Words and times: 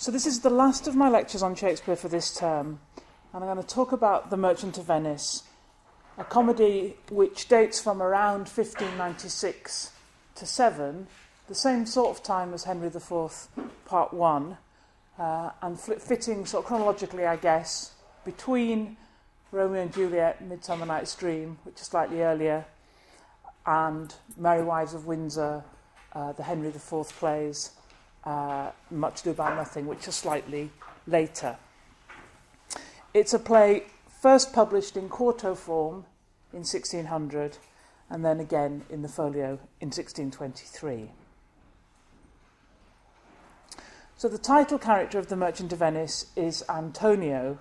So, 0.00 0.10
this 0.10 0.24
is 0.24 0.40
the 0.40 0.48
last 0.48 0.88
of 0.88 0.96
my 0.96 1.10
lectures 1.10 1.42
on 1.42 1.54
Shakespeare 1.54 1.94
for 1.94 2.08
this 2.08 2.34
term, 2.34 2.80
and 3.34 3.44
I'm 3.44 3.54
going 3.54 3.58
to 3.58 3.62
talk 3.62 3.92
about 3.92 4.30
The 4.30 4.36
Merchant 4.38 4.78
of 4.78 4.86
Venice, 4.86 5.42
a 6.16 6.24
comedy 6.24 6.96
which 7.10 7.48
dates 7.48 7.82
from 7.82 8.00
around 8.00 8.48
1596 8.48 9.92
to 10.36 10.46
7, 10.46 11.06
the 11.48 11.54
same 11.54 11.84
sort 11.84 12.16
of 12.16 12.22
time 12.22 12.54
as 12.54 12.64
Henry 12.64 12.86
IV, 12.86 13.48
Part 13.84 14.14
1, 14.14 14.56
uh, 15.18 15.50
and 15.60 15.78
fitting 15.78 16.46
sort 16.46 16.64
of 16.64 16.68
chronologically, 16.68 17.26
I 17.26 17.36
guess, 17.36 17.92
between 18.24 18.96
Romeo 19.52 19.82
and 19.82 19.92
Juliet, 19.92 20.40
Midsummer 20.40 20.86
Night's 20.86 21.14
Dream, 21.14 21.58
which 21.64 21.78
is 21.78 21.88
slightly 21.88 22.22
earlier, 22.22 22.64
and 23.66 24.14
Merry 24.38 24.62
Wives 24.62 24.94
of 24.94 25.04
Windsor, 25.04 25.62
uh, 26.14 26.32
the 26.32 26.44
Henry 26.44 26.68
IV 26.68 27.06
plays, 27.18 27.72
uh, 28.24 28.70
Much 28.90 29.20
Ado 29.22 29.30
About 29.30 29.56
Nothing, 29.56 29.86
which 29.86 30.06
are 30.08 30.12
slightly 30.12 30.70
later. 31.06 31.56
It's 33.14 33.34
a 33.34 33.38
play 33.38 33.84
first 34.20 34.52
published 34.52 34.96
in 34.96 35.08
quarto 35.08 35.54
form 35.54 36.04
in 36.52 36.60
1600 36.60 37.58
and 38.10 38.24
then 38.24 38.40
again 38.40 38.84
in 38.90 39.02
the 39.02 39.08
folio 39.08 39.58
in 39.80 39.88
1623. 39.88 41.10
So 44.16 44.28
the 44.28 44.36
title 44.36 44.78
character 44.78 45.18
of 45.18 45.28
The 45.28 45.36
Merchant 45.36 45.72
of 45.72 45.78
Venice 45.78 46.26
is 46.36 46.62
Antonio, 46.68 47.58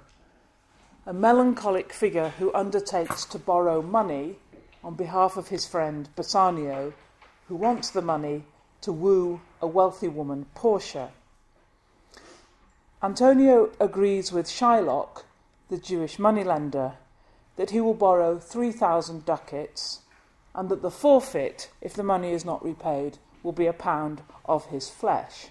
a 1.06 1.14
melancholic 1.14 1.94
figure 1.94 2.30
who 2.38 2.54
undertakes 2.54 3.24
to 3.26 3.40
borrow 3.40 3.82
money 3.82 4.36
on 4.84 4.96
behalf 4.96 5.38
of 5.38 5.48
his 5.48 5.66
friend 5.66 6.10
Bassanio, 6.18 6.94
who 7.48 7.56
wants 7.56 7.90
the 7.90 8.02
money 8.02 8.44
to 8.82 8.92
woo 8.92 9.40
a 9.62 9.68
wealthy 9.68 10.08
woman, 10.08 10.46
Portia. 10.56 11.10
Antonio 13.02 13.70
agrees 13.80 14.32
with 14.32 14.48
Shylock, 14.48 15.24
the 15.70 15.78
Jewish 15.78 16.20
moneylender, 16.20 16.94
that 17.56 17.72
he 17.72 17.80
will 17.80 17.94
borrow 17.94 18.40
3,000 18.40 19.26
ducats 19.26 20.00
and 20.56 20.70
that 20.70 20.82
the 20.82 20.92
forfeit, 20.92 21.70
if 21.82 21.94
the 21.94 22.04
money 22.04 22.32
is 22.32 22.44
not 22.44 22.64
repaid, 22.64 23.18
will 23.44 23.52
be 23.52 23.68
a 23.68 23.74
pound 23.74 24.22
of 24.46 24.66
his 24.68 24.90
flesh. 24.90 25.48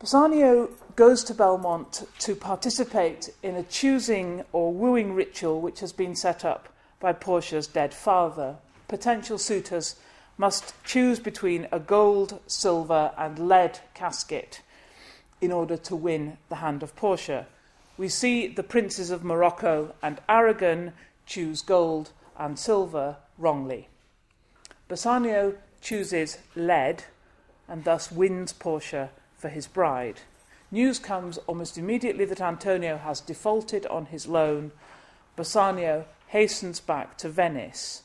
Bassanio 0.00 0.70
goes 0.96 1.22
to 1.24 1.34
Belmont 1.34 2.06
to 2.20 2.34
participate 2.34 3.28
in 3.42 3.54
a 3.54 3.62
choosing 3.62 4.44
or 4.50 4.72
wooing 4.72 5.12
ritual 5.12 5.60
which 5.60 5.80
has 5.80 5.92
been 5.92 6.16
set 6.16 6.44
up 6.44 6.70
by 7.00 7.12
Portia's 7.12 7.66
dead 7.66 7.92
father. 7.92 8.56
Potential 8.88 9.36
suitors 9.36 9.96
must 10.40 10.72
choose 10.84 11.20
between 11.20 11.68
a 11.70 11.78
gold, 11.78 12.40
silver, 12.46 13.12
and 13.18 13.38
lead 13.38 13.78
casket 13.92 14.62
in 15.38 15.52
order 15.52 15.76
to 15.76 15.94
win 15.94 16.38
the 16.48 16.56
hand 16.56 16.82
of 16.82 16.96
Portia. 16.96 17.46
We 17.98 18.08
see 18.08 18.46
the 18.46 18.62
princes 18.62 19.10
of 19.10 19.22
Morocco 19.22 19.94
and 20.02 20.18
Aragon 20.30 20.94
choose 21.26 21.60
gold 21.60 22.12
and 22.38 22.58
silver 22.58 23.16
wrongly. 23.36 23.88
Bassanio 24.88 25.56
chooses 25.82 26.38
lead 26.56 27.04
and 27.68 27.84
thus 27.84 28.10
wins 28.10 28.54
Portia 28.54 29.10
for 29.36 29.50
his 29.50 29.66
bride. 29.66 30.20
News 30.70 30.98
comes 30.98 31.36
almost 31.46 31.76
immediately 31.76 32.24
that 32.24 32.40
Antonio 32.40 32.96
has 32.96 33.20
defaulted 33.20 33.84
on 33.88 34.06
his 34.06 34.26
loan. 34.26 34.72
Bassanio 35.36 36.06
hastens 36.28 36.80
back 36.80 37.18
to 37.18 37.28
Venice. 37.28 38.04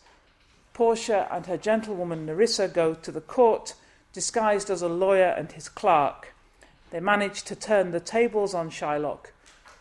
Portia 0.75 1.25
and 1.31 1.45
her 1.45 1.55
gentlewoman 1.55 2.25
Nerissa 2.25 2.67
go 2.67 2.93
to 2.93 3.09
the 3.09 3.21
court, 3.21 3.75
disguised 4.11 4.69
as 4.69 4.81
a 4.81 4.89
lawyer 4.89 5.33
and 5.37 5.49
his 5.53 5.69
clerk. 5.69 6.35
They 6.91 6.99
manage 6.99 7.43
to 7.43 7.55
turn 7.55 7.91
the 7.91 8.01
tables 8.01 8.53
on 8.53 8.69
Shylock, 8.69 9.27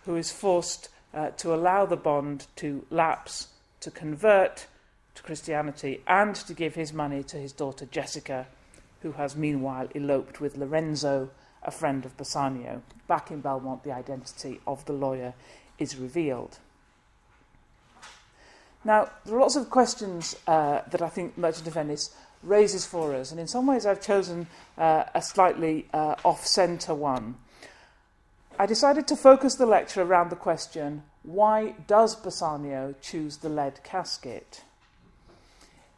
who 0.04 0.14
is 0.14 0.30
forced 0.30 0.88
uh, 1.12 1.30
to 1.30 1.52
allow 1.52 1.84
the 1.84 1.96
bond 1.96 2.46
to 2.56 2.86
lapse, 2.90 3.48
to 3.80 3.90
convert 3.90 4.68
to 5.16 5.22
Christianity, 5.24 6.00
and 6.06 6.36
to 6.36 6.54
give 6.54 6.76
his 6.76 6.92
money 6.92 7.24
to 7.24 7.38
his 7.38 7.52
daughter 7.52 7.86
Jessica, 7.86 8.46
who 9.02 9.12
has 9.12 9.34
meanwhile 9.34 9.88
eloped 9.96 10.40
with 10.40 10.56
Lorenzo 10.56 11.30
a 11.64 11.72
friend 11.72 12.04
of 12.04 12.16
Bassanio. 12.16 12.82
Back 13.08 13.32
in 13.32 13.40
Belmont, 13.40 13.82
the 13.82 13.92
identity 13.92 14.60
of 14.64 14.84
the 14.84 14.92
lawyer 14.92 15.34
is 15.76 15.96
revealed. 15.96 16.58
Now, 18.84 19.10
there 19.24 19.36
are 19.36 19.40
lots 19.40 19.56
of 19.56 19.70
questions 19.70 20.36
uh, 20.46 20.82
that 20.90 21.00
I 21.00 21.08
think 21.08 21.38
Merchant 21.38 21.66
of 21.66 21.74
Venice 21.74 22.14
raises 22.42 22.84
for 22.84 23.14
us, 23.14 23.30
and 23.30 23.40
in 23.40 23.46
some 23.46 23.66
ways 23.66 23.86
I've 23.86 24.02
chosen 24.02 24.46
uh, 24.76 25.04
a 25.14 25.22
slightly 25.22 25.86
uh, 25.94 26.16
off 26.24 26.46
centre 26.46 26.94
one. 26.94 27.36
I 28.58 28.66
decided 28.66 29.08
to 29.08 29.16
focus 29.16 29.54
the 29.54 29.66
lecture 29.66 30.02
around 30.02 30.30
the 30.30 30.36
question 30.36 31.02
why 31.22 31.74
does 31.86 32.14
Bassanio 32.14 32.94
choose 33.00 33.38
the 33.38 33.48
lead 33.48 33.82
casket? 33.82 34.62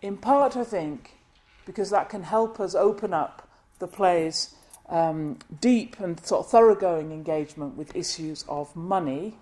In 0.00 0.16
part, 0.16 0.56
I 0.56 0.62
think, 0.62 1.16
because 1.64 1.90
that 1.90 2.08
can 2.08 2.22
help 2.22 2.60
us 2.60 2.76
open 2.76 3.12
up 3.12 3.48
the 3.80 3.88
play's 3.88 4.54
um, 4.88 5.38
deep 5.60 5.98
and 5.98 6.24
sort 6.24 6.46
of 6.46 6.50
thoroughgoing 6.52 7.10
engagement 7.10 7.76
with 7.76 7.96
issues 7.96 8.44
of 8.48 8.74
money 8.76 9.36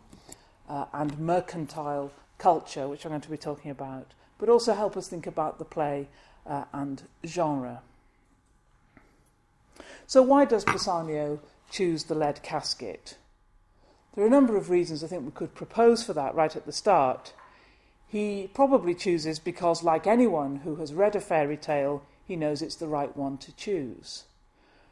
uh, 0.71 0.87
and 0.95 1.19
mercantile 1.19 2.11
culture, 2.39 2.89
which 2.89 3.05
I'm 3.05 3.11
going 3.11 3.21
to 3.21 3.31
be 3.31 3.37
talking 3.37 3.71
about, 3.71 4.13
but 4.39 4.49
also 4.49 4.75
help 4.75 4.97
us 4.97 5.09
think 5.09 5.27
about 5.27 5.59
the 5.59 5.65
play 5.65 6.09
uh, 6.47 6.65
and 6.73 7.03
genre. 7.27 7.83
So, 10.07 10.23
why 10.23 10.45
does 10.45 10.65
Bassanio 10.65 11.41
choose 11.71 12.05
the 12.05 12.15
lead 12.15 12.43
casket? 12.43 13.17
There 14.15 14.25
are 14.25 14.29
a 14.29 14.31
number 14.31 14.57
of 14.57 14.71
reasons 14.71 15.03
I 15.03 15.09
think 15.09 15.25
we 15.25 15.33
could 15.33 15.55
propose 15.55 16.05
for 16.05 16.13
that 16.13 16.35
right 16.35 16.55
at 16.55 16.67
the 16.67 16.73
start. 16.73 17.33
He 18.07 18.49
probably 18.55 18.95
chooses 18.95 19.39
because, 19.39 19.83
like 19.83 20.07
anyone 20.07 20.57
who 20.57 20.77
has 20.77 20.95
read 20.95 21.17
a 21.17 21.21
fairy 21.21 21.57
tale, 21.57 22.03
he 22.25 22.37
knows 22.37 22.63
it's 22.63 22.77
the 22.77 22.87
right 22.87 23.15
one 23.17 23.39
to 23.39 23.55
choose. 23.57 24.25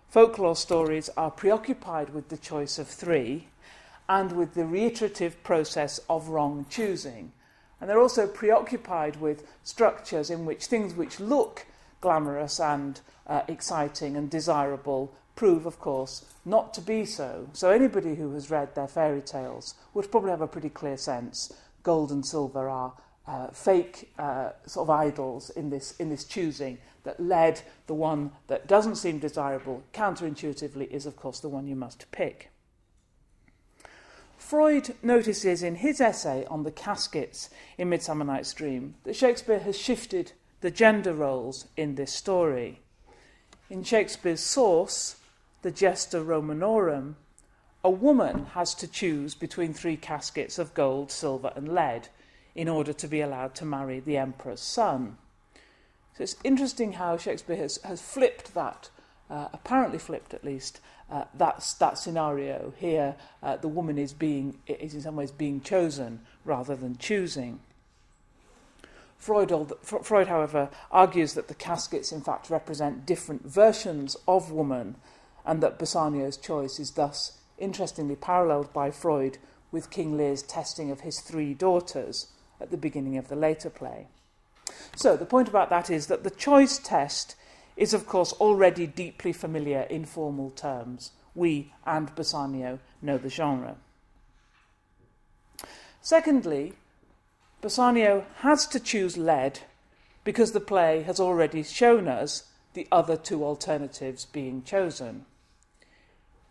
Folklore 0.09 0.57
stories 0.57 1.09
are 1.17 1.31
preoccupied 1.31 2.11
with 2.11 2.29
the 2.29 2.37
choice 2.37 2.79
of 2.79 2.89
three 2.89 3.49
and 4.13 4.33
with 4.33 4.53
the 4.53 4.67
reiterative 4.67 5.43
process 5.43 5.99
of 6.11 6.29
wrong 6.29 6.67
choosing. 6.69 7.33
And 7.81 7.89
they're 7.89 7.99
also 7.99 8.27
preoccupied 8.27 9.17
with 9.17 9.49
structures 9.63 10.29
in 10.29 10.45
which 10.45 10.67
things 10.67 10.93
which 10.93 11.19
look 11.19 11.65
glamorous 12.03 12.61
and 12.61 13.01
uh, 13.27 13.41
exciting 13.49 14.15
and 14.15 14.29
desirable 14.29 15.15
prove, 15.35 15.65
of 15.65 15.81
course, 15.81 16.27
not 16.45 16.75
to 16.75 16.83
be 16.83 17.07
so. 17.07 17.49
So 17.55 17.71
anybody 17.71 18.15
who 18.17 18.35
has 18.35 18.51
read 18.51 18.75
their 18.75 18.87
fairy 18.87 19.23
tales 19.23 19.77
would 19.95 20.11
probably 20.11 20.31
have 20.31 20.43
a 20.43 20.47
pretty 20.47 20.69
clear 20.69 20.99
sense 20.99 21.51
gold 21.83 22.13
and 22.13 22.25
silver 22.25 22.69
are 22.69 22.93
uh, 23.27 23.47
fake 23.49 24.13
uh, 24.19 24.51
sort 24.67 24.85
of 24.87 24.91
idols 24.91 25.49
in 25.49 25.71
this, 25.71 25.97
in 25.99 26.11
this 26.11 26.25
choosing 26.25 26.77
that 27.05 27.19
led 27.19 27.63
the 27.87 27.95
one 27.95 28.31
that 28.49 28.69
doesn't 28.69 28.97
seem 28.97 29.19
desirable 29.19 29.83
counterintuitively 29.95 30.87
is, 30.91 31.07
of 31.07 31.17
course, 31.17 31.41
the 31.41 31.49
one 31.49 31.67
you 31.67 31.75
must 31.75 32.11
pick. 32.13 32.52
Freud 34.43 34.97
notices 35.03 35.63
in 35.63 35.77
his 35.77 35.99
essay 35.99 36.45
on 36.51 36.63
the 36.65 36.71
caskets 36.71 37.49
in 37.79 37.89
Midsummer 37.89 38.25
Night's 38.25 38.53
Dream 38.53 38.97
that 39.05 39.17
Shakespeare 39.17 39.61
has 39.61 39.79
shifted 39.79 40.33
the 40.61 40.71
gender 40.71 41.15
roles 41.15 41.69
in 41.77 41.95
this 41.95 42.13
story. 42.13 42.81
In 43.71 43.83
Shakespeare's 43.83 44.43
source, 44.43 45.17
the 45.63 45.71
Gesta 45.71 46.23
Romanorum, 46.23 47.17
a 47.83 47.89
woman 47.89 48.47
has 48.47 48.75
to 48.75 48.89
choose 48.89 49.35
between 49.35 49.73
three 49.73 49.97
caskets 49.97 50.59
of 50.59 50.75
gold, 50.75 51.11
silver, 51.11 51.53
and 51.57 51.73
lead 51.73 52.09
in 52.55 52.69
order 52.69 52.93
to 52.93 53.09
be 53.09 53.23
allowed 53.23 53.55
to 53.55 53.65
marry 53.65 54.01
the 54.01 54.19
emperor's 54.19 54.61
son. 54.61 55.17
So 56.19 56.25
it's 56.25 56.37
interesting 56.45 56.95
how 56.95 57.17
Shakespeare 57.17 57.57
has, 57.57 57.79
has 57.85 58.03
flipped 58.03 58.53
that, 58.55 58.91
uh, 59.33 59.49
apparently 59.55 59.99
flipped 59.99 60.35
at 60.35 60.45
least, 60.45 60.79
uh, 61.11 61.25
that, 61.35 61.75
that 61.79 61.97
scenario. 61.97 62.75
Here, 62.77 63.17
uh, 63.43 63.57
the 63.57 63.69
woman 63.69 63.97
is, 63.97 64.13
being, 64.13 64.59
is 64.67 64.95
in 64.95 65.01
some 65.01 65.17
ways 65.17 65.31
being 65.31 65.63
chosen 65.63 66.21
rather 66.45 66.77
than 66.77 66.99
choosing. 66.99 67.61
Freud, 69.17 69.73
Freud, 69.83 70.27
however, 70.27 70.69
argues 70.91 71.33
that 71.35 71.49
the 71.49 71.55
caskets 71.55 72.13
in 72.13 72.21
fact 72.21 72.51
represent 72.51 73.07
different 73.07 73.47
versions 73.47 74.17
of 74.29 74.51
woman, 74.51 74.97
and 75.47 75.63
that 75.63 75.79
Bassanio's 75.79 76.37
choice 76.37 76.79
is 76.79 76.91
thus 76.91 77.39
interestingly 77.57 78.17
paralleled 78.17 78.73
by 78.73 78.91
Freud 78.91 79.39
with 79.71 79.91
King 79.91 80.17
Lear's 80.17 80.43
testing 80.43 80.91
of 80.91 81.01
his 81.01 81.21
three 81.21 81.55
daughters 81.55 82.27
at 82.61 82.71
the 82.71 82.77
beginning 82.77 83.17
of 83.17 83.29
the 83.29 83.37
later 83.37 83.71
play. 83.71 84.09
So, 84.95 85.17
the 85.17 85.25
point 85.25 85.49
about 85.49 85.71
that 85.71 85.89
is 85.89 86.09
that 86.09 86.23
the 86.23 86.31
choice 86.31 86.79
test 86.79 87.37
is, 87.77 87.95
of 87.95 88.07
course, 88.07 88.33
already 88.35 88.87
deeply 88.87 89.33
familiar 89.33 89.83
in 89.83 90.05
formal 90.05 90.51
terms. 90.51 91.13
We 91.35 91.73
and 91.87 92.15
Bassanio 92.15 92.79
know 93.01 93.19
the 93.19 93.31
genre. 93.31 93.77
Secondly, 96.01 96.75
Bassanio 97.61 98.27
has 98.39 98.67
to 98.67 98.81
choose 98.81 99.17
lead 99.17 99.61
because 100.25 100.53
the 100.53 100.61
play 100.61 101.03
has 101.03 101.21
already 101.21 101.63
shown 101.63 102.09
us 102.09 102.45
the 102.75 102.89
other 102.91 103.17
two 103.17 103.45
alternatives 103.45 104.25
being 104.25 104.63
chosen. 104.63 105.27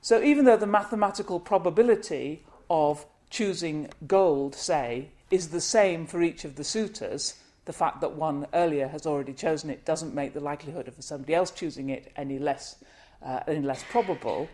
So 0.01 0.21
even 0.21 0.45
though 0.45 0.57
the 0.57 0.67
mathematical 0.67 1.39
probability 1.39 2.43
of 2.69 3.05
choosing 3.29 3.89
gold, 4.07 4.55
say, 4.55 5.09
is 5.29 5.49
the 5.49 5.61
same 5.61 6.05
for 6.05 6.21
each 6.21 6.43
of 6.43 6.55
the 6.55 6.63
suitors, 6.63 7.35
the 7.65 7.73
fact 7.73 8.01
that 8.01 8.13
one 8.13 8.47
earlier 8.53 8.87
has 8.87 9.05
already 9.05 9.33
chosen 9.33 9.69
it 9.69 9.85
doesn't 9.85 10.15
make 10.15 10.33
the 10.33 10.39
likelihood 10.39 10.87
of 10.87 10.95
somebody 10.99 11.33
else 11.33 11.51
choosing 11.51 11.89
it 11.89 12.11
any 12.15 12.39
less, 12.39 12.83
uh, 13.23 13.41
any 13.47 13.61
less 13.61 13.83
probable. 13.89 14.49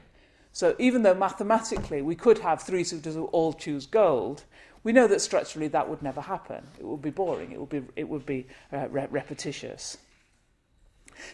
So 0.52 0.76
even 0.80 1.04
though 1.04 1.14
mathematically 1.14 2.02
we 2.02 2.16
could 2.16 2.40
have 2.40 2.62
three 2.62 2.84
suitors 2.84 3.16
who 3.16 3.26
all 3.26 3.54
choose 3.54 3.86
gold, 3.86 4.44
we 4.84 4.92
know 4.92 5.08
that 5.08 5.22
structurally 5.22 5.68
that 5.70 5.90
would 5.90 6.02
never 6.02 6.22
happen. 6.22 6.64
It 6.80 6.86
would 6.86 7.02
be 7.02 7.10
boring. 7.10 7.52
It 7.52 7.60
would 7.60 7.70
be, 7.70 7.82
it 7.96 8.08
would 8.08 8.26
be 8.26 8.48
uh, 8.72 8.88
re- 8.90 9.08
repetitious. 9.10 9.98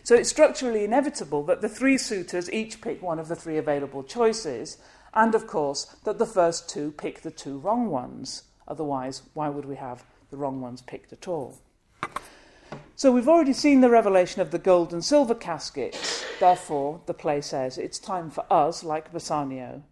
So 0.03 0.15
it's 0.15 0.29
structurally 0.29 0.83
inevitable 0.83 1.43
that 1.43 1.61
the 1.61 1.69
three 1.69 1.97
suitors 1.97 2.51
each 2.51 2.81
pick 2.81 3.01
one 3.01 3.19
of 3.19 3.27
the 3.27 3.35
three 3.35 3.57
available 3.57 4.03
choices, 4.03 4.77
and 5.13 5.35
of 5.35 5.45
course 5.45 5.85
that 6.05 6.19
the 6.19 6.25
first 6.25 6.69
two 6.69 6.91
pick 6.91 7.21
the 7.21 7.31
two 7.31 7.57
wrong 7.57 7.89
ones. 7.89 8.43
Otherwise, 8.67 9.23
why 9.33 9.49
would 9.49 9.65
we 9.65 9.75
have 9.75 10.05
the 10.33 10.37
wrong 10.37 10.61
ones 10.61 10.81
picked 10.81 11.13
at 11.13 11.27
all? 11.27 11.59
So 12.95 13.11
we've 13.11 13.29
already 13.29 13.53
seen 13.53 13.81
the 13.81 13.89
revelation 13.91 14.41
of 14.41 14.49
the 14.49 14.57
gold 14.57 14.91
and 14.91 15.05
silver 15.05 15.35
caskets. 15.35 16.25
Therefore, 16.39 17.01
the 17.05 17.13
play 17.13 17.39
says 17.39 17.77
it's 17.77 17.99
time 17.99 18.31
for 18.31 18.43
us, 18.51 18.83
like 18.83 19.13
Bassanio, 19.13 19.83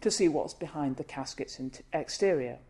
to 0.00 0.10
see 0.10 0.26
what's 0.26 0.54
behind 0.54 0.96
the 0.96 1.04
casket's 1.04 1.60
exterior. 1.92 2.60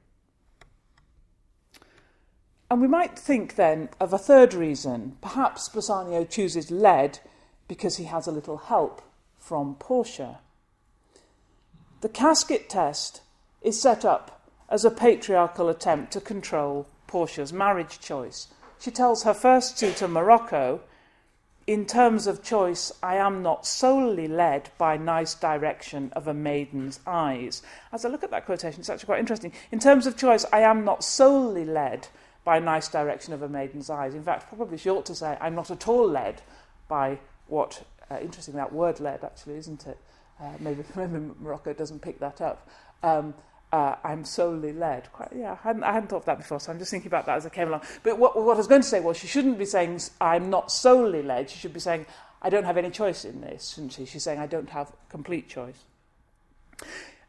And 2.69 2.81
we 2.81 2.89
might 2.89 3.17
think 3.17 3.55
then 3.55 3.91
of 4.01 4.13
a 4.13 4.19
third 4.19 4.53
reason. 4.53 5.17
Perhaps 5.21 5.69
Bassanio 5.69 6.25
chooses 6.25 6.73
lead 6.73 7.21
because 7.69 7.97
he 7.97 8.07
has 8.07 8.27
a 8.27 8.33
little 8.33 8.57
help 8.57 9.03
from 9.39 9.77
Portia. 9.77 10.41
The 12.01 12.09
casket 12.09 12.69
test 12.69 13.21
is 13.63 13.81
set 13.81 14.05
up 14.05 14.49
as 14.69 14.85
a 14.85 14.91
patriarchal 14.91 15.69
attempt 15.69 16.13
to 16.13 16.21
control 16.21 16.89
Portia's 17.11 17.53
marriage 17.53 17.99
choice. 17.99 18.47
She 18.79 18.93
tells 18.93 19.25
her 19.25 19.35
first 19.35 19.77
suitor, 19.77 20.07
Morocco, 20.07 20.81
in 21.67 21.85
terms 21.85 22.29
of 22.29 22.41
choice, 22.41 22.93
I 23.03 23.17
am 23.17 23.43
not 23.43 23.67
solely 23.67 24.29
led 24.29 24.71
by 24.79 24.97
nice 24.97 25.35
direction 25.35 26.13
of 26.15 26.29
a 26.29 26.35
maiden's 26.35 27.01
eyes. 27.09 27.63
As 27.93 28.05
I 28.05 28.09
look 28.09 28.23
at 28.23 28.31
that 28.31 28.47
quotation, 28.47 28.79
it's 28.79 28.89
actually 28.89 29.07
quite 29.07 29.19
interesting. 29.19 29.53
In 29.73 29.81
terms 29.81 30.07
of 30.07 30.17
choice, 30.17 30.47
I 30.53 30.61
am 30.61 30.85
not 30.85 31.03
solely 31.03 31.65
led 31.65 32.07
by 32.45 32.61
nice 32.61 32.87
direction 32.87 33.35
of 33.35 33.43
a 33.43 33.49
maiden's 33.49 33.91
eyes. 33.91 34.15
In 34.15 34.23
fact, 34.23 34.47
probably 34.47 34.79
she 34.79 34.89
ought 34.89 35.07
to 35.07 35.15
say, 35.15 35.37
I'm 35.41 35.57
not 35.57 35.73
at 35.73 35.89
all 35.89 36.09
led 36.09 36.43
by 36.87 37.19
what, 37.49 37.83
uh, 38.09 38.19
interesting 38.21 38.55
that 38.55 38.73
word 38.73 39.01
led 39.01 39.25
actually, 39.25 39.57
isn't 39.57 39.85
it? 39.89 39.99
Uh, 40.41 40.53
maybe, 40.61 40.85
maybe 40.95 41.19
Morocco 41.41 41.73
doesn't 41.73 42.03
pick 42.03 42.21
that 42.21 42.41
up. 42.41 42.69
Um, 43.03 43.35
uh, 43.73 43.97
I'm 44.03 44.25
solely 44.25 44.73
led. 44.73 45.13
Quite, 45.13 45.31
yeah, 45.35 45.53
I 45.53 45.69
hadn't, 45.69 45.85
I 45.85 45.93
hadn't 45.93 46.09
thought 46.09 46.19
of 46.19 46.25
that 46.27 46.39
before, 46.39 46.61
so 46.61 46.73
I'm 46.73 46.79
just 46.79 46.91
thinking 46.91 47.09
about 47.09 47.27
that 47.27 47.37
as 47.37 47.47
I 47.47 47.51
came 47.51 47.69
along. 47.69 47.83
But 48.03 48.19
what, 48.19 48.37
what 48.37 48.55
I 48.55 48.59
was 48.59 48.67
going 48.67 48.83
to 48.83 48.87
say 48.89 49.01
was 49.01 49.17
she 49.17 49.27
shouldn't 49.27 49.59
be 49.59 49.65
saying, 49.65 50.01
I'm 50.21 50.51
not 50.51 50.73
solely 50.73 51.23
led. 51.23 51.51
She 51.51 51.59
should 51.59 51.73
be 51.73 51.81
saying, 51.81 52.07
I 52.43 52.51
don't 52.51 52.65
have 52.65 52.77
any 52.77 52.91
choice 52.91 53.25
in 53.25 53.41
this, 53.41 53.71
shouldn't 53.75 53.93
she? 53.93 54.07
She's 54.07 54.23
saying, 54.23 54.39
I 54.39 54.47
don't 54.47 54.71
have 54.71 54.93
complete 55.09 55.49
choice. 55.49 55.85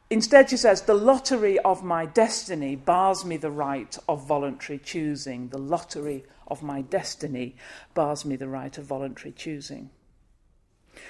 Instead, 0.09 0.49
she 0.49 0.57
says, 0.57 0.81
the 0.81 0.93
lottery 0.93 1.57
of 1.59 1.83
my 1.83 2.05
destiny 2.05 2.75
bars 2.75 3.23
me 3.23 3.37
the 3.37 3.51
right 3.51 3.97
of 4.09 4.25
voluntary 4.25 4.77
choosing. 4.77 5.49
The 5.49 5.57
lottery 5.57 6.25
of 6.47 6.61
my 6.61 6.81
destiny 6.81 7.55
bars 7.93 8.25
me 8.25 8.35
the 8.35 8.49
right 8.49 8.77
of 8.77 8.85
voluntary 8.85 9.31
choosing. 9.31 9.89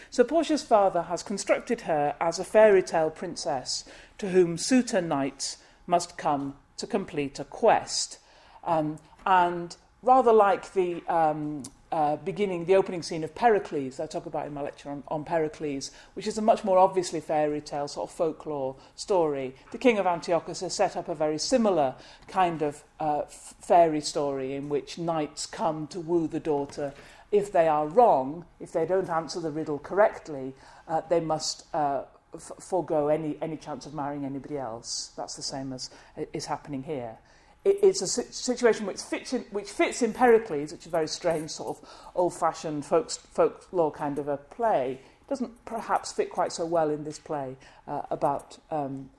So 0.09 0.23
Portia's 0.23 0.63
father 0.63 1.03
has 1.03 1.23
constructed 1.23 1.81
her 1.81 2.15
as 2.19 2.39
a 2.39 2.43
fairy 2.43 2.83
tale 2.83 3.09
princess 3.09 3.85
to 4.17 4.29
whom 4.29 4.57
suitor 4.57 5.01
knights 5.01 5.57
must 5.87 6.17
come 6.17 6.55
to 6.77 6.87
complete 6.87 7.39
a 7.39 7.43
quest. 7.43 8.19
Um, 8.63 8.97
and 9.25 9.75
rather 10.01 10.33
like 10.33 10.73
the 10.73 11.01
um, 11.07 11.63
uh, 11.91 12.15
beginning, 12.17 12.65
the 12.65 12.75
opening 12.75 13.03
scene 13.03 13.23
of 13.23 13.35
Pericles, 13.35 13.99
I 13.99 14.05
talk 14.05 14.25
about 14.25 14.47
in 14.47 14.53
my 14.53 14.61
lecture 14.61 14.89
on, 14.89 15.03
on 15.09 15.25
Pericles, 15.25 15.91
which 16.13 16.25
is 16.25 16.37
a 16.37 16.41
much 16.41 16.63
more 16.63 16.77
obviously 16.77 17.19
fairy 17.19 17.59
tale, 17.59 17.87
sort 17.87 18.09
of 18.09 18.15
folklore 18.15 18.77
story. 18.95 19.55
The 19.71 19.77
king 19.77 19.97
of 19.97 20.07
Antiochus 20.07 20.61
has 20.61 20.73
set 20.73 20.95
up 20.95 21.09
a 21.09 21.15
very 21.15 21.37
similar 21.37 21.95
kind 22.27 22.61
of 22.61 22.83
uh, 22.99 23.23
fairy 23.23 24.01
story 24.01 24.55
in 24.55 24.69
which 24.69 24.97
knights 24.97 25.45
come 25.45 25.87
to 25.87 25.99
woo 25.99 26.27
the 26.27 26.39
daughter. 26.39 26.93
If 27.31 27.51
they 27.51 27.67
are 27.67 27.87
wrong, 27.87 28.45
if 28.59 28.71
they 28.71 28.85
don't 28.85 29.09
answer 29.09 29.39
the 29.39 29.51
riddle 29.51 29.79
correctly, 29.79 30.53
uh, 30.87 31.01
they 31.09 31.21
must 31.21 31.65
uh, 31.73 32.03
f- 32.35 32.51
forego 32.59 33.07
any, 33.07 33.37
any 33.41 33.57
chance 33.57 33.85
of 33.85 33.93
marrying 33.93 34.25
anybody 34.25 34.57
else. 34.57 35.11
That's 35.15 35.35
the 35.35 35.41
same 35.41 35.71
as 35.71 35.89
is 36.33 36.45
happening 36.45 36.83
here 36.83 37.17
it, 37.63 37.79
it's 37.83 38.01
a 38.01 38.07
situation 38.07 38.85
which 38.85 39.01
fits, 39.01 39.33
in, 39.33 39.41
which 39.51 39.69
fits 39.69 40.01
in 40.01 40.13
Pericles, 40.13 40.71
which 40.71 40.81
is 40.81 40.87
a 40.87 40.91
very 40.91 41.07
strange 41.07 41.51
sort 41.51 41.77
of 41.77 41.89
old-fashioned 42.15 42.85
folk, 42.85 43.11
folklore 43.11 43.91
kind 43.91 44.17
of 44.17 44.27
a 44.27 44.37
play. 44.37 44.99
It 45.21 45.29
doesn't 45.29 45.65
perhaps 45.65 46.11
fit 46.11 46.29
quite 46.29 46.51
so 46.51 46.65
well 46.65 46.89
in 46.89 47.03
this 47.03 47.19
play 47.19 47.55
uh, 47.87 48.01
about 48.09 48.57
um, 48.69 49.09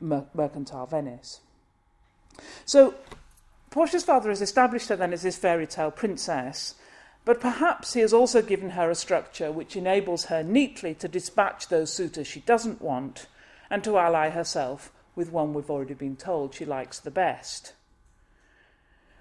mer- 0.00 0.26
mercantile 0.34 0.86
Venice. 0.86 1.40
So 2.64 2.94
Portia's 3.70 4.04
father 4.04 4.30
has 4.30 4.40
established 4.40 4.88
her 4.88 4.96
then 4.96 5.12
as 5.12 5.22
this 5.22 5.36
fairy 5.36 5.66
tale 5.66 5.90
princess, 5.90 6.76
but 7.24 7.40
perhaps 7.40 7.94
he 7.94 8.00
has 8.00 8.12
also 8.12 8.42
given 8.42 8.70
her 8.70 8.90
a 8.90 8.94
structure 8.94 9.52
which 9.52 9.76
enables 9.76 10.26
her 10.26 10.42
neatly 10.42 10.94
to 10.94 11.08
dispatch 11.08 11.68
those 11.68 11.92
suitors 11.92 12.26
she 12.26 12.40
doesn't 12.40 12.80
want 12.80 13.26
and 13.70 13.84
to 13.84 13.98
ally 13.98 14.30
herself 14.30 14.92
with 15.14 15.30
one 15.30 15.52
we've 15.52 15.70
already 15.70 15.94
been 15.94 16.16
told 16.16 16.54
she 16.54 16.64
likes 16.64 16.98
the 16.98 17.10
best. 17.10 17.74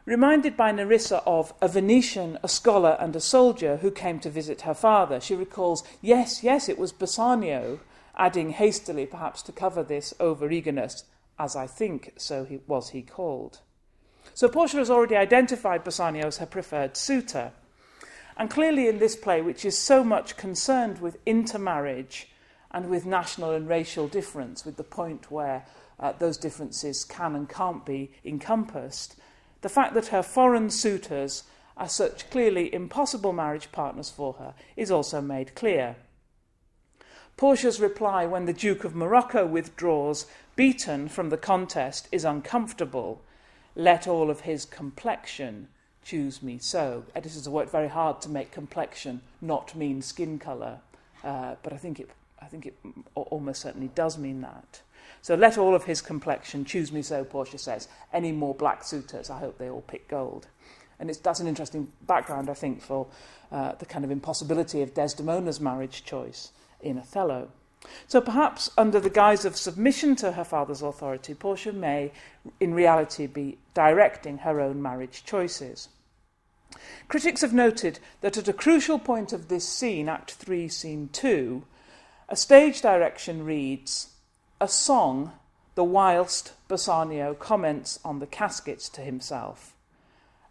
Reminded 0.06 0.58
by 0.58 0.72
Nerissa 0.72 1.22
of 1.26 1.54
a 1.62 1.68
Venetian, 1.68 2.40
a 2.42 2.48
scholar, 2.48 2.98
and 3.00 3.16
a 3.16 3.20
soldier 3.20 3.78
who 3.78 3.92
came 3.92 4.20
to 4.22 4.30
visit 4.30 4.62
her 4.62 4.74
father, 4.74 5.20
she 5.20 5.36
recalls, 5.36 5.84
Yes, 6.02 6.44
yes, 6.44 6.68
it 6.68 6.80
was 6.80 6.92
Bassanio, 6.92 7.80
adding 8.18 8.52
hastily, 8.52 9.06
perhaps 9.06 9.44
to 9.44 9.52
cover 9.52 9.84
this 9.84 10.14
over 10.20 10.50
eagerness, 10.50 11.04
as 11.38 11.56
I 11.56 11.68
think 11.68 12.14
so 12.18 12.44
he, 12.44 12.60
was 12.66 12.90
he 12.90 13.04
called. 13.04 13.60
So 14.34 14.48
Portia 14.50 14.78
has 14.78 14.90
already 14.90 15.16
identified 15.16 15.84
Bassanio 15.84 16.28
as 16.28 16.38
her 16.38 16.46
preferred 16.46 16.98
suitor. 16.98 17.52
And 18.40 18.50
clearly, 18.50 18.88
in 18.88 19.00
this 19.00 19.18
play, 19.18 19.42
which 19.42 19.66
is 19.66 19.78
so 19.78 20.02
much 20.02 20.38
concerned 20.38 21.00
with 21.00 21.18
intermarriage 21.26 22.30
and 22.72 22.90
with 22.90 23.06
national 23.06 23.52
and 23.52 23.68
racial 23.68 24.08
difference, 24.08 24.64
with 24.64 24.78
the 24.78 24.84
point 24.84 25.30
where 25.30 25.66
uh, 26.00 26.14
those 26.14 26.38
differences 26.38 27.04
can 27.04 27.36
and 27.36 27.50
can't 27.50 27.86
be 27.86 28.14
encompassed, 28.24 29.18
the 29.60 29.68
fact 29.68 29.94
that 29.94 30.08
her 30.08 30.24
foreign 30.24 30.70
suitors 30.70 31.44
are 31.76 31.90
such 31.90 32.30
clearly 32.30 32.74
impossible 32.74 33.34
marriage 33.34 33.74
partners 33.74 34.10
for 34.10 34.34
her 34.34 34.54
is 34.78 34.90
also 34.90 35.20
made 35.20 35.54
clear. 35.54 35.98
Portia's 37.36 37.82
reply 37.82 38.26
when 38.26 38.46
the 38.46 38.54
Duke 38.54 38.86
of 38.86 38.96
Morocco 38.96 39.46
withdraws, 39.46 40.26
beaten 40.56 41.10
from 41.10 41.30
the 41.30 41.38
contest, 41.38 42.08
is 42.10 42.24
uncomfortable. 42.24 43.22
Let 43.76 44.08
all 44.08 44.30
of 44.30 44.42
his 44.42 44.64
complexion 44.64 45.68
choose 46.04 46.42
me 46.42 46.58
so. 46.58 47.06
Editors 47.16 47.46
have 47.46 47.54
worked 47.54 47.72
very 47.72 47.88
hard 47.90 48.22
to 48.22 48.30
make 48.30 48.52
complexion 48.52 49.22
not 49.42 49.76
mean 49.76 50.02
skin 50.02 50.40
colour, 50.40 50.80
uh, 51.24 51.56
but 51.64 51.74
I 51.74 51.78
think 51.78 52.00
it, 52.00 52.10
I 52.42 52.46
think 52.46 52.66
it 52.66 52.78
almost 53.16 53.62
certainly 53.62 53.90
does 53.96 54.18
mean 54.18 54.42
that. 54.42 54.82
So 55.22 55.36
let 55.36 55.58
all 55.58 55.76
of 55.76 55.84
his 55.84 56.02
complexion 56.02 56.66
choose 56.66 56.92
me 56.92 57.02
so, 57.02 57.24
Portia 57.24 57.58
says. 57.58 57.88
Any 58.14 58.32
more 58.32 58.56
black 58.56 58.84
suitors, 58.84 59.30
I 59.30 59.40
hope 59.40 59.58
they 59.58 59.70
all 59.70 59.82
pick 59.82 60.08
gold. 60.08 60.48
And 61.00 61.10
it's, 61.10 61.20
that's 61.20 61.40
an 61.40 61.48
interesting 61.48 61.92
background, 62.08 62.50
I 62.50 62.54
think, 62.54 62.82
for 62.82 63.08
uh, 63.52 63.74
the 63.74 63.86
kind 63.86 64.06
of 64.06 64.12
impossibility 64.12 64.82
of 64.82 64.94
Desdemona's 64.94 65.60
marriage 65.60 66.04
choice 66.04 66.52
in 66.82 66.98
Othello. 66.98 67.50
So 68.08 68.20
perhaps 68.22 68.70
under 68.78 69.00
the 69.00 69.10
guise 69.10 69.46
of 69.46 69.56
submission 69.56 70.16
to 70.18 70.34
her 70.34 70.44
father's 70.44 70.82
authority, 70.82 71.34
Portia 71.34 71.72
may, 71.72 72.12
in 72.60 72.74
reality, 72.74 73.28
be 73.28 73.58
directing 73.74 74.40
her 74.40 74.60
own 74.60 74.82
marriage 74.82 75.24
choices. 75.24 75.90
Critics 77.08 77.42
have 77.42 77.54
noted 77.54 78.00
that 78.22 78.38
at 78.38 78.48
a 78.48 78.54
crucial 78.54 79.00
point 79.00 79.34
of 79.34 79.48
this 79.48 79.68
scene, 79.68 80.10
Act 80.10 80.34
3, 80.34 80.68
Scene 80.68 81.10
2, 81.12 81.64
a 82.28 82.36
stage 82.36 82.82
direction 82.82 83.44
reads, 83.46 84.10
a 84.62 84.68
song 84.68 85.32
the 85.76 85.84
whilst 85.84 86.54
Bassanio 86.68 87.34
comments 87.34 88.00
on 88.04 88.20
the 88.20 88.28
caskets 88.28 88.90
to 88.90 89.02
himself. 89.02 89.74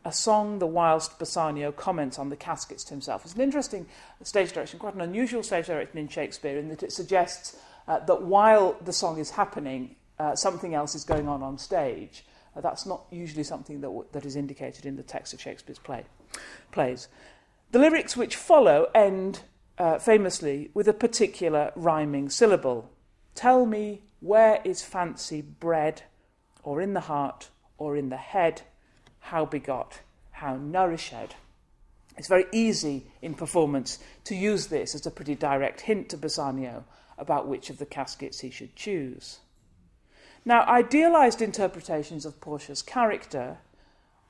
A 0.08 0.12
song 0.12 0.58
the 0.58 0.66
whilst 0.66 1.18
Bassanio 1.18 1.70
comments 1.70 2.18
on 2.18 2.30
the 2.30 2.36
caskets 2.36 2.82
to 2.84 2.94
himself. 2.94 3.26
It's 3.26 3.34
an 3.34 3.42
interesting 3.42 3.84
stage 4.22 4.52
direction, 4.52 4.78
quite 4.78 4.94
an 4.94 5.02
unusual 5.02 5.42
stage 5.42 5.66
direction 5.66 5.98
in 5.98 6.08
Shakespeare, 6.08 6.58
in 6.58 6.68
that 6.68 6.82
it 6.82 6.92
suggests 6.92 7.58
uh, 7.86 7.98
that 7.98 8.22
while 8.22 8.78
the 8.82 8.92
song 8.94 9.18
is 9.18 9.28
happening, 9.28 9.96
uh, 10.18 10.34
something 10.34 10.72
else 10.72 10.94
is 10.94 11.04
going 11.04 11.28
on 11.28 11.42
on 11.42 11.58
stage. 11.58 12.24
Uh, 12.56 12.62
that's 12.62 12.86
not 12.86 13.04
usually 13.10 13.44
something 13.44 13.82
that, 13.82 13.88
w- 13.88 14.06
that 14.12 14.24
is 14.24 14.34
indicated 14.34 14.86
in 14.86 14.96
the 14.96 15.02
text 15.02 15.34
of 15.34 15.42
Shakespeare's 15.42 15.78
play, 15.78 16.06
plays. 16.72 17.08
The 17.72 17.78
lyrics 17.78 18.16
which 18.16 18.34
follow 18.34 18.86
end 18.94 19.42
uh, 19.76 19.98
famously 19.98 20.70
with 20.72 20.88
a 20.88 20.94
particular 20.94 21.70
rhyming 21.76 22.30
syllable 22.30 22.88
Tell 23.34 23.66
me 23.66 24.04
where 24.20 24.62
is 24.64 24.80
fancy 24.80 25.42
bred, 25.42 26.04
or 26.62 26.80
in 26.80 26.94
the 26.94 27.00
heart, 27.00 27.50
or 27.76 27.94
in 27.94 28.08
the 28.08 28.16
head, 28.16 28.62
how 29.28 29.44
begot, 29.44 30.00
how 30.30 30.56
nourished. 30.56 31.36
It's 32.16 32.28
very 32.28 32.46
easy 32.50 33.06
in 33.20 33.34
performance 33.34 33.98
to 34.24 34.34
use 34.34 34.68
this 34.68 34.94
as 34.94 35.06
a 35.06 35.10
pretty 35.10 35.34
direct 35.34 35.82
hint 35.82 36.08
to 36.08 36.16
Bassanio 36.16 36.84
about 37.18 37.46
which 37.46 37.68
of 37.68 37.78
the 37.78 37.86
caskets 37.86 38.40
he 38.40 38.50
should 38.50 38.74
choose. 38.74 39.40
Now, 40.44 40.64
idealized 40.66 41.42
interpretations 41.42 42.24
of 42.24 42.40
Portia's 42.40 42.80
character 42.80 43.58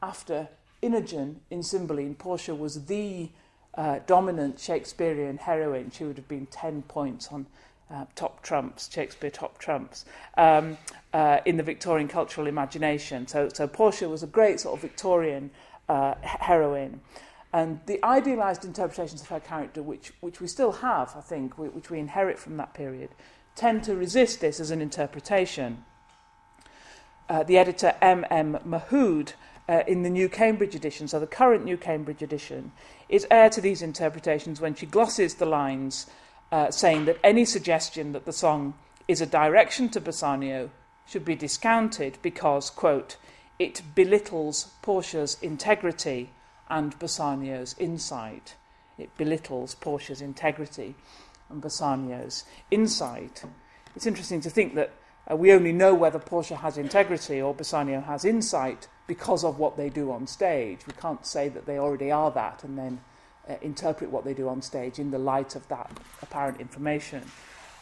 after 0.02 0.48
Imogen 0.82 1.40
in 1.48 1.62
Cymbeline, 1.62 2.16
Portia 2.16 2.54
was 2.54 2.86
the 2.86 3.30
uh, 3.76 4.00
dominant 4.06 4.58
Shakespearean 4.58 5.38
heroine. 5.38 5.92
She 5.92 6.04
would 6.04 6.16
have 6.16 6.28
been 6.28 6.46
10 6.46 6.82
points 6.82 7.28
on 7.30 7.46
uh, 7.90 8.04
top 8.14 8.42
trumps, 8.42 8.92
Shakespeare 8.92 9.30
top 9.30 9.58
trumps, 9.58 10.04
um, 10.36 10.76
uh, 11.12 11.38
in 11.44 11.56
the 11.56 11.62
Victorian 11.62 12.08
cultural 12.08 12.46
imagination. 12.46 13.26
So, 13.26 13.48
so 13.48 13.66
Portia 13.66 14.08
was 14.08 14.22
a 14.22 14.26
great 14.26 14.60
sort 14.60 14.76
of 14.76 14.82
Victorian 14.82 15.50
uh, 15.88 16.14
heroine. 16.22 17.00
And 17.52 17.80
the 17.86 18.02
idealized 18.04 18.64
interpretations 18.64 19.22
of 19.22 19.28
her 19.28 19.40
character, 19.40 19.82
which, 19.82 20.12
which 20.20 20.40
we 20.40 20.46
still 20.48 20.72
have, 20.72 21.14
I 21.16 21.20
think, 21.20 21.56
which 21.56 21.90
we 21.90 21.98
inherit 21.98 22.38
from 22.38 22.58
that 22.58 22.74
period, 22.74 23.10
tend 23.54 23.84
to 23.84 23.96
resist 23.96 24.40
this 24.40 24.60
as 24.60 24.70
an 24.70 24.82
interpretation. 24.82 25.84
Uh, 27.28 27.42
the 27.42 27.56
editor 27.56 27.94
M. 28.02 28.26
M. 28.30 28.58
Mahood 28.66 29.32
uh, 29.68 29.82
in 29.86 30.02
the 30.02 30.10
New 30.10 30.28
Cambridge 30.28 30.74
edition, 30.74 31.08
so 31.08 31.18
the 31.18 31.26
current 31.26 31.64
New 31.64 31.76
Cambridge 31.76 32.22
edition, 32.22 32.72
is 33.08 33.26
heir 33.30 33.48
to 33.50 33.60
these 33.60 33.82
interpretations 33.82 34.60
when 34.60 34.74
she 34.74 34.86
glosses 34.86 35.34
the 35.34 35.46
lines 35.46 36.06
uh, 36.50 36.70
saying 36.70 37.04
that 37.04 37.18
any 37.22 37.44
suggestion 37.44 38.12
that 38.12 38.24
the 38.24 38.32
song 38.32 38.74
is 39.06 39.20
a 39.20 39.26
direction 39.26 39.88
to 39.90 40.00
Bassanio 40.00 40.70
should 41.06 41.24
be 41.24 41.34
discounted 41.34 42.18
because, 42.22 42.70
quote, 42.70 43.16
it 43.58 43.82
belittles 43.94 44.72
Portia's 44.82 45.38
integrity 45.42 46.30
and 46.68 46.98
Bassanio's 46.98 47.74
insight. 47.78 48.54
It 48.98 49.16
belittles 49.16 49.74
Portia's 49.74 50.20
integrity 50.20 50.94
and 51.48 51.62
Bassanio's 51.62 52.44
insight. 52.70 53.44
It's 53.96 54.06
interesting 54.06 54.40
to 54.42 54.50
think 54.50 54.74
that 54.74 54.92
uh, 55.30 55.36
we 55.36 55.52
only 55.52 55.72
know 55.72 55.94
whether 55.94 56.18
Portia 56.18 56.56
has 56.56 56.78
integrity 56.78 57.40
or 57.40 57.54
Bassanio 57.54 58.00
has 58.00 58.24
insight 58.24 58.88
because 59.06 59.44
of 59.44 59.58
what 59.58 59.76
they 59.76 59.88
do 59.88 60.10
on 60.10 60.26
stage. 60.26 60.86
We 60.86 60.92
can't 60.94 61.26
say 61.26 61.48
that 61.48 61.66
they 61.66 61.78
already 61.78 62.10
are 62.10 62.30
that 62.32 62.64
and 62.64 62.78
then 62.78 63.00
uh, 63.48 63.54
interpret 63.62 64.10
what 64.10 64.24
they 64.24 64.34
do 64.34 64.48
on 64.48 64.62
stage 64.62 64.98
in 64.98 65.10
the 65.10 65.18
light 65.18 65.56
of 65.56 65.66
that 65.68 65.90
apparent 66.22 66.60
information. 66.60 67.22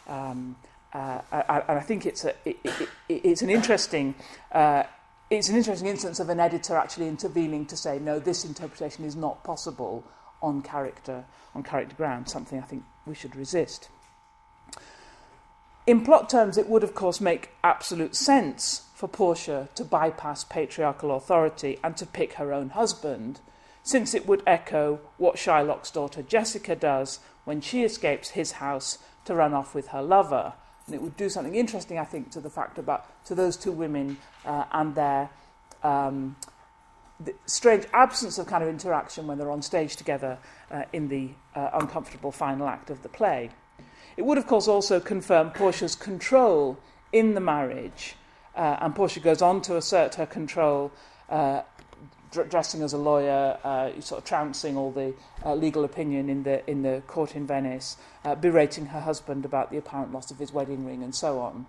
Um, 0.07 0.55
uh, 0.93 1.21
and 1.31 1.77
I 1.77 1.81
think 1.81 2.05
it's, 2.05 2.23
a, 2.23 2.33
it, 2.45 2.57
it, 2.63 2.89
it's 3.09 3.41
an 3.41 3.49
interesting 3.49 4.15
uh, 4.51 4.83
it's 5.29 5.49
an 5.49 5.57
interesting 5.57 5.87
instance 5.87 6.19
of 6.19 6.29
an 6.29 6.39
editor 6.39 6.75
actually 6.75 7.07
intervening 7.07 7.65
to 7.65 7.75
say 7.75 7.99
no, 7.99 8.19
this 8.19 8.45
interpretation 8.45 9.03
is 9.03 9.15
not 9.15 9.43
possible 9.43 10.03
on 10.41 10.61
character 10.61 11.25
on 11.53 11.63
character 11.63 11.95
ground. 11.95 12.29
Something 12.29 12.59
I 12.59 12.63
think 12.63 12.83
we 13.05 13.15
should 13.15 13.35
resist. 13.35 13.89
In 15.85 16.03
plot 16.03 16.29
terms, 16.29 16.57
it 16.57 16.69
would 16.69 16.83
of 16.83 16.95
course 16.95 17.19
make 17.19 17.49
absolute 17.63 18.15
sense 18.15 18.87
for 18.93 19.07
Portia 19.07 19.69
to 19.75 19.83
bypass 19.83 20.43
patriarchal 20.43 21.15
authority 21.15 21.77
and 21.83 21.95
to 21.97 22.05
pick 22.05 22.33
her 22.33 22.53
own 22.53 22.69
husband 22.69 23.41
since 23.87 24.13
it 24.13 24.27
would 24.27 24.43
echo 24.45 24.99
what 25.17 25.37
Shylock's 25.37 25.91
daughter 25.91 26.21
Jessica 26.21 26.75
does 26.75 27.19
when 27.45 27.61
she 27.61 27.83
escapes 27.83 28.31
his 28.31 28.53
house 28.53 28.97
to 29.23 29.33
run 29.33 29.53
off 29.53 29.73
with 29.73 29.87
her 29.87 30.01
lover. 30.01 30.51
And 30.85 30.93
it 30.93 31.01
would 31.01 31.15
do 31.15 31.29
something 31.29 31.55
interesting, 31.55 31.97
I 31.97 32.03
think, 32.03 32.29
to 32.31 32.41
the 32.41 32.49
fact 32.49 32.77
about 32.77 33.05
to 33.27 33.33
those 33.33 33.55
two 33.55 33.71
women 33.71 34.17
uh, 34.45 34.65
and 34.73 34.93
their 34.93 35.29
um, 35.83 36.35
the 37.21 37.33
strange 37.45 37.85
absence 37.93 38.37
of 38.37 38.45
kind 38.45 38.61
of 38.61 38.67
interaction 38.67 39.25
when 39.25 39.37
they're 39.37 39.49
on 39.49 39.61
stage 39.61 39.95
together 39.95 40.37
uh, 40.69 40.83
in 40.91 41.07
the 41.07 41.29
uh, 41.55 41.69
uncomfortable 41.73 42.31
final 42.31 42.67
act 42.67 42.89
of 42.89 43.01
the 43.03 43.09
play. 43.09 43.49
It 44.17 44.23
would, 44.23 44.37
of 44.37 44.47
course, 44.47 44.67
also 44.67 44.99
confirm 44.99 45.51
Portia's 45.51 45.95
control 45.95 46.77
in 47.13 47.35
the 47.35 47.39
marriage, 47.39 48.15
uh, 48.53 48.77
and 48.81 48.93
Portia 48.93 49.21
goes 49.21 49.41
on 49.41 49.61
to 49.61 49.77
assert 49.77 50.15
her 50.15 50.25
control 50.25 50.91
uh, 52.35 52.43
dressing 52.43 52.81
as 52.81 52.93
a 52.93 52.97
lawyer, 52.97 53.57
uh, 53.63 53.99
sort 54.01 54.19
of 54.19 54.25
trouncing 54.25 54.77
all 54.77 54.91
the 54.91 55.13
uh, 55.45 55.53
legal 55.53 55.83
opinion 55.83 56.29
in 56.29 56.43
the 56.43 56.67
in 56.69 56.81
the 56.81 57.01
court 57.07 57.35
in 57.35 57.45
Venice, 57.45 57.97
uh, 58.25 58.35
berating 58.35 58.87
her 58.87 59.01
husband 59.01 59.45
about 59.45 59.71
the 59.71 59.77
apparent 59.77 60.11
loss 60.11 60.31
of 60.31 60.37
his 60.37 60.51
wedding 60.51 60.85
ring, 60.85 61.03
and 61.03 61.15
so 61.15 61.39
on. 61.39 61.65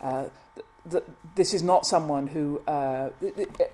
Uh, 0.00 0.24
th- 0.54 0.66
th- 0.90 1.04
this 1.34 1.54
is 1.54 1.62
not 1.62 1.86
someone 1.86 2.26
who, 2.26 2.60
uh, 2.66 3.10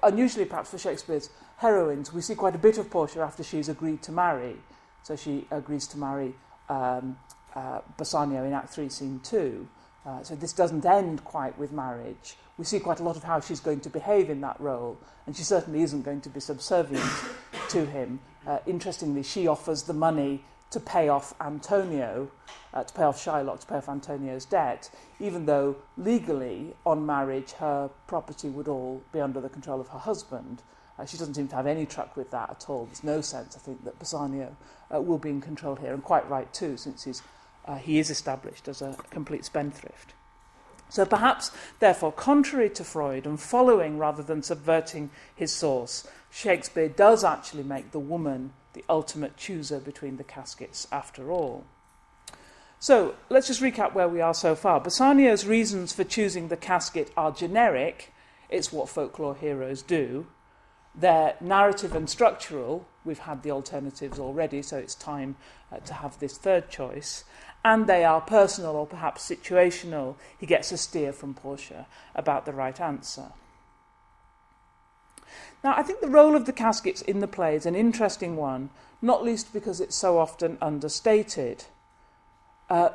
unusually 0.02 0.44
perhaps 0.44 0.70
for 0.70 0.78
Shakespeare's 0.78 1.30
heroines, 1.60 2.12
we 2.12 2.22
see 2.22 2.34
quite 2.34 2.54
a 2.54 2.58
bit 2.58 2.78
of 2.78 2.90
Portia 2.90 3.20
after 3.20 3.42
she's 3.42 3.68
agreed 3.68 4.02
to 4.02 4.12
marry. 4.12 4.56
So 5.02 5.16
she 5.16 5.46
agrees 5.50 5.86
to 5.88 5.98
marry 5.98 6.34
um, 6.68 7.18
uh, 7.54 7.80
Bassanio 7.98 8.44
in 8.44 8.52
Act 8.52 8.72
3, 8.72 8.88
Scene 8.88 9.20
2. 9.22 9.68
Uh, 10.06 10.22
so 10.22 10.34
this 10.34 10.52
doesn't 10.52 10.84
end 10.86 11.22
quite 11.24 11.58
with 11.58 11.72
marriage. 11.72 12.36
We 12.56 12.64
see 12.64 12.80
quite 12.80 13.00
a 13.00 13.02
lot 13.02 13.16
of 13.16 13.22
how 13.22 13.40
she's 13.40 13.60
going 13.60 13.80
to 13.80 13.90
behave 13.90 14.30
in 14.30 14.40
that 14.40 14.58
role, 14.60 14.98
and 15.26 15.36
she 15.36 15.42
certainly 15.42 15.82
isn't 15.82 16.02
going 16.02 16.22
to 16.22 16.28
be 16.28 16.40
subservient 16.40 17.04
to 17.68 17.84
him. 17.86 18.20
Uh, 18.46 18.58
interestingly, 18.66 19.22
she 19.22 19.46
offers 19.46 19.82
the 19.82 19.92
money 19.92 20.42
to 20.70 20.80
pay 20.80 21.08
off 21.08 21.34
Antonio, 21.40 22.30
uh, 22.72 22.84
to 22.84 22.94
pay 22.94 23.02
off 23.02 23.22
Shylock, 23.22 23.60
to 23.60 23.66
pay 23.66 23.76
off 23.76 23.88
Antonio's 23.88 24.44
debt, 24.44 24.90
even 25.18 25.46
though 25.46 25.76
legally, 25.96 26.74
on 26.86 27.04
marriage, 27.04 27.52
her 27.52 27.90
property 28.06 28.48
would 28.48 28.68
all 28.68 29.02
be 29.12 29.20
under 29.20 29.40
the 29.40 29.48
control 29.48 29.80
of 29.80 29.88
her 29.88 29.98
husband. 29.98 30.62
Uh, 30.98 31.04
she 31.04 31.16
doesn't 31.16 31.34
seem 31.34 31.48
to 31.48 31.56
have 31.56 31.66
any 31.66 31.86
truck 31.86 32.16
with 32.16 32.30
that 32.30 32.50
at 32.50 32.66
all. 32.68 32.86
There's 32.86 33.04
no 33.04 33.20
sense, 33.20 33.56
I 33.56 33.58
think, 33.58 33.84
that 33.84 33.98
Bassanio 33.98 34.54
uh, 34.94 35.00
will 35.00 35.18
be 35.18 35.30
in 35.30 35.40
control 35.40 35.74
here, 35.76 35.92
and 35.92 36.02
quite 36.04 36.28
right 36.30 36.52
too, 36.54 36.76
since 36.76 37.04
he's 37.04 37.22
uh, 37.66 37.76
he 37.76 37.98
is 37.98 38.10
established 38.10 38.68
as 38.68 38.82
a 38.82 38.96
complete 39.10 39.44
spendthrift. 39.44 40.14
So 40.88 41.06
perhaps, 41.06 41.52
therefore, 41.78 42.12
contrary 42.12 42.68
to 42.70 42.84
Freud 42.84 43.24
and 43.24 43.38
following 43.40 43.96
rather 43.96 44.22
than 44.22 44.42
subverting 44.42 45.10
his 45.34 45.52
source, 45.52 46.06
Shakespeare 46.30 46.88
does 46.88 47.22
actually 47.22 47.62
make 47.62 47.92
the 47.92 48.00
woman 48.00 48.52
the 48.72 48.84
ultimate 48.88 49.36
chooser 49.36 49.78
between 49.78 50.16
the 50.16 50.24
caskets 50.24 50.88
after 50.90 51.30
all. 51.30 51.64
So 52.78 53.14
let's 53.28 53.46
just 53.46 53.60
recap 53.60 53.94
where 53.94 54.08
we 54.08 54.20
are 54.20 54.34
so 54.34 54.54
far. 54.54 54.80
Bassanio's 54.80 55.46
reasons 55.46 55.92
for 55.92 56.02
choosing 56.02 56.48
the 56.48 56.56
casket 56.56 57.12
are 57.16 57.30
generic, 57.30 58.12
it's 58.48 58.72
what 58.72 58.88
folklore 58.88 59.36
heroes 59.36 59.82
do. 59.82 60.26
They're 60.94 61.36
narrative 61.40 61.94
and 61.94 62.10
structural, 62.10 62.86
we've 63.04 63.20
had 63.20 63.42
the 63.42 63.52
alternatives 63.52 64.18
already, 64.18 64.60
so 64.62 64.76
it's 64.76 64.94
time 64.94 65.36
uh, 65.72 65.78
to 65.78 65.94
have 65.94 66.18
this 66.18 66.36
third 66.36 66.68
choice 66.68 67.24
and 67.64 67.86
they 67.86 68.04
are 68.04 68.20
personal 68.20 68.76
or 68.76 68.86
perhaps 68.86 69.28
situational, 69.28 70.16
he 70.38 70.46
gets 70.46 70.72
a 70.72 70.78
steer 70.78 71.12
from 71.12 71.34
Portia 71.34 71.86
about 72.14 72.46
the 72.46 72.52
right 72.52 72.80
answer. 72.80 73.26
Now, 75.62 75.74
I 75.76 75.82
think 75.82 76.00
the 76.00 76.08
role 76.08 76.34
of 76.34 76.46
the 76.46 76.52
caskets 76.52 77.02
in 77.02 77.20
the 77.20 77.28
play 77.28 77.54
is 77.54 77.66
an 77.66 77.74
interesting 77.74 78.36
one, 78.36 78.70
not 79.02 79.22
least 79.22 79.52
because 79.52 79.80
it's 79.80 79.94
so 79.94 80.18
often 80.18 80.56
understated. 80.62 81.64
Uh, 82.70 82.90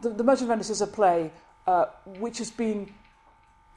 the, 0.00 0.10
the 0.10 0.24
Merchant 0.24 0.42
of 0.42 0.48
Venice 0.48 0.70
is 0.70 0.80
a 0.80 0.86
play 0.86 1.30
uh, 1.66 1.86
which 2.04 2.38
has 2.38 2.50
been 2.50 2.92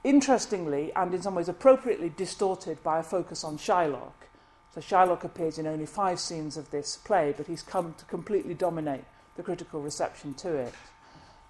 interestingly 0.05 0.93
and 0.95 1.13
in 1.13 1.21
some 1.21 1.35
ways 1.35 1.49
appropriately 1.49 2.09
distorted 2.15 2.81
by 2.83 2.99
a 2.99 3.03
focus 3.03 3.43
on 3.43 3.57
Shylock. 3.57 4.13
So 4.73 4.79
Shylock 4.79 5.23
appears 5.23 5.57
in 5.57 5.67
only 5.67 5.85
five 5.85 6.19
scenes 6.19 6.57
of 6.57 6.69
this 6.69 6.97
play, 6.97 7.33
but 7.35 7.47
he's 7.47 7.63
come 7.63 7.95
to 7.97 8.05
completely 8.05 8.53
dominate 8.53 9.03
the 9.35 9.43
critical 9.43 9.81
reception 9.81 10.33
to 10.35 10.55
it. 10.55 10.73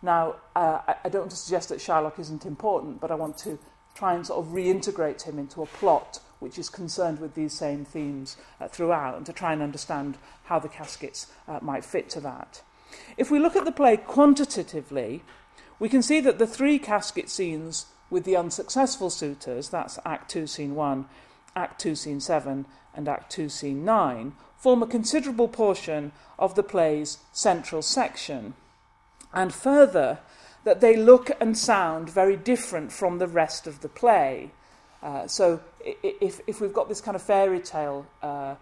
Now, 0.02 0.36
uh, 0.56 0.80
I, 1.04 1.10
don't 1.10 1.22
want 1.22 1.32
to 1.32 1.38
suggest 1.38 1.70
that 1.70 1.80
Shylock 1.80 2.20
isn't 2.20 2.46
important, 2.46 3.02
but 3.02 3.12
I 3.12 3.16
want 3.16 3.38
to 3.40 3.60
try 3.96 4.14
and 4.14 4.26
sort 4.26 4.46
of 4.46 4.54
reintegrate 4.54 5.24
him 5.24 5.40
into 5.40 5.62
a 5.62 5.66
plot 5.66 6.20
which 6.40 6.60
is 6.60 6.70
concerned 6.70 7.20
with 7.20 7.34
these 7.34 7.54
same 7.54 7.86
themes 7.86 8.38
uh, 8.62 8.68
throughout 8.68 9.18
and 9.18 9.26
to 9.26 9.34
try 9.34 9.54
and 9.54 9.62
understand 9.62 10.18
how 10.46 10.60
the 10.60 10.70
caskets 10.70 11.28
uh, 11.48 11.60
might 11.62 11.84
fit 11.84 12.10
to 12.12 12.20
that. 12.20 12.62
If 13.18 13.32
we 13.32 13.40
look 13.40 13.56
at 13.56 13.66
the 13.66 13.72
play 13.72 13.98
quantitatively, 13.98 15.24
we 15.80 15.90
can 15.90 16.02
see 16.02 16.20
that 16.22 16.38
the 16.38 16.48
three 16.48 16.78
casket 16.78 17.30
scenes 17.30 17.88
with 18.10 18.24
the 18.24 18.36
unsuccessful 18.36 19.10
suitors, 19.10 19.70
that's 19.70 20.00
Act 20.06 20.30
2, 20.32 20.48
Scene 20.48 20.76
1, 20.76 21.06
Act 21.56 21.82
2, 21.82 21.96
Scene 21.96 22.20
7, 22.20 22.66
and 22.94 23.08
Act 23.08 23.32
2, 23.32 23.50
Scene 23.50 23.84
9, 23.84 24.34
form 24.58 24.84
a 24.84 24.88
considerable 24.88 25.48
portion 25.48 26.12
of 26.38 26.56
the 26.56 26.64
play's 26.64 27.18
central 27.34 27.82
section. 27.82 28.54
And 29.34 29.54
further, 29.54 30.20
that 30.66 30.82
they 30.82 30.98
look 30.98 31.32
and 31.40 31.58
sound 31.58 32.10
very 32.10 32.36
different 32.36 32.92
from 32.92 33.20
the 33.20 33.28
rest 33.28 33.68
of 33.68 33.82
the 33.82 33.90
play. 33.90 34.52
Uh, 35.02 35.28
so 35.28 35.62
if, 35.82 36.42
if 36.48 36.60
we've 36.60 36.74
got 36.74 36.90
this 36.90 37.00
kind 37.00 37.16
of 37.16 37.22
fairy 37.22 37.60
tale 37.60 38.06
uh, 38.22 38.56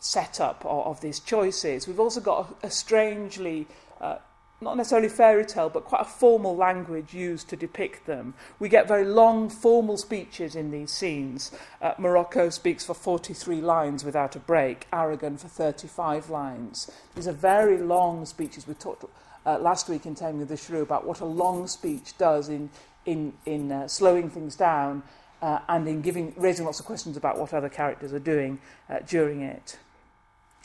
setup 0.00 0.64
of, 0.64 0.86
of 0.86 1.00
these 1.02 1.20
choices, 1.20 1.86
we've 1.86 2.00
also 2.00 2.20
got 2.20 2.56
a, 2.62 2.66
a 2.66 2.70
strangely 2.70 3.66
uh, 4.00 4.16
not 4.62 4.76
necessarily 4.76 5.08
fairy 5.08 5.44
tale, 5.44 5.68
but 5.68 5.84
quite 5.84 6.02
a 6.02 6.06
formal 6.06 6.56
language 6.56 7.12
used 7.14 7.48
to 7.48 7.56
depict 7.56 8.06
them. 8.06 8.34
We 8.58 8.68
get 8.68 8.88
very 8.88 9.04
long, 9.04 9.48
formal 9.48 9.96
speeches 9.96 10.56
in 10.56 10.70
these 10.70 10.90
scenes. 10.90 11.52
Uh, 11.80 11.94
Morocco 11.98 12.48
speaks 12.50 12.84
for 12.84 12.94
43 12.94 13.60
lines 13.60 14.04
without 14.04 14.36
a 14.36 14.38
break, 14.38 14.86
Aragon 14.92 15.36
for 15.36 15.48
35 15.48 16.30
lines. 16.30 16.90
These 17.14 17.28
are 17.28 17.32
very 17.32 17.78
long 17.78 18.24
speeches. 18.24 18.66
We 18.66 18.74
talked 18.74 19.04
uh, 19.44 19.58
last 19.58 19.88
week 19.88 20.06
in 20.06 20.14
Taming 20.14 20.42
of 20.42 20.48
the 20.48 20.56
Shrew 20.56 20.82
about 20.82 21.06
what 21.06 21.20
a 21.20 21.24
long 21.24 21.66
speech 21.66 22.16
does 22.16 22.48
in, 22.48 22.70
in, 23.04 23.34
in 23.44 23.72
uh, 23.72 23.88
slowing 23.88 24.30
things 24.30 24.56
down 24.56 25.02
uh, 25.42 25.58
and 25.68 25.88
in 25.88 26.00
giving, 26.00 26.32
raising 26.36 26.64
lots 26.64 26.78
of 26.80 26.86
questions 26.86 27.16
about 27.16 27.38
what 27.38 27.52
other 27.52 27.68
characters 27.68 28.12
are 28.12 28.20
doing 28.20 28.58
uh, 28.88 29.00
during 29.06 29.42
it. 29.42 29.78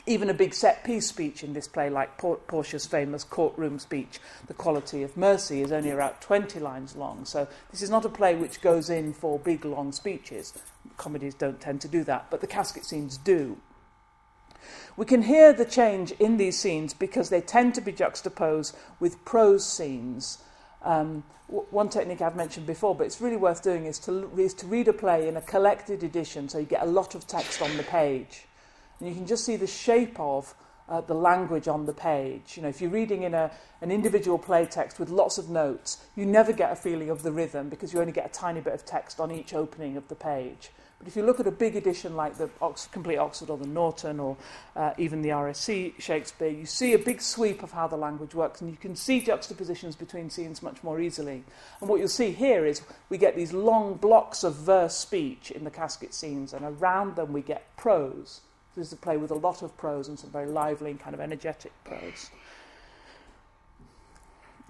Even 0.08 0.30
a 0.30 0.34
big 0.34 0.54
set 0.54 0.84
piece 0.86 1.06
speech 1.06 1.44
in 1.44 1.52
this 1.54 1.68
play, 1.68 1.90
like 1.90 2.18
Por- 2.18 2.38
Portia's 2.38 2.86
famous 2.86 3.26
courtroom 3.26 3.78
speech, 3.78 4.20
The 4.48 4.54
Quality 4.54 5.04
of 5.04 5.18
Mercy, 5.18 5.62
is 5.62 5.74
only 5.74 5.92
about 5.92 6.22
20 6.22 6.60
lines 6.60 6.96
long. 6.96 7.26
So 7.26 7.48
this 7.72 7.82
is 7.82 7.90
not 7.90 8.06
a 8.06 8.10
play 8.10 8.34
which 8.34 8.62
goes 8.62 8.90
in 8.90 9.14
for 9.14 9.38
big, 9.38 9.66
long 9.66 9.92
speeches. 9.92 10.54
Comedies 10.96 11.36
don't 11.36 11.60
tend 11.60 11.82
to 11.82 11.90
do 11.90 12.06
that, 12.06 12.28
but 12.32 12.40
the 12.42 12.48
casket 12.48 12.86
scenes 12.86 13.18
do. 13.18 13.58
We 14.96 15.06
can 15.06 15.24
hear 15.24 15.54
the 15.54 15.66
change 15.66 16.12
in 16.14 16.38
these 16.38 16.58
scenes 16.58 16.94
because 16.94 17.30
they 17.30 17.42
tend 17.42 17.76
to 17.76 17.82
be 17.82 17.92
juxtaposed 17.92 18.76
with 19.00 19.24
prose 19.26 19.66
scenes. 19.66 20.40
Um, 20.82 21.24
w- 21.48 21.68
one 21.70 21.90
technique 21.90 22.22
I've 22.22 22.36
mentioned 22.36 22.66
before, 22.66 22.96
but 22.96 23.06
it's 23.06 23.22
really 23.22 23.38
worth 23.38 23.62
doing, 23.62 23.86
is 23.86 24.00
to, 24.00 24.32
is 24.38 24.54
to 24.56 24.66
read 24.66 24.88
a 24.88 24.94
play 24.94 25.28
in 25.28 25.38
a 25.38 25.42
collected 25.42 26.04
edition 26.04 26.50
so 26.50 26.58
you 26.58 26.66
get 26.66 26.82
a 26.82 26.88
lot 26.88 27.14
of 27.14 27.28
text 27.28 27.62
on 27.62 27.76
the 27.78 27.84
page. 27.84 28.47
And 29.00 29.10
you 29.10 29.16
can 29.16 29.26
just 29.26 29.46
see 29.46 29.56
the 29.56 29.68
shape 29.68 30.20
of 30.20 30.54
uh, 30.90 31.02
the 31.02 31.14
language 31.14 31.68
on 31.68 31.86
the 31.86 31.94
page. 31.94 32.56
You 32.56 32.64
know, 32.64 32.70
if 32.70 32.82
you're 32.82 32.90
reading 32.90 33.24
in 33.24 33.34
a, 33.34 33.52
an 33.82 33.92
individual 33.92 34.38
play 34.38 34.66
text 34.66 35.00
with 35.00 35.10
lots 35.10 35.38
of 35.38 35.50
notes, 35.50 35.98
you 36.16 36.26
never 36.26 36.54
get 36.54 36.72
a 36.72 36.76
feeling 36.76 37.10
of 37.10 37.24
the 37.24 37.32
rhythm 37.32 37.70
because 37.70 37.94
you 37.94 38.00
only 38.00 38.14
get 38.14 38.26
a 38.26 38.30
tiny 38.30 38.62
bit 38.62 38.74
of 38.74 38.86
text 38.86 39.20
on 39.20 39.32
each 39.32 39.54
opening 39.54 39.98
of 39.98 40.08
the 40.08 40.16
page. 40.16 40.72
But 40.98 41.08
if 41.08 41.16
you 41.16 41.24
look 41.24 41.40
at 41.40 41.46
a 41.46 41.52
big 41.52 41.76
edition 41.76 42.16
like 42.16 42.38
the 42.38 42.50
Complete 42.92 43.18
Oxford 43.18 43.52
or 43.52 43.58
the 43.58 43.68
Norton 43.68 44.20
or 44.20 44.36
uh, 44.76 44.94
even 44.98 45.22
the 45.22 45.30
RSC 45.30 46.02
Shakespeare, 46.02 46.50
you 46.50 46.66
see 46.66 46.94
a 46.94 47.00
big 47.00 47.22
sweep 47.22 47.62
of 47.62 47.72
how 47.72 47.88
the 47.88 47.98
language 47.98 48.34
works 48.34 48.62
and 48.62 48.72
you 48.72 48.78
can 48.78 48.96
see 48.96 49.22
juxtapositions 49.22 49.96
between 49.96 50.32
scenes 50.32 50.64
much 50.64 50.84
more 50.84 51.00
easily. 51.00 51.44
And 51.82 51.90
what 51.90 52.00
you'll 52.00 52.08
see 52.08 52.32
here 52.32 52.66
is 52.66 52.82
we 53.10 53.20
get 53.20 53.36
these 53.36 53.54
long 53.54 53.94
blocks 53.96 54.44
of 54.44 54.56
verse 54.56 54.96
speech 54.96 55.52
in 55.52 55.66
the 55.66 55.70
casket 55.70 56.16
scenes 56.16 56.52
and 56.52 56.66
around 56.66 57.16
them 57.16 57.32
we 57.32 57.44
get 57.44 57.78
prose. 57.78 58.42
This 58.78 58.88
is 58.88 58.94
a 58.94 58.98
play 58.98 59.18
with 59.18 59.32
a 59.32 59.36
lot 59.36 59.64
of 59.64 59.76
prose 59.76 60.08
and 60.08 60.20
some 60.20 60.30
very 60.30 60.46
lively 60.46 60.92
and 60.92 61.00
kind 61.00 61.16
of 61.16 61.20
energetic 61.20 61.72
prose. 61.84 62.30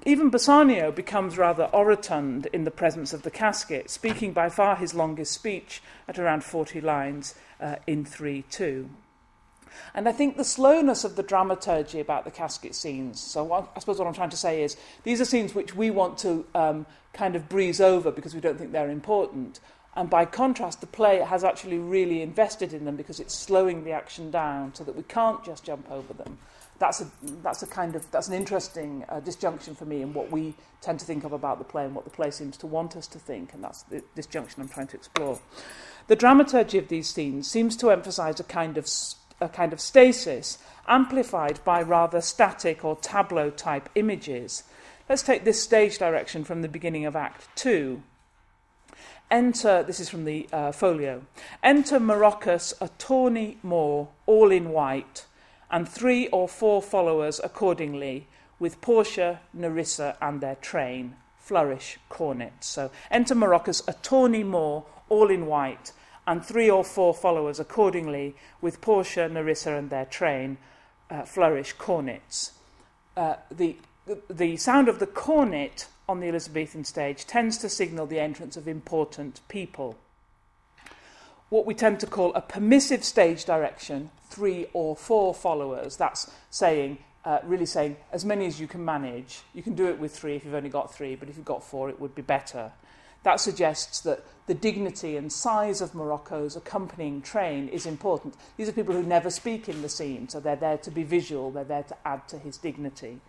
Even 0.05 0.29
Bassanio 0.29 0.93
becomes 0.93 1.37
rather 1.37 1.69
orotund 1.73 2.45
in 2.53 2.63
the 2.63 2.71
presence 2.71 3.11
of 3.11 3.23
the 3.23 3.31
casket, 3.31 3.89
speaking 3.89 4.31
by 4.31 4.47
far 4.47 4.77
his 4.77 4.93
longest 4.93 5.33
speech 5.33 5.81
at 6.07 6.17
around 6.17 6.45
40 6.45 6.79
lines 6.79 7.35
uh, 7.59 7.75
in 7.85 8.05
3 8.05 8.43
2. 8.43 8.89
And 9.93 10.07
I 10.07 10.13
think 10.13 10.37
the 10.37 10.45
slowness 10.45 11.03
of 11.03 11.17
the 11.17 11.23
dramaturgy 11.23 11.99
about 11.99 12.23
the 12.23 12.31
casket 12.31 12.75
scenes. 12.75 13.19
So, 13.19 13.43
what, 13.43 13.69
I 13.75 13.79
suppose 13.79 13.99
what 13.99 14.07
I'm 14.07 14.13
trying 14.13 14.29
to 14.29 14.37
say 14.37 14.63
is 14.63 14.77
these 15.03 15.19
are 15.19 15.25
scenes 15.25 15.53
which 15.53 15.75
we 15.75 15.91
want 15.91 16.17
to 16.19 16.45
um, 16.55 16.85
kind 17.13 17.35
of 17.35 17.49
breeze 17.49 17.81
over 17.81 18.09
because 18.09 18.33
we 18.33 18.39
don't 18.39 18.57
think 18.57 18.71
they're 18.71 18.89
important. 18.89 19.59
And 19.97 20.09
by 20.09 20.23
contrast, 20.25 20.79
the 20.79 20.87
play 20.87 21.19
has 21.19 21.43
actually 21.43 21.79
really 21.79 22.21
invested 22.21 22.71
in 22.71 22.85
them 22.85 22.95
because 22.95 23.19
it's 23.19 23.33
slowing 23.33 23.83
the 23.83 23.91
action 23.91 24.31
down 24.31 24.73
so 24.73 24.85
that 24.85 24.95
we 24.95 25.03
can't 25.03 25.43
just 25.43 25.65
jump 25.65 25.91
over 25.91 26.13
them 26.13 26.37
that's 26.79 27.01
a, 27.01 27.07
that's 27.41 27.63
a 27.63 27.67
kind 27.67 27.95
of 27.95 28.09
that's 28.11 28.27
an 28.27 28.33
interesting 28.33 29.03
uh, 29.09 29.19
disjunction 29.19 29.75
for 29.75 29.85
me 29.85 30.01
in 30.01 30.13
what 30.13 30.31
we 30.31 30.53
tend 30.81 30.99
to 30.99 31.05
think 31.05 31.23
of 31.23 31.33
about 31.33 31.57
the 31.57 31.63
play 31.63 31.85
and 31.85 31.95
what 31.95 32.03
the 32.03 32.11
play 32.11 32.31
seems 32.31 32.57
to 32.57 32.67
want 32.67 32.95
us 32.95 33.07
to 33.07 33.19
think, 33.19 33.53
and 33.53 33.63
that's 33.63 33.83
the 33.83 34.03
disjunction 34.15 34.61
I'm 34.61 34.69
trying 34.69 34.87
to 34.87 34.97
explore. 34.97 35.39
The 36.07 36.15
dramaturgy 36.15 36.77
of 36.77 36.87
these 36.87 37.09
scenes 37.09 37.49
seems 37.49 37.75
to 37.77 37.91
emphasize 37.91 38.39
a 38.39 38.43
kind 38.43 38.77
of 38.77 38.87
a 39.39 39.49
kind 39.49 39.73
of 39.73 39.81
stasis, 39.81 40.57
amplified 40.87 41.59
by 41.63 41.81
rather 41.81 42.21
static 42.21 42.83
or 42.83 42.95
tableau 42.95 43.49
type 43.49 43.89
images. 43.95 44.63
Let's 45.09 45.23
take 45.23 45.45
this 45.45 45.61
stage 45.61 45.97
direction 45.97 46.43
from 46.43 46.61
the 46.61 46.67
beginning 46.67 47.05
of 47.05 47.15
Act 47.15 47.47
Two. 47.55 48.03
Enter, 49.29 49.83
this 49.83 49.99
is 49.99 50.09
from 50.09 50.25
the 50.25 50.47
uh, 50.53 50.71
folio. 50.71 51.23
Enter 51.61 51.99
Morochus, 51.99 52.73
a 52.79 52.89
tawny 52.97 53.57
Moor, 53.61 54.09
all 54.25 54.51
in 54.51 54.69
white 54.69 55.25
and 55.69 55.87
three 55.87 56.27
or 56.27 56.47
four 56.47 56.81
followers 56.81 57.39
accordingly, 57.43 58.27
with 58.59 58.81
Portia, 58.81 59.41
Nerissa, 59.53 60.17
and 60.21 60.41
their 60.41 60.55
train, 60.55 61.15
flourish 61.37 61.99
cornets. 62.09 62.67
So 62.67 62.91
enter 63.11 63.35
Morochus, 63.35 63.87
a 63.87 63.93
tawny 63.93 64.43
Moor, 64.43 64.85
all 65.09 65.29
in 65.29 65.45
white, 65.45 65.91
and 66.25 66.43
three 66.43 66.69
or 66.69 66.83
four 66.83 67.13
followers 67.13 67.59
accordingly, 67.59 68.35
with 68.61 68.81
Portia, 68.81 69.29
Nerissa, 69.29 69.75
and 69.75 69.89
their 69.89 70.05
train, 70.05 70.57
uh, 71.09 71.23
flourish 71.23 71.73
cornets. 71.73 72.53
Uh, 73.15 73.35
the, 73.51 73.77
the 74.29 74.57
sound 74.57 74.87
of 74.87 74.99
the 74.99 75.07
cornet 75.07 75.87
on 76.07 76.19
the 76.19 76.27
Elizabethan 76.27 76.85
stage 76.85 77.25
tends 77.25 77.57
to 77.57 77.69
signal 77.69 78.05
the 78.05 78.19
entrance 78.19 78.55
of 78.55 78.67
important 78.67 79.41
people. 79.49 79.97
What 81.49 81.65
we 81.65 81.73
tend 81.73 81.99
to 82.01 82.07
call 82.07 82.33
a 82.33 82.41
permissive 82.41 83.03
stage 83.03 83.45
direction 83.45 84.11
three 84.29 84.67
or 84.73 84.95
four 84.95 85.33
followers. 85.33 85.97
That's 85.97 86.29
saying, 86.49 86.97
uh, 87.25 87.39
really 87.43 87.65
saying, 87.65 87.97
as 88.11 88.25
many 88.25 88.45
as 88.45 88.59
you 88.59 88.67
can 88.67 88.83
manage. 88.83 89.39
You 89.53 89.63
can 89.63 89.73
do 89.75 89.87
it 89.87 89.99
with 89.99 90.15
three 90.15 90.35
if 90.35 90.45
you've 90.45 90.53
only 90.53 90.69
got 90.69 90.93
three, 90.93 91.15
but 91.15 91.29
if 91.29 91.37
you've 91.37 91.45
got 91.45 91.63
four, 91.63 91.89
it 91.89 91.99
would 91.99 92.15
be 92.15 92.21
better. 92.21 92.71
That 93.23 93.39
suggests 93.39 94.01
that 94.01 94.23
the 94.45 94.53
dignity 94.53 95.17
and 95.17 95.31
size 95.31 95.81
of 95.81 95.93
Morocco's 95.93 96.55
accompanying 96.55 97.21
train 97.21 97.67
is 97.67 97.85
important. 97.85 98.35
These 98.55 98.69
are 98.69 98.73
people 98.73 98.93
who 98.93 99.03
never 99.03 99.29
speak 99.29 99.67
in 99.67 99.81
the 99.81 99.89
scene, 99.89 100.29
so 100.29 100.39
they're 100.39 100.55
there 100.55 100.77
to 100.77 100.91
be 100.91 101.03
visual, 101.03 101.51
they're 101.51 101.63
there 101.65 101.83
to 101.83 101.97
add 102.05 102.27
to 102.29 102.37
his 102.37 102.57
dignity. 102.57 103.19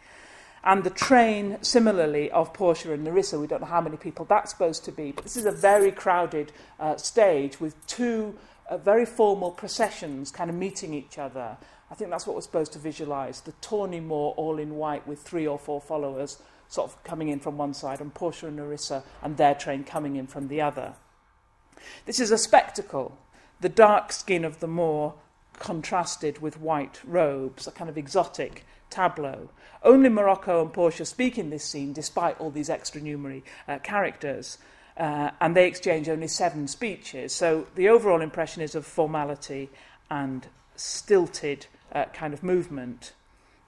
And 0.65 0.85
the 0.85 0.91
train, 0.91 1.59
similarly, 1.63 2.31
of 2.31 2.53
Portia 2.53 2.93
and 2.93 3.05
Nerissa, 3.05 3.39
we 3.39 3.47
don't 3.47 3.61
know 3.61 3.69
how 3.69 3.81
many 3.81 3.97
people 3.97 4.25
that's 4.25 4.51
supposed 4.51 4.85
to 4.87 4.93
be, 4.93 5.13
but 5.13 5.25
this 5.25 5.37
is 5.37 5.47
a 5.47 5.53
very 5.53 5.93
crowded 5.93 6.53
uh, 6.81 6.97
stage 6.97 7.61
with 7.61 7.75
two 7.87 8.37
uh, 8.69 8.77
very 8.77 9.07
formal 9.07 9.51
processions 9.51 10.31
kind 10.31 10.51
of 10.51 10.57
meeting 10.57 10.93
each 10.93 11.19
other. 11.19 11.57
I 11.91 11.95
think 11.95 12.11
that's 12.11 12.27
what 12.27 12.35
we're 12.35 12.43
supposed 12.43 12.73
to 12.75 12.79
visualize. 12.79 13.41
The 13.41 13.53
tawny 13.61 14.01
Moor 14.01 14.35
all 14.37 14.59
in 14.59 14.77
white 14.77 15.07
with 15.07 15.21
three 15.21 15.47
or 15.47 15.59
four 15.59 15.81
followers 15.81 16.39
sort 16.69 16.91
of 16.91 17.03
coming 17.03 17.29
in 17.29 17.41
from 17.41 17.57
one 17.57 17.73
side, 17.73 18.01
and 18.01 18.13
Portia 18.13 18.49
and 18.49 18.57
Nerissa 18.57 19.03
and 19.23 19.37
their 19.37 19.55
train 19.55 19.85
coming 19.85 20.17
in 20.17 20.27
from 20.27 20.49
the 20.49 20.61
other. 20.61 20.95
This 22.05 22.21
is 22.21 22.31
a 22.31 22.37
spectacle. 22.37 23.17
The 23.61 23.71
dark 23.71 24.13
skin 24.13 24.45
of 24.45 24.61
the 24.61 24.69
Moor 24.69 25.15
contrasted 25.59 26.41
with 26.43 26.61
white 26.61 27.01
robes, 27.05 27.67
a 27.67 27.73
kind 27.73 27.89
of 27.89 27.97
exotic 27.97 28.67
tableau. 28.91 29.49
Only 29.83 30.09
Morocco 30.09 30.63
and 30.63 30.73
Portia 30.73 31.05
speak 31.05 31.39
in 31.39 31.51
this 31.51 31.65
scene, 31.65 31.93
despite 31.93 32.41
all 32.41 32.51
these 32.51 32.69
extranumerary 32.69 33.45
uh, 33.67 33.79
characters 33.79 34.59
uh, 34.99 35.31
and 35.41 35.57
they 35.57 35.67
exchange 35.67 36.09
only 36.09 36.29
seven 36.29 36.67
speeches. 36.67 37.33
So 37.33 37.67
the 37.77 37.89
overall 37.89 38.21
impression 38.21 38.63
is 38.63 38.75
of 38.75 38.85
formality 38.85 39.71
and 40.11 40.47
stilted 40.75 41.67
uh, 41.93 42.07
kind 42.07 42.35
of 42.35 42.43
movement. 42.43 43.13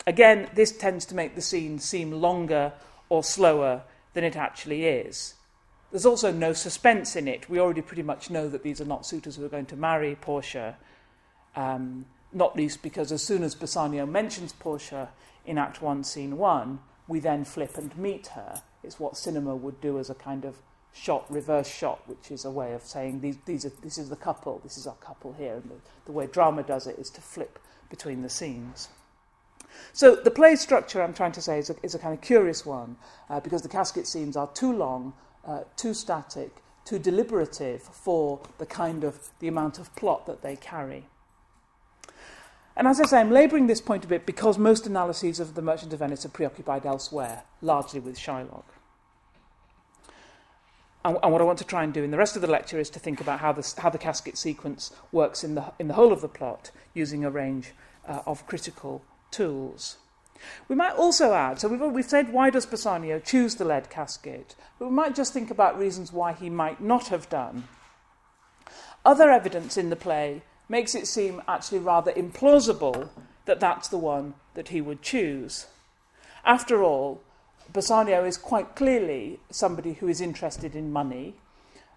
Again, 0.07 0.51
this 0.55 0.73
tends 0.73 1.05
to 1.07 1.15
make 1.15 1.35
the 1.35 1.43
scene 1.43 1.79
seem 1.79 2.11
longer 2.11 2.73
or 3.09 3.23
slower 3.23 3.83
than 4.15 4.25
it 4.25 4.37
actually 4.37 4.87
is. 4.87 5.35
There's 5.93 6.07
also 6.07 6.33
no 6.33 6.53
suspense 6.53 7.17
in 7.17 7.29
it. 7.29 7.49
We 7.49 7.61
already 7.61 7.83
pretty 7.83 8.03
much 8.03 8.31
know 8.31 8.49
that 8.49 8.63
these 8.63 8.81
are 8.81 8.85
not 8.85 9.07
suitors 9.07 9.37
who 9.37 9.45
are 9.45 9.49
going 9.49 9.67
to 9.67 9.77
marry 9.77 10.17
Portia, 10.17 10.77
um, 11.57 12.07
not 12.33 12.57
least 12.57 12.83
because 12.83 13.13
as 13.13 13.23
soon 13.23 13.43
as 13.43 13.55
Bassanio 13.55 14.07
mentions 14.07 14.53
Portia 14.53 15.09
in 15.45 15.59
Act 15.59 15.83
1, 15.83 16.05
Scene 16.05 16.37
1, 16.37 16.79
we 17.09 17.19
then 17.21 17.45
flip 17.45 17.77
and 17.77 17.97
meet 17.99 18.29
her. 18.29 18.63
It's 18.83 19.01
what 19.01 19.17
cinema 19.17 19.57
would 19.57 19.81
do 19.81 19.99
as 19.99 20.11
a 20.11 20.15
kind 20.15 20.45
of 20.45 20.57
shot, 20.93 21.27
reverse 21.31 21.69
shot, 21.69 22.07
which 22.07 22.31
is 22.31 22.45
a 22.45 22.51
way 22.51 22.73
of 22.73 22.83
saying 22.83 23.21
these, 23.21 23.37
these 23.47 23.65
are, 23.65 23.73
this 23.83 23.99
is 23.99 24.09
the 24.09 24.17
couple, 24.17 24.61
this 24.63 24.79
is 24.79 24.87
our 24.87 24.95
couple 24.97 25.33
here. 25.33 25.55
And 25.55 25.71
the, 25.71 25.77
the 26.07 26.13
way 26.13 26.27
drama 26.27 26.63
does 26.63 26.87
it 26.87 26.99
is 26.99 27.11
to 27.11 27.21
flip 27.21 27.59
between 27.89 28.23
the 28.23 28.31
scenes. 28.31 28.89
So 29.93 30.17
the 30.17 30.31
play 30.31 30.57
structure, 30.57 31.03
I'm 31.03 31.15
trying 31.15 31.33
to 31.33 31.43
say, 31.43 31.59
is 31.59 31.71
a, 31.71 31.77
is 31.83 31.95
a 31.95 31.99
kind 31.99 32.15
of 32.15 32.21
curious 32.21 32.65
one 32.65 32.97
uh, 33.29 33.41
because 33.41 33.63
the 33.63 33.69
casket 33.69 34.07
scenes 34.07 34.37
are 34.37 34.49
too 34.49 34.73
long, 34.73 35.13
uh, 35.45 35.61
too 35.77 35.95
static, 35.95 36.63
too 36.85 36.99
deliberative 36.99 37.83
for 37.83 38.41
the 38.59 38.67
kind 38.67 39.05
of 39.05 39.31
the 39.41 39.49
amount 39.49 39.79
of 39.79 39.95
plot 39.97 40.27
that 40.27 40.43
they 40.43 40.57
carry. 40.57 41.07
And 42.81 42.89
as 42.89 42.99
I 42.99 43.05
say, 43.05 43.21
I'm 43.21 43.31
labouring 43.31 43.67
this 43.67 43.83
point 43.83 44.07
a 44.07 44.09
bit 44.09 44.25
because 44.25 44.57
most 44.57 44.87
analyses 44.87 45.39
of 45.39 45.55
The 45.55 45.61
Merchant 45.61 45.93
of 45.93 45.99
Venice 45.99 46.25
are 46.25 46.31
preoccupied 46.31 46.87
elsewhere, 46.87 47.43
largely 47.61 48.01
with 48.01 48.19
Shylock. 48.19 48.65
And, 51.05 51.19
and, 51.23 51.31
what 51.31 51.43
I 51.43 51.45
want 51.45 51.59
to 51.59 51.67
try 51.67 51.85
and 51.85 51.93
do 51.93 52.03
in 52.03 52.11
the 52.11 52.17
rest 52.17 52.37
of 52.37 52.43
the 52.43 52.49
lecture 52.49 52.81
is 52.81 52.89
to 52.89 52.99
think 52.99 53.21
about 53.21 53.41
how, 53.41 53.53
this, 53.53 53.75
how 53.75 53.91
the 53.91 53.99
casket 53.99 54.39
sequence 54.39 54.95
works 55.13 55.45
in 55.45 55.57
the, 55.57 55.75
in 55.79 55.89
the 55.89 55.95
whole 55.95 56.11
of 56.11 56.23
the 56.23 56.29
plot 56.29 56.71
using 56.95 57.23
a 57.23 57.31
range 57.31 57.73
uh, 58.09 58.21
of 58.25 58.47
critical 58.47 59.05
tools. 59.31 59.99
We 60.67 60.75
might 60.75 60.95
also 60.95 61.35
add, 61.35 61.61
so 61.61 61.69
we've, 61.69 61.83
we've 61.83 62.09
said 62.09 62.33
why 62.33 62.49
does 62.49 62.65
Bassanio 62.65 63.19
choose 63.19 63.57
the 63.57 63.67
lead 63.67 63.91
casket, 63.91 64.57
but 64.79 64.87
we 64.87 64.95
might 64.95 65.15
just 65.15 65.35
think 65.35 65.51
about 65.51 65.79
reasons 65.79 66.15
why 66.15 66.33
he 66.33 66.49
might 66.49 66.81
not 66.81 67.09
have 67.09 67.29
done. 67.29 67.65
Other 69.05 69.31
evidence 69.31 69.77
in 69.77 69.91
the 69.91 69.97
play 69.97 70.45
makes 70.71 70.95
it 70.95 71.07
seem 71.07 71.43
actually 71.49 71.81
rather 71.81 72.13
implausible 72.13 73.09
that 73.45 73.59
that's 73.59 73.89
the 73.89 73.99
one 73.99 74.35
that 74.55 74.69
he 74.69 74.81
would 74.81 75.03
choose. 75.03 75.67
After 76.45 76.83
all, 76.83 77.21
Bassanio 77.73 78.25
is 78.25 78.37
quite 78.37 78.77
clearly 78.77 79.41
somebody 79.51 79.95
who 79.95 80.07
is 80.07 80.21
interested 80.21 80.77
in 80.77 80.93
money, 80.93 81.35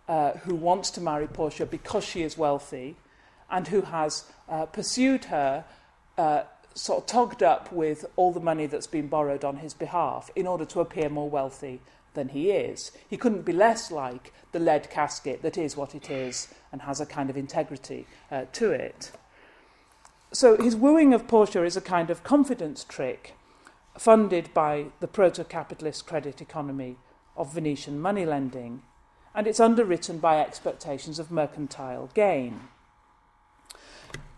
uh, 0.09 0.31
who 0.31 0.55
wants 0.55 0.89
to 0.91 1.01
marry 1.01 1.27
Portia 1.27 1.67
because 1.67 2.03
she 2.03 2.23
is 2.23 2.37
wealthy, 2.37 2.95
and 3.49 3.67
who 3.67 3.81
has 3.81 4.25
uh, 4.49 4.65
pursued 4.65 5.25
her 5.25 5.63
uh, 6.17 6.41
sort 6.73 7.03
of 7.03 7.05
togged 7.05 7.43
up 7.43 7.71
with 7.71 8.05
all 8.15 8.31
the 8.31 8.39
money 8.39 8.65
that's 8.65 8.87
been 8.87 9.07
borrowed 9.07 9.43
on 9.43 9.57
his 9.57 9.75
behalf 9.75 10.31
in 10.35 10.47
order 10.47 10.65
to 10.65 10.79
appear 10.79 11.09
more 11.09 11.29
wealthy 11.29 11.79
than 12.13 12.29
he 12.29 12.51
is. 12.51 12.91
He 13.09 13.17
couldn't 13.17 13.45
be 13.45 13.53
less 13.53 13.91
like 13.91 14.33
the 14.51 14.59
lead 14.59 14.89
casket 14.89 15.41
that 15.41 15.57
is 15.57 15.75
what 15.75 15.95
it 15.95 16.09
is 16.09 16.53
and 16.71 16.81
has 16.83 17.01
a 17.01 17.05
kind 17.05 17.29
of 17.29 17.37
integrity 17.37 18.05
uh, 18.31 18.45
to 18.53 18.71
it. 18.71 19.11
So 20.31 20.57
his 20.57 20.75
wooing 20.75 21.13
of 21.13 21.27
Portia 21.27 21.63
is 21.63 21.77
a 21.77 21.81
kind 21.81 22.09
of 22.09 22.23
confidence 22.23 22.83
trick 22.83 23.35
funded 23.97 24.53
by 24.53 24.85
the 24.99 25.07
proto 25.07 25.43
capitalist 25.43 26.07
credit 26.07 26.41
economy 26.41 26.97
of 27.37 27.53
Venetian 27.53 27.99
money 27.99 28.25
lending, 28.25 28.81
and 29.35 29.47
it's 29.47 29.59
underwritten 29.59 30.17
by 30.17 30.39
expectations 30.39 31.19
of 31.19 31.31
mercantile 31.31 32.09
gain. 32.13 32.61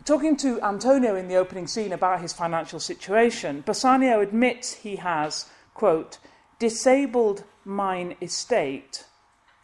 Talking 0.04 0.38
to 0.38 0.62
Antonio 0.62 1.16
in 1.16 1.28
the 1.28 1.36
opening 1.36 1.66
scene 1.66 1.92
about 1.92 2.22
his 2.22 2.32
financial 2.32 2.80
situation, 2.80 3.64
Bassanio 3.66 4.22
admits 4.22 4.74
he 4.74 4.98
has, 4.98 5.48
quote, 5.74 6.20
disabled 6.60 7.44
mine 7.66 8.16
estate 8.22 9.06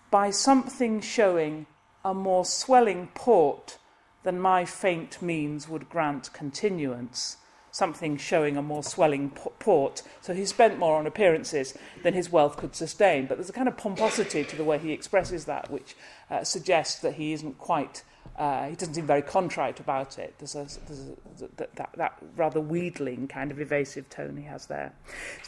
by 0.10 0.32
something 0.32 1.00
showing 1.00 1.68
a 2.04 2.14
more 2.14 2.44
swelling 2.44 3.08
port 3.14 3.78
than 4.24 4.40
my 4.40 4.66
faint 4.66 5.22
means 5.22 5.70
would 5.70 5.90
grant 5.90 6.34
continuance. 6.34 7.38
Something 7.74 8.18
showing 8.18 8.58
a 8.58 8.62
more 8.62 8.84
swelling 8.84 9.30
port. 9.30 10.02
So 10.20 10.34
he 10.34 10.46
spent 10.46 10.78
more 10.78 10.98
on 10.98 11.08
appearances 11.08 11.78
than 12.04 12.14
his 12.14 12.30
wealth 12.30 12.58
could 12.58 12.76
sustain. 12.76 13.28
But 13.28 13.38
there's 13.38 13.50
a 13.50 13.54
kind 13.54 13.70
of 13.70 13.78
pomposity 13.78 14.44
to 14.44 14.56
the 14.58 14.66
way 14.66 14.78
he 14.78 14.92
expresses 14.92 15.46
that, 15.46 15.72
which 15.72 15.96
uh, 16.30 16.44
suggests 16.44 17.00
that 17.00 17.14
he 17.14 17.32
isn't 17.32 17.58
quite 17.58 18.04
uh, 18.38 18.68
he 18.68 18.76
doesn't 18.76 18.96
seem 18.96 19.06
very 19.06 19.22
contrite 19.22 19.80
about 19.80 20.18
it. 20.18 20.34
There's, 20.40 20.56
a, 20.56 20.68
there's 20.88 21.10
a, 21.42 21.48
that, 21.58 21.76
that, 21.76 21.90
that 21.98 22.18
rather 22.36 22.62
wheedling 22.62 23.28
kind 23.28 23.52
of 23.52 23.60
evasive 23.60 24.10
tone 24.10 24.38
he 24.38 24.46
has 24.46 24.66
there. 24.66 24.94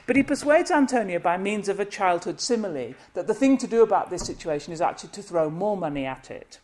But 0.05 0.15
he 0.15 0.23
persuades 0.23 0.69
Antonio 0.69 1.19
by 1.19 1.37
means 1.37 1.69
of 1.69 1.79
a 1.79 1.85
childhood 1.85 2.39
simile 2.39 2.93
that 3.13 3.27
the 3.27 3.33
thing 3.33 3.57
to 3.59 3.67
do 3.67 3.81
about 3.81 4.09
this 4.09 4.23
situation 4.25 4.73
is 4.73 4.81
actually 4.81 5.09
to 5.11 5.23
throw 5.23 5.49
more 5.49 5.77
money 5.77 6.05
at 6.05 6.29
it. 6.29 6.59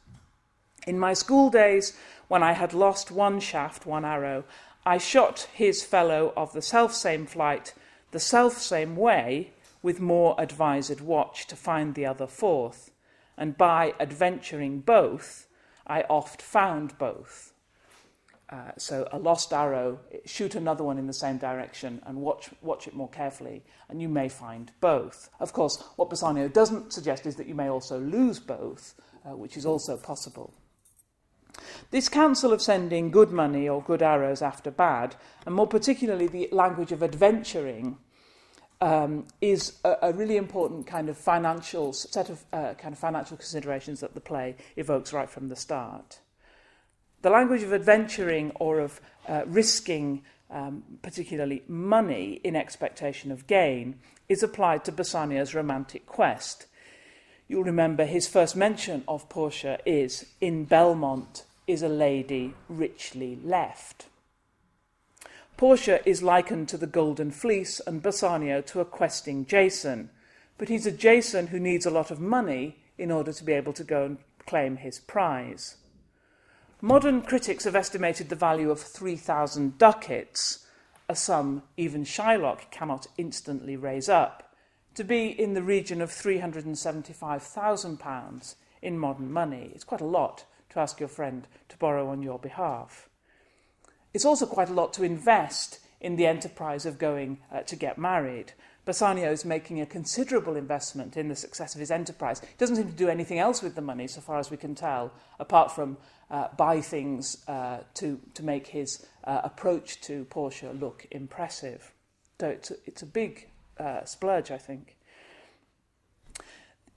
In 0.86 1.00
my 1.00 1.14
school 1.14 1.50
days, 1.50 1.98
when 2.28 2.44
I 2.44 2.54
had 2.54 2.74
lost 2.74 3.12
one 3.12 3.40
shaft, 3.40 3.86
one 3.86 4.06
arrow, 4.06 4.44
I 4.86 4.98
shot 4.98 5.48
his 5.54 5.84
fellow 5.84 6.34
of 6.38 6.54
the 6.54 6.62
self 6.62 6.94
same 6.94 7.26
flight, 7.26 7.74
the 8.12 8.20
self 8.20 8.58
same 8.58 8.96
way, 8.96 9.52
with 9.82 10.00
more 10.00 10.36
advised 10.38 11.02
watch 11.02 11.48
to 11.48 11.56
find 11.56 11.96
the 11.96 12.06
other 12.06 12.28
fourth, 12.28 12.92
and 13.38 13.58
by 13.58 13.94
adventuring 14.00 14.82
both, 14.82 15.48
I 15.90 16.04
oft 16.04 16.42
found 16.42 16.98
both. 16.98 17.54
Uh, 18.50 18.72
so 18.78 19.08
a 19.12 19.20
lost 19.20 19.54
arrow, 19.54 20.00
shoot 20.26 20.56
another 20.56 20.84
one 20.84 20.98
in 20.98 21.06
the 21.06 21.14
same 21.14 21.38
direction 21.38 22.02
and 22.06 22.18
watch, 22.20 22.50
watch 22.62 22.88
it 22.88 22.96
more 22.96 23.10
carefully, 23.10 23.64
and 23.90 24.02
you 24.02 24.10
may 24.10 24.28
find 24.28 24.72
both. 24.82 25.30
Of 25.40 25.54
course, 25.54 25.84
what 25.98 26.10
Bassanio 26.10 26.48
doesn't 26.48 26.94
suggest 26.94 27.28
is 27.28 27.36
that 27.36 27.48
you 27.48 27.54
may 27.54 27.70
also 27.70 28.00
lose 28.00 28.40
both, 28.40 28.96
uh, 29.24 29.36
which 29.36 29.56
is 29.56 29.68
also 29.68 29.98
possible. 29.98 30.54
This 31.92 32.10
counsel 32.10 32.54
of 32.54 32.62
sending 32.62 33.12
good 33.12 33.32
money 33.32 33.70
or 33.70 33.84
good 33.84 34.02
arrows 34.02 34.42
after 34.42 34.72
bad, 34.72 35.16
and 35.46 35.54
more 35.54 35.68
particularly 35.68 36.28
the 36.28 36.50
language 36.52 36.92
of 36.92 37.04
adventuring, 37.04 37.98
um, 38.82 39.26
is 39.42 39.80
a, 39.84 39.96
a 40.04 40.14
really 40.14 40.38
important 40.38 40.88
kind 40.88 41.10
of 41.10 41.18
financial 41.18 41.94
set 41.94 42.30
of 42.30 42.44
uh, 42.54 42.74
kind 42.76 42.94
of 42.94 43.00
financial 43.00 43.38
considerations 43.38 44.00
that 44.00 44.14
the 44.14 44.22
play 44.22 44.56
evokes 44.76 45.14
right 45.14 45.30
from 45.30 45.50
the 45.50 45.56
start. 45.56 46.20
The 47.22 47.30
language 47.30 47.64
of 47.64 47.74
adventuring 47.74 48.52
or 48.56 48.80
of 48.80 49.02
uh, 49.28 49.44
risking, 49.46 50.24
um, 50.50 50.84
particularly 51.02 51.64
money, 51.68 52.40
in 52.44 52.56
expectation 52.56 53.32
of 53.32 53.48
gain, 53.48 54.00
is 54.30 54.42
applied 54.42 54.86
to 54.86 54.92
Bassanio's 54.92 55.54
romantic 55.54 56.06
quest. 56.06 56.68
You'll 57.50 57.64
remember 57.64 58.06
his 58.06 58.28
first 58.28 58.56
mention 58.56 59.04
of 59.08 59.28
Portia 59.28 59.80
is 59.86 60.28
in 60.40 60.66
Belmont 60.66 61.44
is 61.68 61.82
a 61.84 61.90
lady 61.90 62.54
richly 62.70 63.38
left. 63.44 64.06
Portia 65.60 66.00
is 66.08 66.24
likened 66.24 66.70
to 66.70 66.78
the 66.78 66.88
Golden 66.88 67.32
Fleece 67.32 67.82
and 67.86 68.02
Bassanio 68.02 68.62
to 68.62 68.80
a 68.80 68.86
questing 68.86 69.46
Jason, 69.46 70.10
but 70.58 70.70
he's 70.70 70.86
a 70.86 70.92
Jason 70.92 71.48
who 71.48 71.60
needs 71.60 71.86
a 71.86 71.92
lot 71.92 72.12
of 72.12 72.22
money 72.22 72.78
in 72.98 73.12
order 73.12 73.34
to 73.34 73.44
be 73.44 73.52
able 73.52 73.74
to 73.74 73.84
go 73.84 74.06
and 74.06 74.20
claim 74.46 74.78
his 74.78 75.00
prize. 75.00 75.76
Modern 76.80 77.22
critics 77.22 77.66
have 77.66 77.76
estimated 77.76 78.30
the 78.30 78.38
value 78.38 78.72
of 78.72 78.80
3,000 78.80 79.78
ducats, 79.78 80.66
a 81.10 81.16
sum 81.16 81.64
even 81.76 82.06
Shylock 82.06 82.72
cannot 82.72 83.08
instantly 83.18 83.76
raise 83.76 84.08
up, 84.08 84.56
to 84.96 85.04
be 85.04 85.28
in 85.28 85.56
the 85.56 85.62
region 85.62 86.02
of 86.02 86.10
£375,000 86.10 88.56
in 88.82 88.98
modern 88.98 89.30
money. 89.30 89.72
It's 89.76 89.84
quite 89.84 90.00
a 90.00 90.06
lot 90.06 90.46
to 90.70 90.80
ask 90.80 91.02
your 91.02 91.10
friend 91.10 91.50
to 91.68 91.76
borrow 91.76 92.08
on 92.08 92.24
your 92.24 92.40
behalf. 92.40 93.09
It's 94.14 94.26
also 94.26 94.46
quite 94.46 94.70
a 94.70 94.74
lot 94.74 94.94
to 94.94 95.04
invest 95.04 95.80
in 96.02 96.16
the 96.16 96.26
enterprise 96.26 96.86
of 96.86 96.98
going 96.98 97.40
uh, 97.52 97.62
to 97.62 97.76
get 97.76 97.98
married. 97.98 98.54
Bassanio 98.86 99.32
is 99.32 99.46
making 99.46 99.82
a 99.82 99.86
considerable 99.86 100.56
investment 100.56 101.16
in 101.16 101.28
the 101.28 101.36
success 101.36 101.76
of 101.76 101.80
his 101.80 101.92
enterprise. 101.92 102.40
He 102.40 102.48
doesn't 102.58 102.76
seem 102.76 102.88
to 102.88 102.94
do 102.94 103.10
anything 103.10 103.38
else 103.38 103.62
with 103.62 103.76
the 103.76 103.82
money, 103.82 104.08
so 104.08 104.22
far 104.22 104.40
as 104.40 104.50
we 104.50 104.58
can 104.58 104.74
tell, 104.74 105.12
apart 105.40 105.72
from 105.72 105.98
uh, 106.32 106.48
buy 106.58 106.82
things 106.82 107.44
uh, 107.48 107.80
to, 107.96 108.20
to 108.34 108.44
make 108.44 108.68
his 108.68 109.06
uh, 109.26 109.42
approach 109.44 110.02
to 110.02 110.26
Portia 110.26 110.72
look 110.72 111.06
impressive. 111.12 111.92
So 112.40 112.48
it's 112.50 112.72
a, 112.72 112.76
it's 112.86 113.02
a 113.04 113.06
big 113.06 113.50
uh, 113.78 114.06
splurge, 114.06 114.50
I 114.50 114.58
think. 114.58 114.96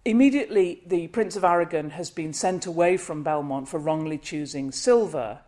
Immediately, 0.05 0.83
the 0.87 1.09
Prince 1.09 1.37
of 1.37 1.45
Aragon 1.45 1.91
has 1.91 2.11
been 2.11 2.33
sent 2.33 2.67
away 2.67 2.97
from 2.97 3.23
Belmont 3.23 3.69
for 3.69 3.79
wrongly 3.79 4.19
choosing 4.19 4.73
silver 4.73 5.41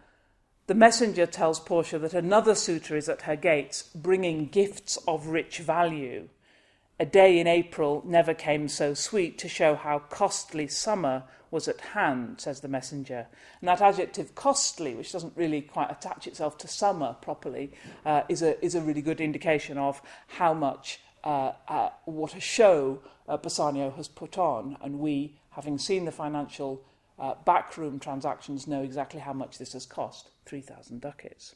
the 0.66 0.74
messenger 0.74 1.26
tells 1.26 1.60
Portia 1.60 1.98
that 1.98 2.14
another 2.14 2.54
suitor 2.54 2.96
is 2.96 3.08
at 3.08 3.22
her 3.22 3.36
gates, 3.36 3.82
bringing 3.94 4.46
gifts 4.46 4.96
of 5.06 5.26
rich 5.26 5.58
value. 5.58 6.28
A 6.98 7.04
day 7.04 7.38
in 7.38 7.46
April 7.46 8.02
never 8.06 8.32
came 8.32 8.68
so 8.68 8.94
sweet 8.94 9.36
to 9.38 9.48
show 9.48 9.74
how 9.74 9.98
costly 9.98 10.68
summer 10.68 11.24
was 11.50 11.68
at 11.68 11.80
hand, 11.80 12.40
says 12.40 12.60
the 12.60 12.68
messenger. 12.68 13.26
And 13.60 13.68
that 13.68 13.82
adjective 13.82 14.34
costly, 14.34 14.94
which 14.94 15.12
doesn't 15.12 15.36
really 15.36 15.60
quite 15.60 15.90
attach 15.90 16.26
itself 16.26 16.56
to 16.58 16.68
summer 16.68 17.16
properly, 17.20 17.72
uh, 18.06 18.22
is, 18.28 18.42
a, 18.42 18.62
is 18.64 18.74
a 18.74 18.80
really 18.80 19.02
good 19.02 19.20
indication 19.20 19.76
of 19.76 20.00
how 20.26 20.54
much, 20.54 21.00
uh, 21.24 21.52
uh, 21.68 21.90
what 22.06 22.34
a 22.34 22.40
show 22.40 23.00
uh, 23.28 23.36
Bassanio 23.36 23.90
has 23.96 24.08
put 24.08 24.38
on. 24.38 24.76
And 24.80 24.98
we, 24.98 25.36
having 25.50 25.78
seen 25.78 26.06
the 26.06 26.12
financial 26.12 26.82
uh, 27.18 27.34
backroom 27.44 27.98
transactions, 27.98 28.66
know 28.66 28.82
exactly 28.82 29.20
how 29.20 29.32
much 29.32 29.58
this 29.58 29.72
has 29.72 29.86
cost. 29.86 30.30
3,000 30.46 31.00
ducats. 31.00 31.54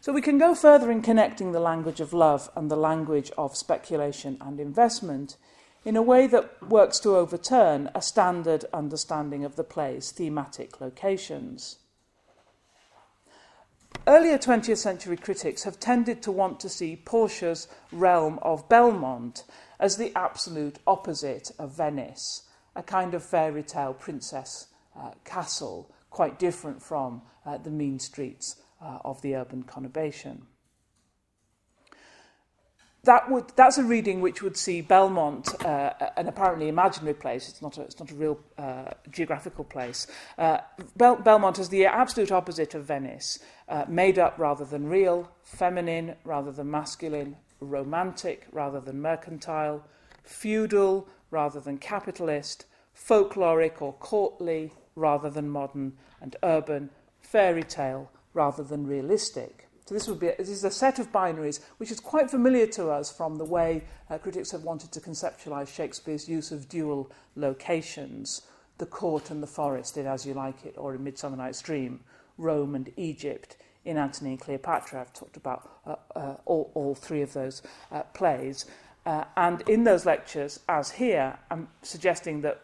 So 0.00 0.12
we 0.12 0.22
can 0.22 0.38
go 0.38 0.54
further 0.54 0.90
in 0.90 1.02
connecting 1.02 1.52
the 1.52 1.60
language 1.60 2.00
of 2.00 2.12
love 2.12 2.48
and 2.54 2.70
the 2.70 2.76
language 2.76 3.30
of 3.36 3.56
speculation 3.56 4.36
and 4.40 4.60
investment 4.60 5.36
in 5.84 5.96
a 5.96 6.02
way 6.02 6.26
that 6.26 6.68
works 6.68 6.98
to 7.00 7.16
overturn 7.16 7.90
a 7.94 8.02
standard 8.02 8.64
understanding 8.72 9.44
of 9.44 9.56
the 9.56 9.64
play's 9.64 10.12
thematic 10.12 10.80
locations. 10.80 11.78
Earlier 14.06 14.38
20th 14.38 14.78
century 14.78 15.16
critics 15.16 15.64
have 15.64 15.80
tended 15.80 16.22
to 16.22 16.32
want 16.32 16.60
to 16.60 16.68
see 16.68 16.96
Portia's 16.96 17.68
realm 17.92 18.38
of 18.42 18.68
Belmont 18.68 19.44
as 19.80 19.96
the 19.96 20.12
absolute 20.16 20.78
opposite 20.86 21.50
of 21.58 21.76
Venice, 21.76 22.47
a 22.78 22.82
kind 22.82 23.12
of 23.12 23.22
fairy 23.22 23.62
tale 23.62 23.92
princess 23.92 24.68
uh, 24.96 25.10
castle 25.24 25.90
quite 26.08 26.38
different 26.38 26.80
from 26.80 27.20
uh, 27.44 27.58
the 27.58 27.70
mean 27.70 27.98
streets 27.98 28.56
uh, 28.80 28.98
of 29.04 29.20
the 29.20 29.34
urban 29.34 29.62
conurbation. 29.64 30.42
that 33.04 33.30
would, 33.30 33.50
that's 33.56 33.78
a 33.78 33.84
reading 33.84 34.20
which 34.20 34.42
would 34.42 34.56
see 34.56 34.82
Belmont, 34.82 35.54
uh, 35.64 35.92
an 36.16 36.28
apparently 36.28 36.68
imaginary 36.68 37.14
place, 37.14 37.48
it's 37.48 37.62
not 37.62 37.78
a, 37.78 37.82
it's 37.82 37.98
not 37.98 38.10
a 38.10 38.14
real 38.14 38.38
uh, 38.58 38.90
geographical 39.10 39.64
place, 39.64 40.06
uh, 40.36 40.58
Bel- 40.96 41.16
Belmont 41.16 41.58
as 41.58 41.70
the 41.70 41.86
absolute 41.86 42.30
opposite 42.30 42.74
of 42.74 42.84
Venice, 42.84 43.38
made 43.88 44.18
up 44.18 44.38
rather 44.38 44.64
than 44.64 44.88
real, 44.88 45.30
feminine 45.42 46.16
rather 46.24 46.52
than 46.52 46.70
masculine, 46.70 47.36
romantic 47.60 48.46
rather 48.52 48.80
than 48.80 49.00
mercantile, 49.00 49.84
feudal 50.22 51.08
rather 51.30 51.60
than 51.60 51.78
capitalist, 51.78 52.66
folkloric 52.98 53.80
or 53.80 53.92
courtly 53.94 54.72
rather 54.94 55.30
than 55.30 55.48
modern, 55.48 55.92
and 56.20 56.36
urban, 56.42 56.90
fairy 57.20 57.62
tale 57.62 58.10
rather 58.34 58.62
than 58.62 58.86
realistic. 58.86 59.68
So 59.86 59.94
this 59.94 60.06
would 60.06 60.20
be 60.20 60.30
this 60.36 60.50
is 60.50 60.64
a 60.64 60.70
set 60.70 60.98
of 60.98 61.12
binaries 61.12 61.60
which 61.78 61.90
is 61.90 61.98
quite 61.98 62.30
familiar 62.30 62.66
to 62.66 62.90
us 62.90 63.10
from 63.10 63.36
the 63.36 63.44
way 63.44 63.84
uh, 64.10 64.18
critics 64.18 64.50
have 64.50 64.62
wanted 64.62 64.92
to 64.92 65.00
conceptualize 65.00 65.74
Shakespeare's 65.74 66.28
use 66.28 66.52
of 66.52 66.68
dual 66.68 67.10
locations, 67.36 68.42
the 68.76 68.86
court 68.86 69.30
and 69.30 69.42
the 69.42 69.46
forest 69.46 69.96
in 69.96 70.06
As 70.06 70.26
You 70.26 70.34
Like 70.34 70.66
It, 70.66 70.74
or 70.76 70.94
in 70.94 71.04
Midsummer 71.04 71.38
Night's 71.38 71.62
Dream, 71.62 72.00
Rome 72.36 72.74
and 72.74 72.92
Egypt, 72.96 73.56
in 73.86 73.96
Antony 73.96 74.30
and 74.30 74.40
Cleopatra. 74.40 75.00
I've 75.00 75.14
talked 75.14 75.38
about 75.38 75.70
uh, 75.86 75.96
uh, 76.14 76.36
all, 76.44 76.70
all 76.74 76.94
three 76.94 77.22
of 77.22 77.32
those 77.32 77.62
uh, 77.90 78.02
plays. 78.12 78.66
Uh, 79.06 79.24
and 79.38 79.62
in 79.70 79.84
those 79.84 80.04
lectures, 80.04 80.60
as 80.68 80.90
here, 80.90 81.38
I'm 81.50 81.68
suggesting 81.80 82.42
that 82.42 82.60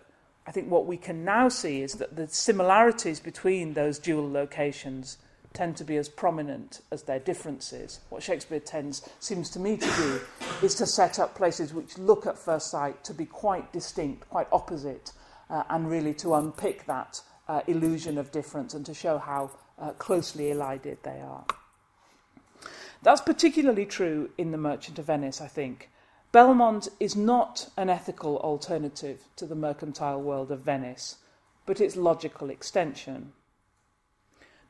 I 0.46 0.50
think 0.50 0.70
what 0.70 0.86
we 0.86 0.96
can 0.96 1.24
now 1.24 1.48
see 1.48 1.82
is 1.82 1.94
that 1.94 2.16
the 2.16 2.28
similarities 2.28 3.20
between 3.20 3.74
those 3.74 3.98
dual 3.98 4.30
locations 4.30 5.18
tend 5.54 5.76
to 5.76 5.84
be 5.84 5.96
as 5.96 6.08
prominent 6.08 6.80
as 6.90 7.04
their 7.04 7.20
differences. 7.20 8.00
What 8.10 8.22
Shakespeare 8.22 8.60
tends, 8.60 9.08
seems 9.20 9.48
to 9.50 9.60
me 9.60 9.76
to 9.76 9.86
do, 9.96 10.20
is 10.62 10.74
to 10.76 10.86
set 10.86 11.18
up 11.18 11.34
places 11.34 11.72
which 11.72 11.96
look 11.96 12.26
at 12.26 12.36
first 12.36 12.70
sight 12.70 13.02
to 13.04 13.14
be 13.14 13.24
quite 13.24 13.72
distinct, 13.72 14.28
quite 14.28 14.48
opposite, 14.52 15.12
uh, 15.48 15.62
and 15.70 15.88
really 15.88 16.12
to 16.14 16.34
unpick 16.34 16.84
that 16.86 17.22
uh, 17.48 17.60
illusion 17.66 18.18
of 18.18 18.32
difference 18.32 18.74
and 18.74 18.84
to 18.84 18.94
show 18.94 19.16
how 19.16 19.50
uh, 19.78 19.92
closely 19.92 20.50
elided 20.50 20.98
they 21.04 21.20
are. 21.20 21.44
That's 23.02 23.20
particularly 23.20 23.86
true 23.86 24.30
in 24.36 24.50
The 24.50 24.58
Merchant 24.58 24.98
of 24.98 25.06
Venice, 25.06 25.40
I 25.40 25.46
think. 25.46 25.90
Belmont 26.34 26.88
is 26.98 27.14
not 27.14 27.70
an 27.76 27.88
ethical 27.88 28.38
alternative 28.38 29.28
to 29.36 29.46
the 29.46 29.54
mercantile 29.54 30.20
world 30.20 30.50
of 30.50 30.62
Venice, 30.62 31.18
but 31.64 31.80
its 31.80 31.94
logical 31.94 32.50
extension. 32.50 33.32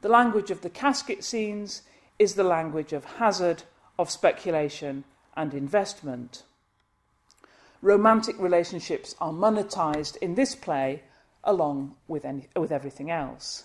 The 0.02 0.10
language 0.10 0.50
of 0.50 0.60
the 0.60 0.68
casket 0.68 1.24
scenes 1.24 1.80
is 2.18 2.34
the 2.34 2.44
language 2.44 2.92
of 2.92 3.06
hazard, 3.16 3.62
of 3.98 4.10
speculation, 4.10 5.04
and 5.38 5.54
investment. 5.54 6.42
Romantic 7.80 8.38
relationships 8.38 9.14
are 9.18 9.32
monetized 9.32 10.18
in 10.18 10.34
this 10.34 10.54
play 10.54 11.04
along 11.44 11.94
with, 12.06 12.26
any, 12.26 12.46
with 12.54 12.72
everything 12.72 13.10
else. 13.10 13.64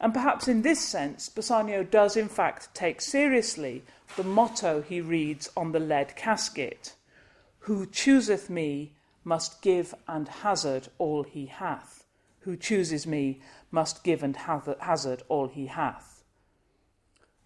And 0.00 0.14
perhaps 0.14 0.48
in 0.48 0.62
this 0.62 0.80
sense, 0.80 1.28
Bassanio 1.28 1.84
does 1.84 2.16
in 2.16 2.28
fact 2.28 2.74
take 2.74 3.02
seriously 3.02 3.82
the 4.16 4.24
motto 4.24 4.80
he 4.80 5.00
reads 5.00 5.50
on 5.56 5.72
the 5.72 5.80
lead 5.80 6.16
casket 6.16 6.94
Who 7.60 7.86
chooseth 7.86 8.48
me 8.48 8.94
must 9.24 9.60
give 9.60 9.94
and 10.08 10.26
hazard 10.26 10.88
all 10.98 11.24
he 11.24 11.46
hath. 11.46 12.04
Who 12.40 12.56
chooses 12.56 13.06
me 13.06 13.42
must 13.70 14.02
give 14.02 14.22
and 14.22 14.36
hazard 14.36 15.22
all 15.28 15.48
he 15.48 15.66
hath. 15.66 16.24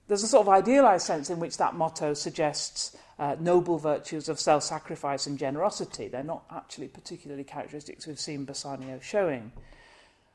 There's 0.07 0.23
a 0.23 0.29
sort 0.29 0.47
of 0.47 0.53
idealized 0.53 1.07
sense 1.07 1.31
in 1.31 1.41
which 1.41 1.57
that 1.57 1.75
motto 1.75 2.15
suggests 2.15 2.97
uh, 3.19 3.37
noble 3.41 3.79
virtues 3.79 4.29
of 4.29 4.39
self 4.39 4.63
sacrifice 4.63 5.27
and 5.27 5.39
generosity. 5.39 6.09
They're 6.09 6.23
not 6.23 6.45
actually 6.51 6.89
particularly 6.89 7.45
characteristics 7.45 8.07
we've 8.07 8.21
seen 8.21 8.45
Bassanio 8.45 9.01
showing. 9.01 9.51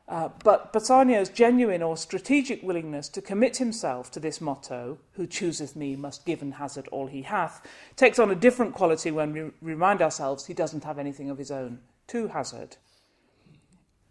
Uh, 0.09 0.29
but 0.43 0.73
Bassanio's 0.73 1.29
genuine 1.29 1.83
or 1.83 1.95
strategic 1.95 2.63
willingness 2.63 3.07
to 3.09 3.21
commit 3.21 3.57
himself 3.57 4.09
to 4.09 4.19
this 4.19 4.41
motto, 4.41 4.97
who 5.11 5.27
chooseth 5.27 5.75
me 5.75 5.95
must 5.95 6.25
give 6.25 6.41
and 6.41 6.55
hazard 6.55 6.87
all 6.87 7.05
he 7.05 7.21
hath, 7.21 7.63
takes 7.95 8.17
on 8.17 8.31
a 8.31 8.35
different 8.35 8.73
quality 8.73 9.11
when 9.11 9.31
we 9.31 9.51
remind 9.61 10.01
ourselves 10.01 10.47
he 10.47 10.53
doesn't 10.55 10.83
have 10.83 10.97
anything 10.97 11.29
of 11.29 11.37
his 11.37 11.51
own 11.51 11.79
to 12.07 12.27
hazard. 12.29 12.77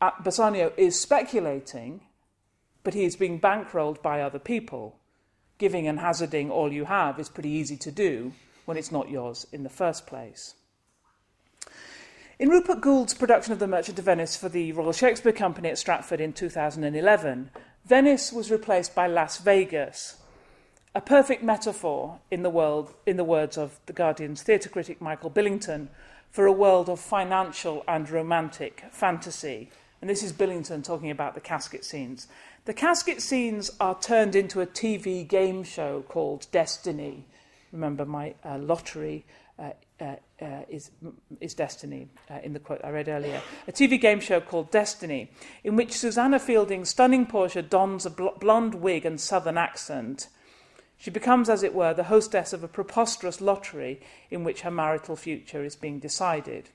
Uh, 0.00 0.12
Bassanio 0.22 0.72
is 0.76 1.00
speculating, 1.00 2.02
but 2.84 2.94
he 2.94 3.04
is 3.04 3.16
being 3.16 3.40
bankrolled 3.40 4.00
by 4.00 4.20
other 4.20 4.38
people. 4.38 5.00
Giving 5.58 5.88
and 5.88 5.98
hazarding 5.98 6.48
all 6.48 6.72
you 6.72 6.84
have 6.84 7.18
is 7.18 7.28
pretty 7.28 7.50
easy 7.50 7.76
to 7.78 7.90
do 7.90 8.32
when 8.66 8.76
it's 8.76 8.92
not 8.92 9.10
yours 9.10 9.48
in 9.50 9.64
the 9.64 9.68
first 9.68 10.06
place. 10.06 10.54
In 12.40 12.50
Rupert 12.50 12.80
Goold's 12.80 13.14
production 13.14 13.52
of 13.52 13.58
The 13.58 13.66
Merchant 13.66 13.98
of 13.98 14.04
Venice 14.04 14.36
for 14.36 14.48
the 14.48 14.70
Royal 14.70 14.92
Shakespeare 14.92 15.32
Company 15.32 15.70
at 15.70 15.76
Stratford 15.76 16.20
in 16.20 16.32
2011, 16.32 17.50
Venice 17.84 18.32
was 18.32 18.48
replaced 18.48 18.94
by 18.94 19.08
Las 19.08 19.38
Vegas, 19.38 20.22
a 20.94 21.00
perfect 21.00 21.42
metaphor 21.42 22.20
in 22.30 22.44
the, 22.44 22.50
world, 22.50 22.94
in 23.06 23.16
the 23.16 23.24
words 23.24 23.58
of 23.58 23.80
The 23.86 23.92
Guardian's 23.92 24.44
theatre 24.44 24.68
critic 24.68 25.00
Michael 25.00 25.30
Billington 25.30 25.88
for 26.30 26.46
a 26.46 26.52
world 26.52 26.88
of 26.88 27.00
financial 27.00 27.82
and 27.88 28.08
romantic 28.08 28.84
fantasy. 28.92 29.72
And 30.00 30.08
this 30.08 30.22
is 30.22 30.30
Billington 30.30 30.84
talking 30.84 31.10
about 31.10 31.34
the 31.34 31.40
casket 31.40 31.84
scenes. 31.84 32.28
The 32.66 32.74
casket 32.74 33.20
scenes 33.20 33.72
are 33.80 33.98
turned 33.98 34.36
into 34.36 34.60
a 34.60 34.66
TV 34.66 35.26
game 35.26 35.64
show 35.64 36.04
called 36.06 36.46
Destiny. 36.52 37.24
Remember 37.72 38.04
my 38.04 38.34
uh, 38.44 38.58
lottery 38.58 39.26
uh, 39.58 39.72
uh, 40.00 40.14
uh, 40.40 40.62
is, 40.68 40.90
is 41.40 41.54
Destiny, 41.54 42.08
uh, 42.30 42.38
in 42.42 42.52
the 42.52 42.60
quote 42.60 42.80
I 42.84 42.90
read 42.90 43.08
earlier. 43.08 43.42
A 43.66 43.72
TV 43.72 44.00
game 44.00 44.20
show 44.20 44.40
called 44.40 44.70
Destiny, 44.70 45.30
in 45.64 45.76
which 45.76 45.92
Susannah 45.92 46.38
Fielding's 46.38 46.90
stunning 46.90 47.26
Portia 47.26 47.62
dons 47.62 48.06
a 48.06 48.10
bl- 48.10 48.28
blonde 48.38 48.74
wig 48.74 49.04
and 49.04 49.20
southern 49.20 49.58
accent. 49.58 50.28
She 50.96 51.10
becomes, 51.10 51.48
as 51.48 51.62
it 51.62 51.74
were, 51.74 51.94
the 51.94 52.04
hostess 52.04 52.52
of 52.52 52.64
a 52.64 52.68
preposterous 52.68 53.40
lottery 53.40 54.00
in 54.30 54.44
which 54.44 54.62
her 54.62 54.70
marital 54.70 55.16
future 55.16 55.64
is 55.64 55.76
being 55.76 56.00
decided. 56.00 56.70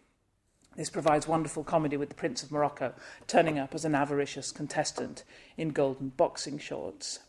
This 0.76 0.90
provides 0.90 1.28
wonderful 1.28 1.64
comedy 1.64 1.98
with 1.98 2.10
the 2.10 2.16
Prince 2.16 2.42
of 2.42 2.52
Morocco 2.52 2.94
turning 3.28 3.60
up 3.60 3.76
as 3.76 3.86
an 3.86 3.94
avaricious 3.94 4.52
contestant 4.52 5.24
in 5.56 5.70
golden 5.70 6.10
boxing 6.10 6.58
shorts. 6.58 7.20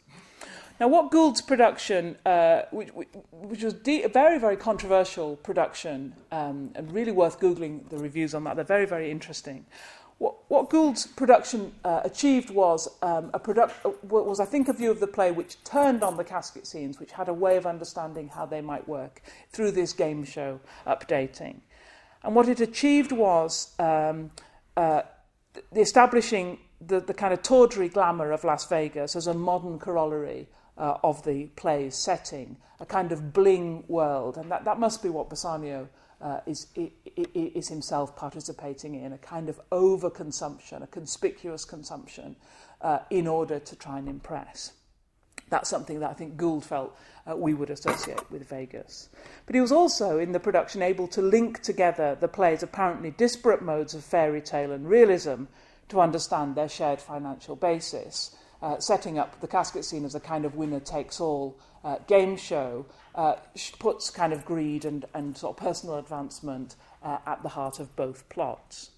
Now, 0.80 0.88
what 0.88 1.12
Goold's 1.12 1.40
production, 1.40 2.16
uh, 2.26 2.62
which, 2.72 2.90
which, 3.30 3.62
was 3.62 3.74
de- 3.74 4.02
a 4.02 4.08
very, 4.08 4.38
very 4.40 4.56
controversial 4.56 5.36
production, 5.36 6.14
um, 6.32 6.72
and 6.74 6.92
really 6.92 7.12
worth 7.12 7.38
Googling 7.38 7.88
the 7.90 7.98
reviews 7.98 8.34
on 8.34 8.42
that, 8.44 8.56
they're 8.56 8.64
very, 8.64 8.86
very 8.86 9.08
interesting. 9.10 9.66
What, 10.18 10.34
what 10.48 10.70
Goold's 10.70 11.06
production 11.06 11.72
uh, 11.84 12.00
achieved 12.02 12.50
was 12.50 12.88
um, 13.02 13.30
a 13.32 13.38
product, 13.38 13.74
uh, 13.86 13.90
was, 14.02 14.40
I 14.40 14.46
think, 14.46 14.68
a 14.68 14.72
view 14.72 14.90
of 14.90 14.98
the 14.98 15.06
play 15.06 15.30
which 15.30 15.62
turned 15.62 16.02
on 16.02 16.16
the 16.16 16.24
casket 16.24 16.66
scenes, 16.66 16.98
which 16.98 17.12
had 17.12 17.28
a 17.28 17.34
way 17.34 17.56
of 17.56 17.66
understanding 17.66 18.28
how 18.28 18.44
they 18.44 18.60
might 18.60 18.88
work 18.88 19.22
through 19.50 19.72
this 19.72 19.92
game 19.92 20.24
show 20.24 20.60
updating. 20.86 21.60
And 22.24 22.34
what 22.34 22.48
it 22.48 22.60
achieved 22.60 23.12
was 23.12 23.74
um, 23.78 24.30
uh, 24.76 25.02
the 25.72 25.80
establishing 25.80 26.58
the, 26.80 27.00
the 27.00 27.14
kind 27.14 27.32
of 27.32 27.42
tawdry 27.42 27.88
glamour 27.88 28.32
of 28.32 28.42
Las 28.42 28.66
Vegas 28.66 29.14
as 29.14 29.26
a 29.26 29.34
modern 29.34 29.78
corollary 29.78 30.48
uh, 30.76 30.98
of 31.02 31.24
the 31.24 31.46
play's 31.56 31.94
setting, 31.94 32.56
a 32.80 32.86
kind 32.86 33.12
of 33.12 33.32
bling 33.32 33.84
world. 33.88 34.36
And 34.36 34.50
that, 34.50 34.64
that 34.64 34.78
must 34.78 35.02
be 35.02 35.08
what 35.08 35.30
Bassanio 35.30 35.88
uh, 36.20 36.40
is, 36.46 36.66
is 37.34 37.68
himself 37.68 38.16
participating 38.16 38.94
in, 38.94 39.12
a 39.12 39.18
kind 39.18 39.48
of 39.48 39.60
overconsumption, 39.70 40.82
a 40.82 40.86
conspicuous 40.86 41.64
consumption, 41.64 42.36
uh, 42.80 42.98
in 43.10 43.26
order 43.26 43.58
to 43.58 43.76
try 43.76 43.98
and 43.98 44.08
impress. 44.08 44.72
That's 45.50 45.68
something 45.68 46.00
that 46.00 46.10
I 46.10 46.14
think 46.14 46.36
Goold 46.36 46.64
felt 46.64 46.96
uh, 47.30 47.36
we 47.36 47.54
would 47.54 47.70
associate 47.70 48.30
with 48.30 48.48
Vegas. 48.48 49.10
But 49.46 49.54
he 49.54 49.60
was 49.60 49.72
also, 49.72 50.18
in 50.18 50.32
the 50.32 50.40
production, 50.40 50.82
able 50.82 51.06
to 51.08 51.22
link 51.22 51.62
together 51.62 52.16
the 52.18 52.28
play's 52.28 52.62
apparently 52.62 53.10
disparate 53.10 53.62
modes 53.62 53.94
of 53.94 54.02
fairy 54.02 54.40
tale 54.40 54.72
and 54.72 54.88
realism 54.88 55.44
to 55.88 56.00
understand 56.00 56.54
their 56.54 56.68
shared 56.68 57.00
financial 57.00 57.56
basis 57.56 58.34
uh, 58.64 58.80
setting 58.80 59.18
up 59.18 59.38
the 59.42 59.46
casket 59.46 59.84
scene 59.84 60.06
as 60.06 60.14
a 60.14 60.20
kind 60.20 60.46
of 60.46 60.54
winner 60.54 60.80
takes 60.80 61.20
all 61.20 61.54
uh, 61.84 61.98
game 62.06 62.34
show 62.34 62.86
uh, 63.14 63.34
puts 63.78 64.08
kind 64.08 64.32
of 64.32 64.42
greed 64.46 64.86
and, 64.86 65.04
and 65.12 65.36
sort 65.36 65.54
of 65.54 65.62
personal 65.62 65.98
advancement 65.98 66.74
uh, 67.02 67.18
at 67.26 67.42
the 67.42 67.50
heart 67.50 67.78
of 67.78 67.94
both 67.94 68.26
plots. 68.30 68.90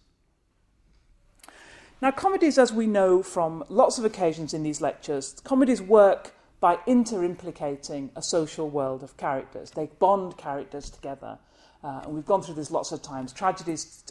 Now, 2.01 2.13
comedies, 2.13 2.59
as 2.59 2.73
we 2.73 2.87
know 2.87 3.25
from 3.25 3.65
lots 3.69 3.99
of 3.99 4.05
occasions 4.05 4.55
in 4.55 4.63
these 4.63 4.81
lectures, 4.81 5.35
comedies 5.43 5.83
work 5.83 6.33
by 6.61 6.77
interimplicating 6.87 8.11
a 8.15 8.23
social 8.23 8.71
world 8.71 9.03
of 9.03 9.17
characters. 9.17 9.73
They 9.73 9.87
bond 9.99 10.37
characters 10.37 10.91
together. 10.91 11.39
Uh, 11.83 12.03
and 12.05 12.15
we've 12.15 12.25
gone 12.25 12.43
through 12.43 12.55
this 12.55 12.71
lots 12.71 12.93
of 12.93 13.03
times. 13.03 13.33
Tragedies, 13.33 14.05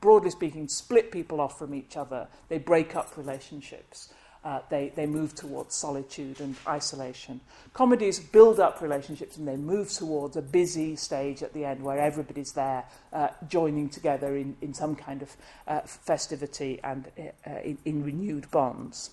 broadly 0.00 0.30
speaking, 0.30 0.68
split 0.68 1.10
people 1.10 1.40
off 1.40 1.58
from 1.58 1.74
each 1.74 1.96
other. 1.96 2.28
They 2.48 2.58
break 2.58 2.94
up 2.94 3.16
relationships. 3.16 4.12
Uh, 4.44 4.60
they, 4.70 4.92
they 4.96 5.06
move 5.06 5.34
towards 5.34 5.74
solitude 5.74 6.40
and 6.40 6.56
isolation. 6.66 7.40
Comedies 7.74 8.18
build 8.18 8.58
up 8.58 8.80
relationships 8.80 9.36
and 9.36 9.46
they 9.46 9.56
move 9.56 9.90
towards 9.90 10.36
a 10.36 10.42
busy 10.42 10.96
stage 10.96 11.42
at 11.42 11.52
the 11.52 11.64
end 11.64 11.82
where 11.82 11.98
everybody's 11.98 12.52
there 12.52 12.84
uh, 13.12 13.28
joining 13.48 13.88
together 13.88 14.36
in, 14.36 14.56
in 14.62 14.72
some 14.72 14.96
kind 14.96 15.22
of 15.22 15.36
uh, 15.68 15.80
festivity 15.80 16.80
and 16.82 17.08
uh, 17.18 17.50
in, 17.62 17.78
in 17.84 18.02
renewed 18.02 18.50
bonds. 18.50 19.10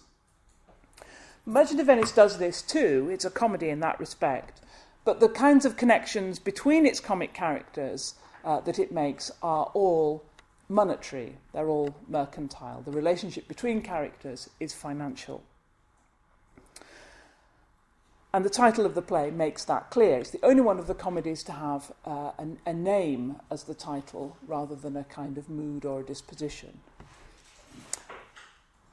Merchant 1.46 1.80
of 1.80 1.88
Venice 1.88 2.12
does 2.12 2.38
this 2.38 2.62
too. 2.62 3.10
It's 3.12 3.26
a 3.26 3.30
comedy 3.30 3.70
in 3.70 3.80
that 3.82 4.00
respect. 4.00 4.62
But 5.06 5.22
the 5.22 5.30
kinds 5.30 5.66
of 5.66 5.78
connections 5.78 6.40
between 6.40 6.86
its 6.86 7.00
comic 7.00 7.34
characters 7.34 8.16
uh, 8.44 8.60
that 8.62 8.80
it 8.80 8.92
makes 8.92 9.32
are 9.42 9.72
all 9.74 10.26
monetary, 10.70 11.38
they're 11.54 11.70
all 11.70 11.96
mercantile. 12.08 12.82
The 12.82 12.92
relationship 12.92 13.48
between 13.48 13.82
characters 13.82 14.50
is 14.60 14.74
financial. 14.74 15.44
And 18.34 18.44
the 18.44 18.50
title 18.50 18.86
of 18.86 18.94
the 18.94 19.02
play 19.02 19.32
makes 19.32 19.64
that 19.66 19.90
clear. 19.90 20.20
It's 20.20 20.32
the 20.32 20.44
only 20.46 20.62
one 20.62 20.80
of 20.80 20.88
the 20.88 20.94
comedies 20.94 21.44
to 21.44 21.54
have 21.54 21.92
uh, 22.06 22.32
an, 22.38 22.60
a 22.66 22.74
name 22.74 23.38
as 23.50 23.64
the 23.64 23.74
title 23.74 24.38
rather 24.48 24.76
than 24.76 24.98
a 24.98 25.04
kind 25.06 25.38
of 25.38 25.50
mood 25.50 25.86
or 25.86 26.02
a 26.02 26.04
disposition. 26.04 26.78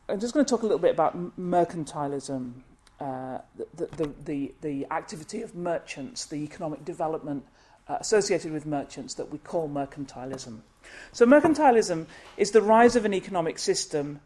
I'm 0.09 0.21
just 0.21 0.35
going 0.35 0.47
to 0.47 0.51
talk 0.51 0.61
a 0.61 0.67
little 0.67 0.79
bit 0.79 0.93
about 0.93 1.39
mercantilism, 1.39 2.53
uh, 3.01 3.39
the, 3.75 3.87
the, 3.97 4.11
the, 4.25 4.55
the 4.61 4.87
activity 4.91 5.43
of 5.43 5.55
merchants, 5.55 6.27
the 6.27 6.37
economic 6.37 6.85
development 6.85 7.45
uh, 7.89 7.97
associated 8.01 8.53
with 8.53 8.67
merchants 8.67 9.15
that 9.15 9.31
we 9.31 9.39
call 9.39 9.69
mercantilism. 9.69 10.61
So, 11.13 11.27
mercantilism 11.27 12.07
is 12.37 12.51
the 12.51 12.63
rise 12.63 12.97
of 12.97 13.05
an 13.05 13.15
economic 13.15 13.59
system 13.59 14.21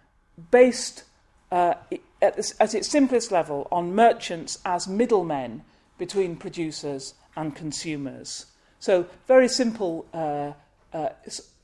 based 0.50 1.04
uh, 1.50 1.74
at, 2.20 2.36
this, 2.36 2.54
at 2.60 2.74
its 2.74 2.88
simplest 2.88 3.32
level 3.32 3.66
on 3.70 3.94
merchants 3.94 4.58
as 4.64 4.86
middlemen 4.86 5.62
between 5.98 6.36
producers 6.36 7.14
and 7.36 7.54
consumers. 7.54 8.46
So, 8.80 9.06
very 9.26 9.48
simple. 9.48 10.06
Uh, 10.12 10.52
uh, 10.92 11.10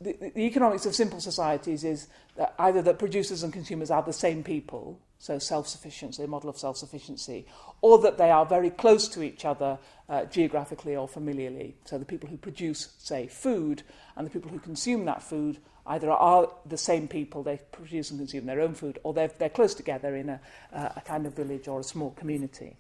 the, 0.01 0.33
the 0.35 0.43
economics 0.43 0.85
of 0.85 0.95
simple 0.95 1.21
societies 1.21 1.83
is 1.83 2.09
that 2.37 2.55
either 2.59 2.83
that 2.83 2.99
producers 2.99 3.43
and 3.43 3.53
consumers 3.53 3.91
are 3.91 4.03
the 4.03 4.13
same 4.13 4.43
people, 4.43 4.99
so 5.19 5.39
self-sufficiency, 5.39 6.23
a 6.23 6.27
model 6.27 6.51
of 6.51 6.59
self-sufficiency, 6.59 7.47
or 7.81 7.99
that 7.99 8.19
they 8.19 8.31
are 8.31 8.47
very 8.47 8.71
close 8.71 9.09
to 9.09 9.23
each 9.23 9.45
other 9.45 9.79
uh, 10.09 10.25
geographically 10.27 10.97
or 10.97 11.09
familiarly. 11.09 11.75
So 11.85 11.99
the 11.99 12.05
people 12.05 12.29
who 12.29 12.37
produce, 12.37 12.89
say, 12.99 13.27
food, 13.27 13.83
and 14.17 14.27
the 14.27 14.31
people 14.31 14.51
who 14.51 14.59
consume 14.59 15.05
that 15.07 15.23
food 15.23 15.59
either 15.87 16.11
are 16.11 16.49
the 16.67 16.79
same 16.79 17.09
people, 17.09 17.43
they 17.43 17.61
produce 17.73 18.11
and 18.11 18.19
consume 18.19 18.47
their 18.47 18.61
own 18.61 18.75
food, 18.75 18.99
or 19.03 19.13
they're, 19.13 19.31
they're 19.39 19.49
close 19.49 19.75
together 19.75 20.17
in 20.17 20.29
a, 20.31 20.41
uh, 20.73 20.89
a 20.97 21.01
kind 21.01 21.27
of 21.27 21.35
village 21.35 21.69
or 21.69 21.81
a 21.81 21.85
small 21.85 22.11
community. 22.13 22.77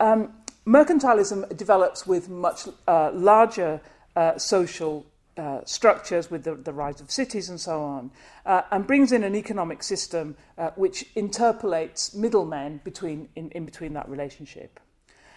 Um, 0.00 0.32
mercantilism 0.66 1.56
develops 1.56 2.06
with 2.06 2.28
much 2.28 2.68
uh, 2.88 3.12
larger 3.12 3.80
uh, 4.16 4.38
social 4.38 5.06
uh, 5.36 5.60
structures 5.64 6.30
with 6.30 6.44
the, 6.44 6.54
the 6.54 6.72
rise 6.72 7.00
of 7.00 7.10
cities 7.10 7.48
and 7.48 7.60
so 7.60 7.82
on, 7.82 8.10
uh, 8.44 8.62
and 8.70 8.86
brings 8.86 9.12
in 9.12 9.24
an 9.24 9.34
economic 9.34 9.82
system 9.82 10.36
uh, 10.58 10.70
which 10.76 11.06
interpolates 11.14 12.14
middlemen 12.14 12.80
between, 12.84 13.28
in, 13.36 13.50
in 13.50 13.64
between 13.64 13.94
that 13.94 14.08
relationship. 14.08 14.78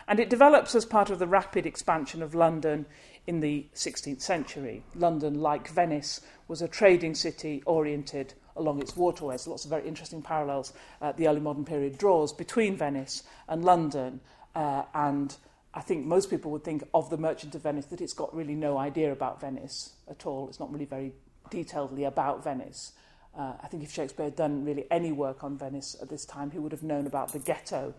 And 0.07 0.19
it 0.19 0.29
develops 0.29 0.75
as 0.75 0.85
part 0.85 1.09
of 1.09 1.19
the 1.19 1.27
rapid 1.27 1.65
expansion 1.65 2.21
of 2.21 2.35
London 2.35 2.85
in 3.25 3.39
the 3.39 3.65
16th 3.73 4.21
century. 4.21 4.83
London, 4.93 5.41
like 5.41 5.67
Venice, 5.69 6.21
was 6.47 6.61
a 6.61 6.67
trading 6.67 7.15
city 7.15 7.63
oriented 7.65 8.33
along 8.55 8.81
its 8.81 8.95
waterways. 8.95 9.47
Lots 9.47 9.65
of 9.65 9.71
very 9.71 9.87
interesting 9.87 10.21
parallels 10.21 10.73
uh, 11.01 11.11
the 11.13 11.27
early 11.27 11.39
modern 11.39 11.65
period 11.65 11.97
draws 11.97 12.31
between 12.31 12.77
Venice 12.77 13.23
and 13.47 13.65
London 13.65 14.19
uh, 14.53 14.83
and 14.93 15.35
I 15.75 15.81
think 15.81 16.05
most 16.05 16.29
people 16.29 16.51
would 16.51 16.63
think 16.63 16.83
of 16.93 17.09
the 17.09 17.17
Merchant 17.17 17.53
of 17.53 17.63
Venice 17.63 17.87
that 17.87 17.99
it's 17.99 18.13
got 18.13 18.33
really 18.33 18.55
no 18.55 18.77
idea 18.77 19.11
about 19.11 19.41
Venice 19.41 19.91
at 20.09 20.25
all. 20.25 20.47
It's 20.47 20.59
not 20.59 20.71
really 20.71 20.85
very 20.85 21.11
detailedly 21.51 22.07
about 22.07 22.43
Venice. 22.43 22.93
Uh, 23.37 23.53
I 23.61 23.67
think 23.67 23.83
if 23.83 23.91
Shakespeare 23.91 24.27
had 24.27 24.37
done 24.37 24.63
really 24.63 24.85
any 24.89 25.11
work 25.11 25.43
on 25.43 25.57
Venice 25.57 25.97
at 26.01 26.09
this 26.09 26.23
time, 26.23 26.51
he 26.51 26.59
would 26.59 26.71
have 26.71 26.83
known 26.83 27.05
about 27.05 27.33
the 27.33 27.39
ghetto, 27.39 27.93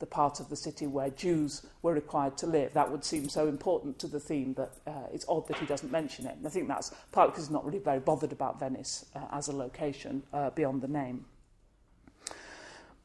the 0.00 0.06
part 0.06 0.40
of 0.40 0.48
the 0.48 0.56
city 0.56 0.88
where 0.88 1.10
Jews 1.10 1.64
were 1.82 1.94
required 1.94 2.36
to 2.38 2.48
live. 2.48 2.72
That 2.72 2.90
would 2.90 3.04
seem 3.04 3.28
so 3.28 3.46
important 3.46 4.00
to 4.00 4.08
the 4.08 4.18
theme 4.18 4.54
that 4.54 4.72
uh, 4.84 5.06
it's 5.12 5.24
odd 5.28 5.46
that 5.46 5.58
he 5.58 5.66
doesn't 5.66 5.92
mention 5.92 6.26
it. 6.26 6.36
And 6.36 6.46
I 6.46 6.50
think 6.50 6.66
that's 6.66 6.92
partly 7.12 7.30
because 7.30 7.44
he's 7.44 7.52
not 7.52 7.64
really 7.64 7.78
very 7.78 8.00
bothered 8.00 8.32
about 8.32 8.58
Venice 8.58 9.06
uh, 9.14 9.20
as 9.30 9.46
a 9.46 9.54
location 9.54 10.24
uh, 10.32 10.50
beyond 10.50 10.82
the 10.82 10.88
name. 10.88 11.26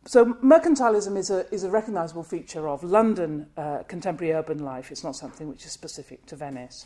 So 0.07 0.25
mercantilism 0.25 1.17
is 1.17 1.31
a, 1.31 1.51
is 1.51 1.63
a 1.63 1.69
recognisable 1.71 2.23
feature 2.23 2.69
of 2.69 2.83
London 2.83 3.47
uh, 3.57 3.83
contemporary 3.87 4.33
urban 4.33 4.59
life. 4.59 4.91
It's 4.91 5.03
not 5.03 5.15
something 5.15 5.47
which 5.47 5.65
is 5.65 5.71
specific 5.71 6.27
to 6.27 6.35
Venice. 6.35 6.85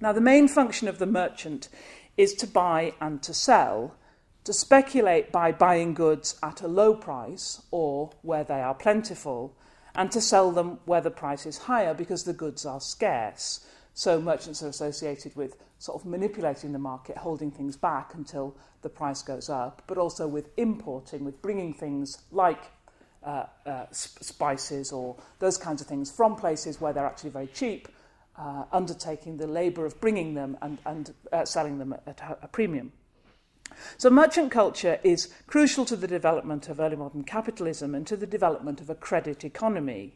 Now, 0.00 0.12
the 0.12 0.22
main 0.22 0.48
function 0.48 0.88
of 0.88 0.98
the 0.98 1.06
merchant 1.06 1.68
is 2.16 2.32
to 2.34 2.46
buy 2.46 2.94
and 3.00 3.22
to 3.24 3.34
sell, 3.34 3.94
to 4.44 4.54
speculate 4.54 5.30
by 5.30 5.52
buying 5.52 5.92
goods 5.92 6.38
at 6.42 6.62
a 6.62 6.68
low 6.68 6.94
price 6.94 7.60
or 7.70 8.10
where 8.22 8.44
they 8.44 8.62
are 8.62 8.74
plentiful, 8.74 9.54
and 9.94 10.10
to 10.10 10.20
sell 10.22 10.50
them 10.50 10.78
where 10.86 11.02
the 11.02 11.10
price 11.10 11.44
is 11.44 11.58
higher 11.58 11.92
because 11.92 12.24
the 12.24 12.32
goods 12.32 12.64
are 12.64 12.80
scarce. 12.80 13.66
So 14.00 14.18
merchants 14.18 14.62
are 14.62 14.68
associated 14.68 15.36
with 15.36 15.58
sort 15.78 16.00
of 16.00 16.08
manipulating 16.08 16.72
the 16.72 16.78
market, 16.78 17.18
holding 17.18 17.50
things 17.50 17.76
back 17.76 18.14
until 18.14 18.56
the 18.80 18.88
price 18.88 19.20
goes 19.20 19.50
up, 19.50 19.82
but 19.86 19.98
also 19.98 20.26
with 20.26 20.48
importing, 20.56 21.22
with 21.22 21.42
bringing 21.42 21.74
things 21.74 22.16
like 22.32 22.62
uh, 23.22 23.44
uh, 23.66 23.84
spices 23.90 24.90
or 24.90 25.18
those 25.38 25.58
kinds 25.58 25.82
of 25.82 25.86
things 25.86 26.10
from 26.10 26.34
places 26.34 26.80
where 26.80 26.94
they're 26.94 27.04
actually 27.04 27.28
very 27.28 27.48
cheap, 27.48 27.88
uh, 28.38 28.64
undertaking 28.72 29.36
the 29.36 29.46
labour 29.46 29.84
of 29.84 30.00
bringing 30.00 30.32
them 30.32 30.56
and, 30.62 30.78
and 30.86 31.12
uh, 31.30 31.44
selling 31.44 31.76
them 31.76 31.94
at 32.06 32.22
a 32.40 32.48
premium. 32.48 32.92
So, 33.98 34.08
merchant 34.08 34.50
culture 34.50 34.98
is 35.02 35.28
crucial 35.46 35.84
to 35.84 35.94
the 35.94 36.08
development 36.08 36.70
of 36.70 36.80
early 36.80 36.96
modern 36.96 37.24
capitalism 37.24 37.94
and 37.94 38.06
to 38.06 38.16
the 38.16 38.26
development 38.26 38.80
of 38.80 38.88
a 38.88 38.94
credit 38.94 39.44
economy. 39.44 40.14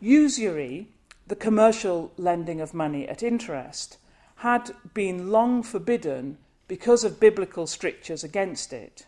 Usury, 0.00 0.88
the 1.26 1.36
commercial 1.36 2.12
lending 2.16 2.60
of 2.60 2.74
money 2.74 3.08
at 3.08 3.22
interest, 3.22 3.98
had 4.36 4.72
been 4.92 5.30
long 5.30 5.62
forbidden 5.62 6.38
because 6.66 7.04
of 7.04 7.20
biblical 7.20 7.66
strictures 7.66 8.24
against 8.24 8.72
it. 8.72 9.06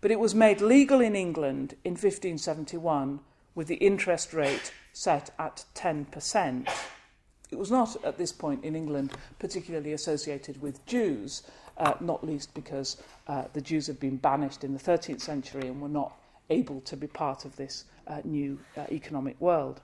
But 0.00 0.10
it 0.10 0.20
was 0.20 0.34
made 0.34 0.60
legal 0.60 1.00
in 1.00 1.16
England 1.16 1.74
in 1.84 1.92
1571 1.92 3.20
with 3.54 3.68
the 3.68 3.76
interest 3.76 4.32
rate 4.32 4.72
set 4.92 5.30
at 5.38 5.64
10%. 5.74 6.68
It 7.50 7.58
was 7.58 7.70
not 7.70 8.02
at 8.04 8.18
this 8.18 8.32
point 8.32 8.64
in 8.64 8.74
England 8.74 9.12
particularly 9.38 9.92
associated 9.92 10.60
with 10.60 10.84
Jews, 10.86 11.42
uh, 11.78 11.94
not 12.00 12.24
least 12.24 12.52
because 12.54 12.96
uh, 13.28 13.44
the 13.52 13.60
Jews 13.60 13.86
had 13.86 14.00
been 14.00 14.16
banished 14.16 14.64
in 14.64 14.72
the 14.72 14.80
13th 14.80 15.20
century 15.20 15.68
and 15.68 15.80
were 15.80 15.88
not 15.88 16.16
able 16.50 16.80
to 16.82 16.96
be 16.96 17.06
part 17.06 17.44
of 17.44 17.56
this 17.56 17.84
uh, 18.06 18.20
new 18.24 18.58
uh, 18.76 18.84
economic 18.90 19.40
world. 19.40 19.80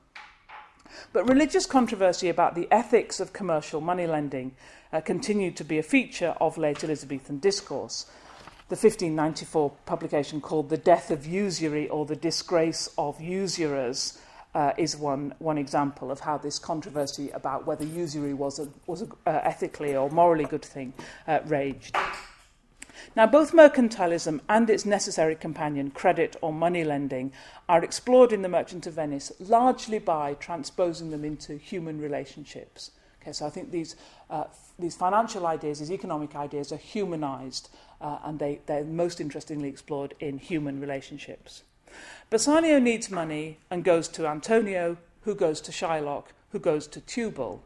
But 1.12 1.28
religious 1.28 1.66
controversy 1.66 2.28
about 2.28 2.54
the 2.54 2.68
ethics 2.70 3.20
of 3.20 3.32
commercial 3.32 3.80
money 3.80 4.06
lending 4.06 4.52
uh, 4.92 5.00
continued 5.00 5.56
to 5.56 5.64
be 5.64 5.78
a 5.78 5.82
feature 5.82 6.34
of 6.40 6.58
late 6.58 6.82
Elizabethan 6.82 7.38
discourse. 7.38 8.06
The 8.68 8.76
1594 8.76 9.70
publication 9.86 10.40
called 10.40 10.68
The 10.68 10.76
Death 10.76 11.10
of 11.10 11.26
Usury 11.26 11.88
or 11.88 12.04
The 12.04 12.16
Disgrace 12.16 12.90
of 12.98 13.18
Usurers 13.20 14.18
uh, 14.54 14.72
is 14.76 14.96
one, 14.96 15.34
one 15.38 15.58
example 15.58 16.10
of 16.10 16.20
how 16.20 16.38
this 16.38 16.58
controversy 16.58 17.30
about 17.30 17.66
whether 17.66 17.84
usury 17.84 18.34
was 18.34 18.58
a, 18.58 18.68
was 18.86 19.02
a 19.02 19.06
uh, 19.26 19.40
ethically 19.44 19.96
or 19.96 20.10
morally 20.10 20.44
good 20.44 20.64
thing 20.64 20.92
uh, 21.26 21.40
raged. 21.46 21.96
Now, 23.16 23.26
both 23.26 23.52
mercantilism 23.52 24.40
and 24.48 24.70
its 24.70 24.84
necessary 24.84 25.34
companion, 25.34 25.90
credit 25.90 26.36
or 26.40 26.52
money 26.52 26.84
lending, 26.84 27.32
are 27.68 27.82
explored 27.82 28.32
in 28.32 28.42
The 28.42 28.48
Merchant 28.48 28.86
of 28.86 28.94
Venice 28.94 29.32
largely 29.40 29.98
by 29.98 30.34
transposing 30.34 31.10
them 31.10 31.24
into 31.24 31.56
human 31.56 32.00
relationships. 32.00 32.92
Okay, 33.20 33.32
so 33.32 33.46
I 33.46 33.50
think 33.50 33.70
these, 33.70 33.96
uh, 34.30 34.44
these 34.78 34.94
financial 34.94 35.46
ideas, 35.46 35.80
these 35.80 35.90
economic 35.90 36.36
ideas, 36.36 36.72
are 36.72 36.76
humanized 36.76 37.70
uh, 38.00 38.18
and 38.24 38.38
they, 38.38 38.60
they're 38.66 38.84
most 38.84 39.20
interestingly 39.20 39.68
explored 39.68 40.14
in 40.20 40.38
human 40.38 40.80
relationships. 40.80 41.62
Bassanio 42.30 42.78
needs 42.78 43.10
money 43.10 43.58
and 43.70 43.82
goes 43.82 44.08
to 44.08 44.26
Antonio, 44.26 44.98
who 45.22 45.34
goes 45.34 45.60
to 45.62 45.72
Shylock, 45.72 46.26
who 46.50 46.58
goes 46.58 46.86
to 46.86 47.00
Tubal. 47.00 47.62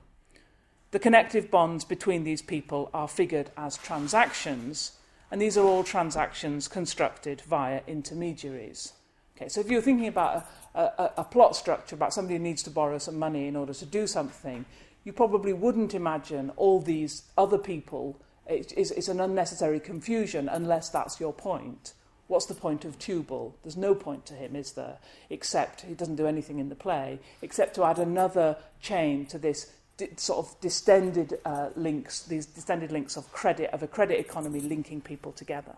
The 0.92 0.98
connective 0.98 1.50
bonds 1.50 1.84
between 1.84 2.24
these 2.24 2.42
people 2.42 2.90
are 2.94 3.08
figured 3.08 3.50
as 3.56 3.76
transactions 3.76 4.92
and 5.32 5.40
these 5.40 5.56
are 5.56 5.64
all 5.64 5.82
transactions 5.82 6.68
constructed 6.68 7.40
via 7.40 7.80
intermediaries. 7.86 8.92
Okay, 9.34 9.48
so 9.48 9.60
if 9.60 9.70
you're 9.70 9.80
thinking 9.80 10.06
about 10.06 10.46
a, 10.74 10.80
a, 10.80 11.12
a 11.16 11.24
plot 11.24 11.56
structure 11.56 11.96
about 11.96 12.12
somebody 12.12 12.36
who 12.36 12.42
needs 12.42 12.62
to 12.64 12.70
borrow 12.70 12.98
some 12.98 13.18
money 13.18 13.46
in 13.48 13.56
order 13.56 13.72
to 13.72 13.86
do 13.86 14.06
something, 14.06 14.66
you 15.04 15.12
probably 15.12 15.54
wouldn't 15.54 15.94
imagine 15.94 16.50
all 16.56 16.82
these 16.82 17.22
other 17.38 17.56
people. 17.56 18.20
It, 18.46 18.74
it's, 18.76 18.90
it's 18.90 19.08
an 19.08 19.20
unnecessary 19.20 19.80
confusion 19.80 20.50
unless 20.50 20.90
that's 20.90 21.18
your 21.18 21.32
point. 21.32 21.94
what's 22.26 22.46
the 22.46 22.54
point 22.54 22.84
of 22.84 22.98
Tubal? 22.98 23.56
There's 23.62 23.76
no 23.76 23.94
point 23.94 24.26
to 24.26 24.34
him, 24.34 24.54
is 24.54 24.72
there? 24.72 24.98
Except 25.30 25.80
he 25.80 25.94
doesn't 25.94 26.16
do 26.16 26.26
anything 26.26 26.58
in 26.58 26.68
the 26.68 26.74
play, 26.74 27.20
except 27.40 27.74
to 27.76 27.84
add 27.84 27.98
another 27.98 28.58
chain 28.82 29.24
to 29.26 29.38
this 29.38 29.72
sort 30.16 30.46
of 30.46 30.60
distended 30.60 31.38
uh, 31.44 31.70
links, 31.76 32.22
these 32.22 32.46
distended 32.46 32.90
links 32.92 33.16
of 33.16 33.30
credit, 33.32 33.70
of 33.72 33.82
a 33.82 33.86
credit 33.86 34.18
economy 34.18 34.60
linking 34.60 35.00
people 35.00 35.32
together. 35.32 35.76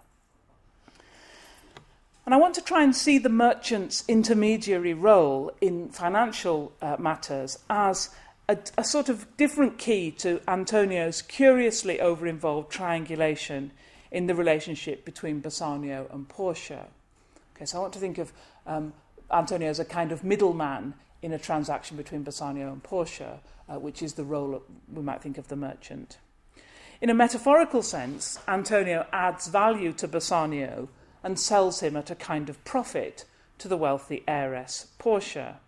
And 2.25 2.33
I 2.35 2.39
want 2.39 2.55
to 2.55 2.63
try 2.63 2.83
and 2.83 2.97
see 2.97 3.19
the 3.19 3.29
merchant's 3.29 4.03
intermediary 4.09 4.95
role 4.95 5.53
in 5.61 5.91
financial 5.91 6.73
uh, 6.81 6.97
matters 6.99 7.59
as 7.69 8.11
a, 8.49 8.57
a 8.79 8.85
sort 8.85 9.09
of 9.11 9.37
different 9.37 9.77
key 9.79 10.11
to 10.13 10.41
Antonio's 10.49 11.21
curiously 11.21 12.01
over 12.01 12.27
involved 12.27 12.71
triangulation 12.71 13.73
in 14.11 14.27
the 14.27 14.35
relationship 14.35 15.05
between 15.05 15.41
Bassanio 15.41 16.09
and 16.13 16.29
Portia. 16.29 16.87
Okay, 17.57 17.67
so 17.67 17.79
I 17.79 17.81
want 17.83 17.93
to 17.95 17.99
think 17.99 18.17
of 18.19 18.33
um, 18.67 18.95
Antonio 19.31 19.69
as 19.69 19.79
a 19.79 19.85
kind 19.85 20.11
of 20.11 20.25
middleman 20.25 20.95
in 21.25 21.33
a 21.33 21.39
transaction 21.39 21.97
between 21.97 22.23
Bassanio 22.23 22.71
and 22.71 22.83
Portia, 22.83 23.41
uh, 23.67 23.79
which 23.79 24.03
is 24.03 24.13
the 24.13 24.25
role 24.25 24.55
of, 24.55 24.63
we 24.93 25.01
might 25.01 25.23
think 25.23 25.39
of 25.39 25.49
the 25.49 25.57
merchant. 25.57 26.19
In 27.01 27.09
a 27.09 27.15
metaphorical 27.15 27.81
sense, 27.81 28.39
Antonio 28.47 29.07
adds 29.11 29.49
value 29.49 29.95
to 29.95 30.07
Bassanio 30.07 30.91
and 31.23 31.41
sells 31.41 31.81
him 31.81 31.97
at 31.97 32.11
a 32.11 32.15
kind 32.15 32.51
of 32.51 32.63
profit 32.67 33.25
to 33.57 33.69
the 33.69 33.79
wealthy 33.79 34.23
heiress 34.29 34.89
Portia, 34.99 35.61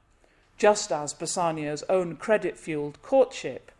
just 0.58 0.92
as 0.92 1.14
Bassanio's 1.14 1.82
own 1.88 2.16
credit 2.16 2.58
fueled 2.58 3.00
courtship 3.00 3.72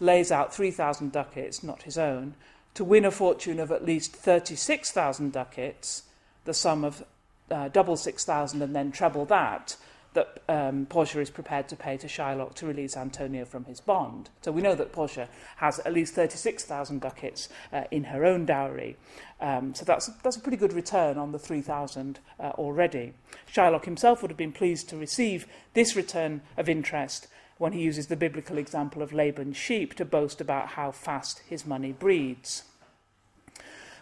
lays 0.00 0.32
out 0.32 0.54
3,000 0.54 1.12
ducats, 1.12 1.62
not 1.62 1.82
his 1.82 1.98
own, 1.98 2.36
to 2.72 2.84
win 2.84 3.04
a 3.04 3.10
fortune 3.10 3.60
of 3.60 3.70
at 3.70 3.84
least 3.84 4.16
36,000 4.16 5.30
ducats, 5.30 6.04
the 6.46 6.54
sum 6.54 6.84
of 6.84 7.04
uh, 7.50 7.68
double 7.68 7.96
6,000 7.98 8.62
and 8.62 8.74
then 8.74 8.90
treble 8.90 9.26
that, 9.26 9.76
that 10.14 10.42
um, 10.48 10.86
Portia 10.86 11.20
is 11.20 11.30
prepared 11.30 11.68
to 11.68 11.76
pay 11.76 11.96
to 11.98 12.06
Shylock 12.06 12.54
to 12.54 12.66
release 12.66 12.96
Antonio 12.96 13.44
from 13.44 13.64
his 13.64 13.80
bond. 13.80 14.30
So 14.42 14.50
we 14.50 14.62
know 14.62 14.74
that 14.74 14.92
Portia 14.92 15.28
has 15.56 15.78
at 15.80 15.92
least 15.92 16.14
36,000 16.14 17.00
ducats 17.00 17.48
uh, 17.72 17.84
in 17.90 18.04
her 18.04 18.24
own 18.24 18.46
dowry. 18.46 18.96
Um, 19.40 19.74
so 19.74 19.84
that's, 19.84 20.08
that's 20.22 20.36
a 20.36 20.40
pretty 20.40 20.56
good 20.56 20.72
return 20.72 21.18
on 21.18 21.32
the 21.32 21.38
3,000 21.38 22.20
uh, 22.40 22.42
already. 22.50 23.12
Shylock 23.52 23.84
himself 23.84 24.22
would 24.22 24.30
have 24.30 24.38
been 24.38 24.52
pleased 24.52 24.88
to 24.88 24.96
receive 24.96 25.46
this 25.74 25.94
return 25.94 26.40
of 26.56 26.68
interest 26.68 27.28
when 27.58 27.72
he 27.72 27.82
uses 27.82 28.06
the 28.06 28.16
biblical 28.16 28.56
example 28.56 29.02
of 29.02 29.12
Laban's 29.12 29.56
sheep 29.56 29.94
to 29.94 30.04
boast 30.04 30.40
about 30.40 30.68
how 30.68 30.90
fast 30.90 31.40
his 31.48 31.66
money 31.66 31.92
breeds. 31.92 32.62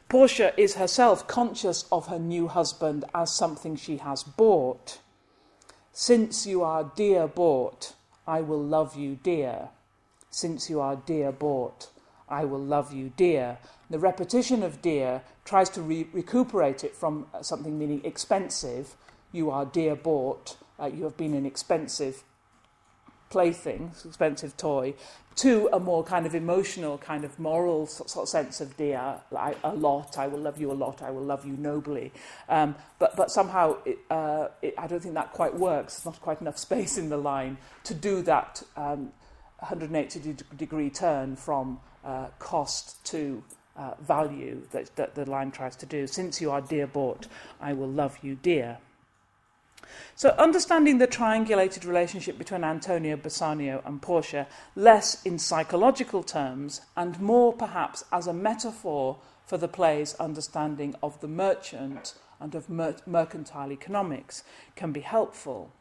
Portia 0.08 0.52
is 0.56 0.76
herself 0.76 1.26
conscious 1.26 1.84
of 1.90 2.06
her 2.06 2.18
new 2.18 2.46
husband 2.46 3.04
as 3.12 3.34
something 3.34 3.74
she 3.74 3.96
has 3.96 4.22
bought. 4.22 4.98
Since 5.98 6.46
you 6.46 6.62
are 6.62 6.92
dear 6.94 7.26
bought, 7.26 7.94
I 8.26 8.42
will 8.42 8.62
love 8.62 8.96
you 8.96 9.18
dear. 9.22 9.70
Since 10.28 10.68
you 10.68 10.78
are 10.78 10.94
dear 10.94 11.32
bought, 11.32 11.88
I 12.28 12.44
will 12.44 12.62
love 12.62 12.92
you 12.92 13.14
dear. 13.16 13.56
The 13.88 13.98
repetition 13.98 14.62
of 14.62 14.82
dear 14.82 15.22
tries 15.46 15.70
to 15.70 15.80
re- 15.80 16.06
recuperate 16.12 16.84
it 16.84 16.94
from 16.94 17.28
something 17.40 17.78
meaning 17.78 18.04
expensive. 18.04 18.94
You 19.32 19.50
are 19.50 19.64
dear 19.64 19.96
bought. 19.96 20.58
Uh, 20.78 20.90
you 20.94 21.04
have 21.04 21.16
been 21.16 21.32
an 21.32 21.46
expensive 21.46 22.24
plaything, 23.36 23.92
expensive 24.06 24.56
toy, 24.56 24.94
to 25.34 25.68
a 25.74 25.78
more 25.78 26.02
kind 26.02 26.24
of 26.24 26.34
emotional, 26.34 26.96
kind 26.96 27.22
of 27.22 27.38
moral 27.38 27.86
sort 27.86 28.16
of 28.16 28.28
sense 28.30 28.62
of 28.62 28.74
dear, 28.78 29.20
like 29.30 29.58
a 29.62 29.74
lot, 29.74 30.16
I 30.16 30.26
will 30.26 30.38
love 30.38 30.58
you 30.58 30.72
a 30.72 30.78
lot, 30.84 31.02
I 31.02 31.10
will 31.10 31.22
love 31.22 31.44
you 31.44 31.52
nobly. 31.58 32.14
Um, 32.48 32.74
but, 32.98 33.14
but 33.14 33.30
somehow, 33.30 33.76
it, 33.84 33.98
uh, 34.08 34.48
it, 34.62 34.72
I 34.78 34.86
don't 34.86 35.02
think 35.02 35.12
that 35.16 35.34
quite 35.34 35.54
works. 35.54 35.96
There's 35.96 36.06
not 36.06 36.22
quite 36.22 36.40
enough 36.40 36.56
space 36.68 36.96
in 36.96 37.10
the 37.10 37.18
line 37.18 37.58
to 37.84 37.92
do 37.92 38.22
that 38.22 38.62
um, 38.74 39.12
180 39.58 40.36
degree 40.56 40.88
turn 40.88 41.36
from 41.36 41.78
uh, 42.06 42.28
cost 42.38 43.04
to 43.08 43.44
uh, 43.76 43.92
value 44.00 44.62
that, 44.70 44.96
that 44.96 45.14
the 45.14 45.28
line 45.28 45.50
tries 45.50 45.76
to 45.76 45.84
do. 45.84 46.06
Since 46.06 46.40
you 46.40 46.50
are 46.52 46.62
dear 46.62 46.86
bought, 46.86 47.26
I 47.60 47.74
will 47.74 47.90
love 47.90 48.18
you 48.22 48.36
dear. 48.36 48.78
So, 50.14 50.30
understanding 50.30 50.98
the 50.98 51.06
triangulated 51.06 51.86
relationship 51.86 52.38
between 52.38 52.64
Antonio 52.64 53.16
Bassanio 53.16 53.82
and 53.84 54.00
Portia, 54.00 54.46
less 54.74 55.22
in 55.24 55.38
psychological 55.38 56.22
terms 56.22 56.80
and 56.96 57.20
more 57.20 57.52
perhaps 57.52 58.04
as 58.10 58.26
a 58.26 58.32
metaphor 58.32 59.18
for 59.46 59.58
the 59.58 59.68
play's 59.68 60.14
understanding 60.14 60.94
of 61.02 61.20
the 61.20 61.28
merchant 61.28 62.14
and 62.40 62.54
of 62.54 62.70
mer- 62.70 62.96
mercantile 63.06 63.72
economics, 63.72 64.42
can 64.74 64.92
be 64.92 65.00
helpful. 65.00 65.72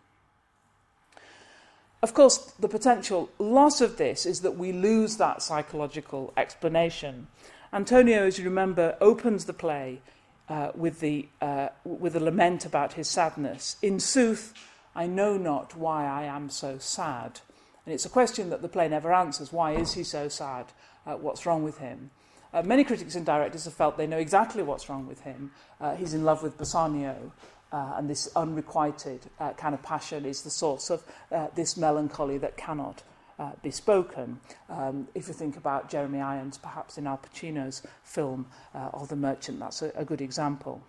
Of 2.01 2.13
course, 2.13 2.37
the 2.59 2.67
potential 2.67 3.29
loss 3.39 3.81
of 3.81 3.97
this 3.97 4.25
is 4.25 4.41
that 4.41 4.57
we 4.57 4.71
lose 4.71 5.17
that 5.17 5.41
psychological 5.41 6.33
explanation. 6.37 7.27
Antonio, 7.73 8.25
as 8.25 8.37
you 8.37 8.45
remember, 8.45 8.95
opens 9.01 9.45
the 9.45 9.53
play 9.53 10.01
uh, 10.49 10.71
with, 10.75 10.99
the, 10.99 11.27
uh, 11.41 11.69
with 11.83 12.15
a 12.15 12.19
lament 12.19 12.65
about 12.65 12.93
his 12.93 13.07
sadness. 13.07 13.77
In 13.81 13.99
sooth, 13.99 14.53
I 14.95 15.07
know 15.07 15.37
not 15.37 15.75
why 15.75 16.05
I 16.05 16.23
am 16.23 16.49
so 16.49 16.77
sad. 16.77 17.39
And 17.85 17.93
it's 17.93 18.05
a 18.05 18.09
question 18.09 18.49
that 18.49 18.61
the 18.61 18.69
play 18.69 18.87
never 18.87 19.13
answers. 19.13 19.51
Why 19.51 19.73
is 19.73 19.93
he 19.93 20.03
so 20.03 20.27
sad? 20.27 20.67
Uh, 21.05 21.15
what's 21.15 21.45
wrong 21.45 21.63
with 21.63 21.79
him? 21.79 22.11
Uh, 22.53 22.61
many 22.63 22.83
critics 22.83 23.15
and 23.15 23.25
directors 23.25 23.65
have 23.65 23.73
felt 23.73 23.97
they 23.97 24.07
know 24.07 24.17
exactly 24.17 24.63
what's 24.63 24.89
wrong 24.89 25.07
with 25.07 25.21
him. 25.21 25.51
Uh, 25.81 25.95
he's 25.95 26.13
in 26.13 26.23
love 26.23 26.41
with 26.41 26.57
Bassanio, 26.57 27.31
uh, 27.71 27.93
and 27.97 28.09
this 28.09 28.29
unrequited 28.35 29.19
uh, 29.39 29.51
kind 29.53 29.75
of 29.75 29.83
passion 29.83 30.25
is 30.25 30.41
the 30.43 30.49
source 30.49 30.89
of 30.89 31.03
uh, 31.31 31.47
this 31.55 31.75
melancholy 31.75 32.37
that 32.37 32.55
cannot 32.55 33.03
uh, 33.39 33.51
be 33.61 33.71
spoken. 33.71 34.39
Um, 34.69 35.07
if 35.13 35.27
you 35.27 35.33
think 35.33 35.57
about 35.57 35.89
Jeremy 35.89 36.21
Irons, 36.21 36.57
perhaps 36.57 36.97
in 36.97 37.07
Al 37.07 37.17
Pacino's 37.17 37.81
film 38.03 38.47
uh, 38.73 38.89
of 38.93 39.09
The 39.09 39.15
Merchant, 39.15 39.59
that's 39.59 39.81
a, 39.81 39.91
a 39.95 40.05
good 40.05 40.21
example. 40.21 40.81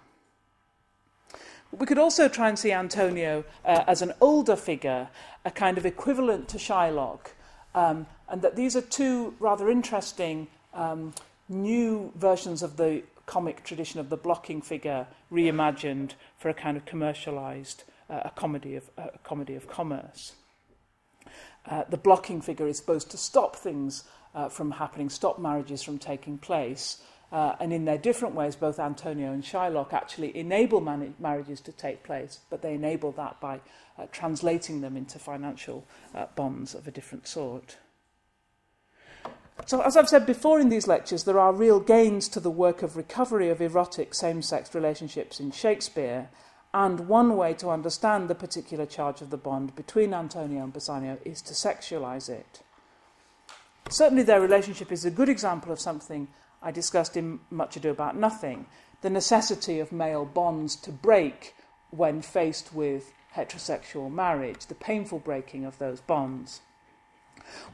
We 1.72 1.86
could 1.86 1.99
also 1.99 2.28
try 2.28 2.49
and 2.49 2.59
see 2.59 2.72
Antonio 2.72 3.44
uh, 3.64 3.84
as 3.86 4.01
an 4.01 4.12
older 4.20 4.57
figure, 4.57 5.09
a 5.44 5.51
kind 5.51 5.76
of 5.78 5.84
equivalent 5.84 6.49
to 6.51 6.59
Shylock, 6.59 7.32
um, 7.74 8.07
and 8.28 8.40
that 8.42 8.57
these 8.57 8.76
are 8.76 8.80
two 8.80 9.34
rather 9.40 9.68
interesting 9.68 10.47
um, 10.72 11.12
new 11.49 12.12
versions 12.16 12.62
of 12.62 12.76
the 12.76 13.03
comic 13.26 13.64
tradition 13.64 13.99
of 13.99 14.09
the 14.09 14.16
blocking 14.16 14.62
figure 14.62 15.07
reimagined 15.32 16.12
for 16.38 16.49
a 16.49 16.55
kind 16.55 16.76
of 16.76 16.84
commercialized 16.84 17.82
uh, 18.09 18.20
a 18.24 18.30
comedy 18.30 18.76
of 18.76 18.88
a 18.97 19.18
comedy 19.24 19.55
of 19.55 19.68
commerce. 19.68 20.34
Uh, 21.68 21.84
the 21.88 21.96
blocking 21.96 22.40
figure 22.40 22.66
is 22.66 22.76
supposed 22.76 23.10
to 23.10 23.16
stop 23.16 23.56
things 23.56 24.04
uh, 24.34 24.48
from 24.48 24.72
happening, 24.72 25.08
stop 25.08 25.38
marriages 25.38 25.82
from 25.82 25.98
taking 25.98 26.38
place. 26.38 27.02
Uh, 27.32 27.56
and 27.58 27.72
in 27.72 27.84
their 27.84 27.98
different 27.98 28.34
ways, 28.34 28.54
both 28.54 28.78
Antonio 28.78 29.32
and 29.32 29.42
Shylock 29.42 29.92
actually 29.92 30.36
enable 30.36 30.80
man- 30.80 31.14
marriages 31.18 31.60
to 31.62 31.72
take 31.72 32.04
place, 32.04 32.38
but 32.50 32.62
they 32.62 32.74
enable 32.74 33.10
that 33.12 33.40
by 33.40 33.60
uh, 33.98 34.06
translating 34.12 34.80
them 34.80 34.96
into 34.96 35.18
financial 35.18 35.84
uh, 36.14 36.26
bonds 36.36 36.74
of 36.74 36.86
a 36.86 36.90
different 36.90 37.26
sort. 37.26 37.78
So, 39.64 39.80
as 39.80 39.96
I've 39.96 40.08
said 40.08 40.26
before 40.26 40.60
in 40.60 40.68
these 40.68 40.86
lectures, 40.86 41.24
there 41.24 41.40
are 41.40 41.52
real 41.52 41.80
gains 41.80 42.28
to 42.28 42.40
the 42.40 42.50
work 42.50 42.82
of 42.82 42.96
recovery 42.96 43.48
of 43.48 43.60
erotic 43.60 44.14
same 44.14 44.42
sex 44.42 44.74
relationships 44.74 45.40
in 45.40 45.50
Shakespeare, 45.50 46.28
and 46.76 47.08
one 47.08 47.38
way 47.38 47.54
to 47.54 47.70
understand 47.70 48.28
the 48.28 48.34
particular 48.34 48.84
charge 48.84 49.22
of 49.22 49.30
the 49.30 49.36
bond 49.38 49.74
between 49.74 50.12
Antonio 50.12 50.62
and 50.62 50.74
Bassanio 50.74 51.16
is 51.24 51.40
to 51.40 51.54
sexualize 51.54 52.28
it. 52.28 52.60
Certainly, 53.88 54.24
their 54.24 54.42
relationship 54.42 54.92
is 54.92 55.02
a 55.02 55.10
good 55.10 55.30
example 55.30 55.72
of 55.72 55.80
something 55.80 56.28
I 56.62 56.70
discussed 56.72 57.16
in 57.16 57.40
Much 57.50 57.78
Ado 57.78 57.88
About 57.88 58.14
Nothing 58.14 58.66
the 59.00 59.08
necessity 59.08 59.80
of 59.80 59.90
male 59.90 60.26
bonds 60.26 60.76
to 60.76 60.92
break 60.92 61.54
when 61.90 62.20
faced 62.20 62.74
with 62.74 63.10
heterosexual 63.34 64.12
marriage, 64.12 64.66
the 64.66 64.74
painful 64.74 65.20
breaking 65.20 65.64
of 65.64 65.78
those 65.78 66.02
bonds. 66.02 66.60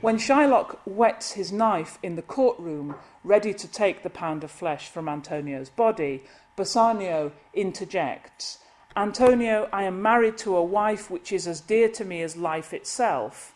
When 0.00 0.16
Shylock 0.16 0.78
whets 0.84 1.32
his 1.32 1.50
knife 1.50 1.98
in 2.04 2.14
the 2.14 2.22
courtroom, 2.22 2.94
ready 3.24 3.52
to 3.52 3.66
take 3.66 4.04
the 4.04 4.10
pound 4.10 4.44
of 4.44 4.50
flesh 4.52 4.88
from 4.88 5.08
Antonio's 5.08 5.70
body, 5.70 6.22
Bassanio 6.54 7.32
interjects 7.52 8.58
Antonio, 8.94 9.70
I 9.72 9.84
am 9.84 10.02
married 10.02 10.36
to 10.38 10.54
a 10.56 10.62
wife 10.62 11.10
which 11.10 11.32
is 11.32 11.46
as 11.46 11.62
dear 11.62 11.88
to 11.90 12.04
me 12.04 12.20
as 12.22 12.36
life 12.36 12.74
itself. 12.74 13.54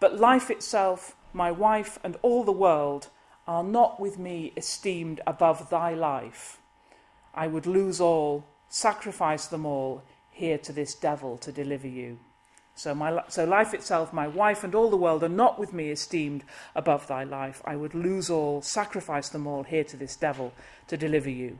But 0.00 0.20
life 0.20 0.50
itself, 0.50 1.16
my 1.32 1.50
wife, 1.50 1.98
and 2.04 2.16
all 2.20 2.44
the 2.44 2.52
world 2.52 3.08
are 3.46 3.64
not 3.64 3.98
with 3.98 4.18
me 4.18 4.52
esteemed 4.54 5.20
above 5.26 5.70
thy 5.70 5.94
life. 5.94 6.58
I 7.34 7.46
would 7.46 7.66
lose 7.66 8.00
all, 8.00 8.44
sacrifice 8.68 9.46
them 9.46 9.64
all, 9.64 10.02
here 10.30 10.58
to 10.58 10.72
this 10.72 10.94
devil 10.94 11.38
to 11.38 11.52
deliver 11.52 11.88
you. 11.88 12.18
So, 12.74 12.94
my, 12.94 13.22
so 13.28 13.46
life 13.46 13.72
itself, 13.72 14.12
my 14.12 14.28
wife, 14.28 14.62
and 14.62 14.74
all 14.74 14.90
the 14.90 14.98
world 14.98 15.24
are 15.24 15.30
not 15.30 15.58
with 15.58 15.72
me 15.72 15.88
esteemed 15.88 16.44
above 16.74 17.06
thy 17.06 17.24
life. 17.24 17.62
I 17.64 17.76
would 17.76 17.94
lose 17.94 18.28
all, 18.28 18.60
sacrifice 18.60 19.30
them 19.30 19.46
all, 19.46 19.62
here 19.62 19.84
to 19.84 19.96
this 19.96 20.16
devil 20.16 20.52
to 20.88 20.98
deliver 20.98 21.30
you. 21.30 21.58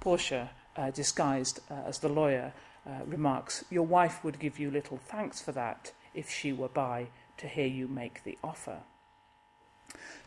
Portia 0.00 0.50
uh, 0.76 0.90
disguised 0.90 1.60
uh, 1.70 1.74
as 1.86 1.98
the 1.98 2.08
lawyer, 2.08 2.52
uh, 2.86 3.04
remarks, 3.06 3.64
Your 3.70 3.86
wife 3.86 4.22
would 4.22 4.38
give 4.38 4.58
you 4.58 4.70
little 4.70 4.98
thanks 4.98 5.40
for 5.40 5.52
that 5.52 5.92
if 6.14 6.30
she 6.30 6.52
were 6.52 6.68
by 6.68 7.08
to 7.38 7.48
hear 7.48 7.66
you 7.66 7.88
make 7.88 8.24
the 8.24 8.38
offer. 8.42 8.78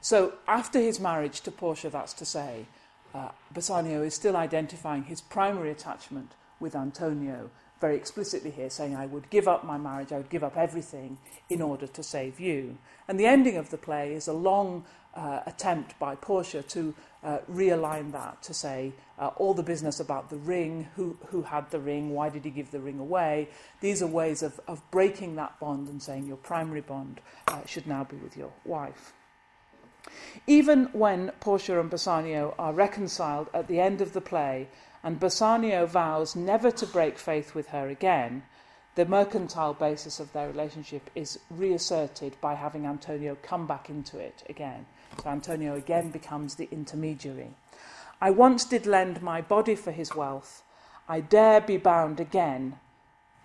So, 0.02 0.34
after 0.48 0.80
his 0.80 1.00
marriage 1.00 1.42
to 1.42 1.52
Portia, 1.52 1.90
that's 1.90 2.14
to 2.14 2.26
say, 2.26 2.66
uh, 3.14 3.30
Bassanio 3.52 4.02
is 4.04 4.14
still 4.14 4.36
identifying 4.36 5.04
his 5.04 5.22
primary 5.22 5.72
attachment 5.72 6.32
with 6.60 6.76
Antonio 6.76 7.50
very 7.82 7.96
explicitly 7.96 8.52
here, 8.52 8.70
saying, 8.70 8.96
I 8.96 9.06
would 9.06 9.30
give 9.30 9.48
up 9.48 9.64
my 9.64 9.78
marriage, 9.78 10.12
I 10.12 10.18
would 10.18 10.30
give 10.30 10.44
up 10.44 10.58
everything 10.58 11.18
in 11.50 11.62
order 11.62 11.88
to 11.88 12.04
save 12.04 12.40
you. 12.40 12.78
And 13.08 13.20
the 13.20 13.26
ending 13.26 13.58
of 13.58 13.70
the 13.70 13.78
play 13.78 14.14
is 14.14 14.28
a 14.28 14.34
long 14.34 14.86
uh, 15.16 15.42
attempt 15.46 15.98
by 15.98 16.16
Portia 16.16 16.62
to 16.62 16.94
uh, 17.24 17.40
realign 17.52 18.12
that, 18.12 18.42
to 18.44 18.54
say 18.54 18.94
uh, 19.18 19.28
all 19.38 19.54
the 19.54 19.64
business 19.64 20.00
about 20.00 20.30
the 20.30 20.38
ring, 20.38 20.88
who, 20.96 21.18
who 21.28 21.42
had 21.42 21.70
the 21.70 21.80
ring, 21.80 22.12
why 22.12 22.30
did 22.30 22.46
he 22.46 22.50
give 22.50 22.72
the 22.72 22.80
ring 22.80 23.00
away. 23.00 23.50
These 23.82 24.02
are 24.02 24.08
ways 24.08 24.42
of, 24.42 24.60
of 24.68 24.82
breaking 24.92 25.36
that 25.36 25.60
bond 25.60 25.90
and 25.90 26.02
saying 26.02 26.28
your 26.28 26.38
primary 26.38 26.82
bond 26.82 27.20
uh, 27.48 27.66
should 27.66 27.88
now 27.88 28.04
be 28.04 28.16
with 28.18 28.38
your 28.38 28.52
wife. 28.64 29.14
Even 30.48 30.86
when 30.94 31.32
Portia 31.40 31.80
and 31.80 31.90
Bassanio 31.90 32.56
are 32.58 32.74
reconciled 32.74 33.50
at 33.54 33.68
the 33.68 33.80
end 33.80 34.00
of 34.02 34.14
the 34.14 34.22
play, 34.22 34.70
and 35.04 35.20
Bassanio 35.20 35.86
vows 35.86 36.36
never 36.36 36.72
to 36.72 36.86
break 36.86 37.18
faith 37.18 37.54
with 37.54 37.68
her 37.68 37.90
again, 37.90 38.44
the 38.96 39.06
mercantile 39.06 39.74
basis 39.74 40.20
of 40.20 40.32
their 40.34 40.48
relationship 40.48 41.10
is 41.16 41.40
reasserted 41.50 42.36
by 42.42 42.56
having 42.56 42.86
Antonio 42.86 43.38
come 43.42 43.68
back 43.68 43.90
into 43.90 44.18
it 44.18 44.44
again. 44.50 44.86
So 45.18 45.30
Antonio 45.30 45.76
again 45.76 46.12
becomes 46.12 46.56
the 46.56 46.70
intermediary. 46.72 47.52
I 48.22 48.32
once 48.32 48.66
did 48.66 48.86
lend 48.86 49.22
my 49.22 49.42
body 49.42 49.76
for 49.76 49.92
his 49.92 50.16
wealth. 50.16 50.64
I 51.08 51.22
dare 51.22 51.62
be 51.62 51.78
bound 51.78 52.20
again, 52.20 52.80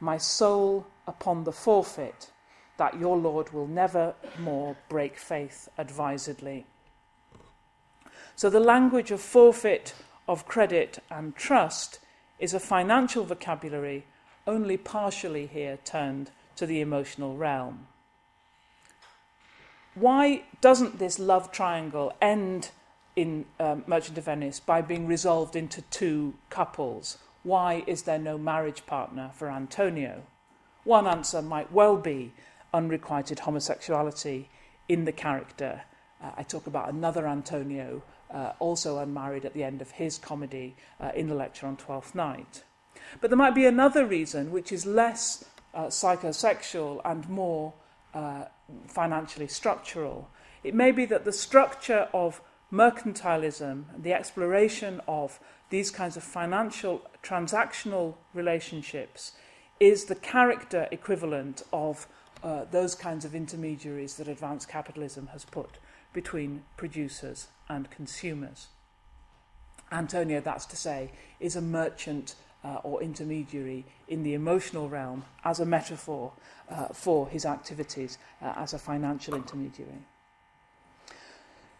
my 0.00 0.18
soul 0.18 0.86
upon 1.06 1.44
the 1.44 1.52
forfeit, 1.52 2.30
that 2.76 2.98
your 2.98 3.16
Lord 3.16 3.52
will 3.52 3.66
never 3.66 4.14
more 4.38 4.76
break 4.88 5.16
faith 5.16 5.68
advisedly. 5.78 6.66
So 8.36 8.50
the 8.50 8.60
language 8.60 9.10
of 9.10 9.20
forfeit 9.20 9.94
of 10.26 10.46
credit 10.46 10.98
and 11.10 11.36
trust 11.36 12.00
is 12.38 12.52
a 12.52 12.60
financial 12.60 13.24
vocabulary 13.24 14.06
only 14.46 14.76
partially 14.76 15.46
here 15.46 15.78
turned 15.84 16.30
to 16.56 16.66
the 16.66 16.80
emotional 16.80 17.36
realm. 17.36 17.86
Why 19.94 20.42
doesn't 20.60 20.98
this 20.98 21.18
love 21.18 21.52
triangle 21.52 22.12
end 22.20 22.70
in 23.14 23.46
um, 23.60 23.84
Merchant 23.86 24.18
of 24.18 24.24
Venice 24.24 24.58
by 24.58 24.82
being 24.82 25.06
resolved 25.06 25.54
into 25.54 25.82
two 25.82 26.34
couples? 26.50 27.18
Why 27.44 27.84
is 27.86 28.02
there 28.02 28.18
no 28.18 28.36
marriage 28.36 28.86
partner 28.86 29.30
for 29.34 29.50
Antonio? 29.50 30.22
One 30.82 31.06
answer 31.06 31.42
might 31.42 31.72
well 31.72 31.96
be 31.96 32.32
unrequited 32.72 33.40
homosexuality 33.40 34.48
in 34.88 35.04
the 35.04 35.12
character. 35.12 35.82
Uh, 36.22 36.30
I 36.36 36.42
talk 36.42 36.66
about 36.66 36.92
another 36.92 37.28
Antonio 37.28 38.02
uh, 38.32 38.52
also 38.58 38.98
unmarried 38.98 39.44
at 39.44 39.54
the 39.54 39.62
end 39.62 39.80
of 39.80 39.92
his 39.92 40.18
comedy 40.18 40.74
uh, 41.00 41.12
in 41.14 41.28
the 41.28 41.34
lecture 41.34 41.66
on 41.66 41.76
Twelfth 41.76 42.14
Night. 42.14 42.64
But 43.20 43.30
there 43.30 43.36
might 43.36 43.54
be 43.54 43.66
another 43.66 44.04
reason 44.04 44.50
which 44.50 44.72
is 44.72 44.86
less 44.86 45.44
uh, 45.72 45.86
psychosexual 45.86 47.00
and 47.04 47.28
more 47.28 47.74
uh, 48.14 48.44
financially 48.86 49.48
structural. 49.48 50.28
It 50.62 50.74
may 50.74 50.92
be 50.92 51.04
that 51.06 51.24
the 51.24 51.32
structure 51.32 52.08
of 52.14 52.40
mercantilism, 52.72 53.84
the 54.02 54.12
exploration 54.12 55.00
of 55.06 55.38
these 55.70 55.90
kinds 55.90 56.16
of 56.16 56.22
financial 56.22 57.02
transactional 57.22 58.14
relationships, 58.32 59.32
is 59.80 60.04
the 60.04 60.14
character 60.14 60.88
equivalent 60.90 61.62
of 61.72 62.06
uh, 62.42 62.64
those 62.70 62.94
kinds 62.94 63.24
of 63.24 63.34
intermediaries 63.34 64.16
that 64.16 64.28
advanced 64.28 64.68
capitalism 64.68 65.28
has 65.28 65.44
put 65.44 65.78
between 66.12 66.62
producers 66.76 67.48
and 67.68 67.90
consumers. 67.90 68.68
Antonio, 69.90 70.40
that's 70.40 70.66
to 70.66 70.76
say, 70.76 71.10
is 71.40 71.56
a 71.56 71.60
merchant 71.60 72.34
uh, 72.64 72.80
or 72.82 73.02
intermediary 73.02 73.84
in 74.08 74.22
the 74.22 74.34
emotional 74.34 74.88
realm 74.88 75.24
as 75.44 75.60
a 75.60 75.66
metaphor 75.66 76.32
uh, 76.70 76.86
for 76.88 77.28
his 77.28 77.44
activities 77.44 78.18
uh, 78.42 78.54
as 78.56 78.72
a 78.72 78.78
financial 78.78 79.34
intermediary. 79.34 80.06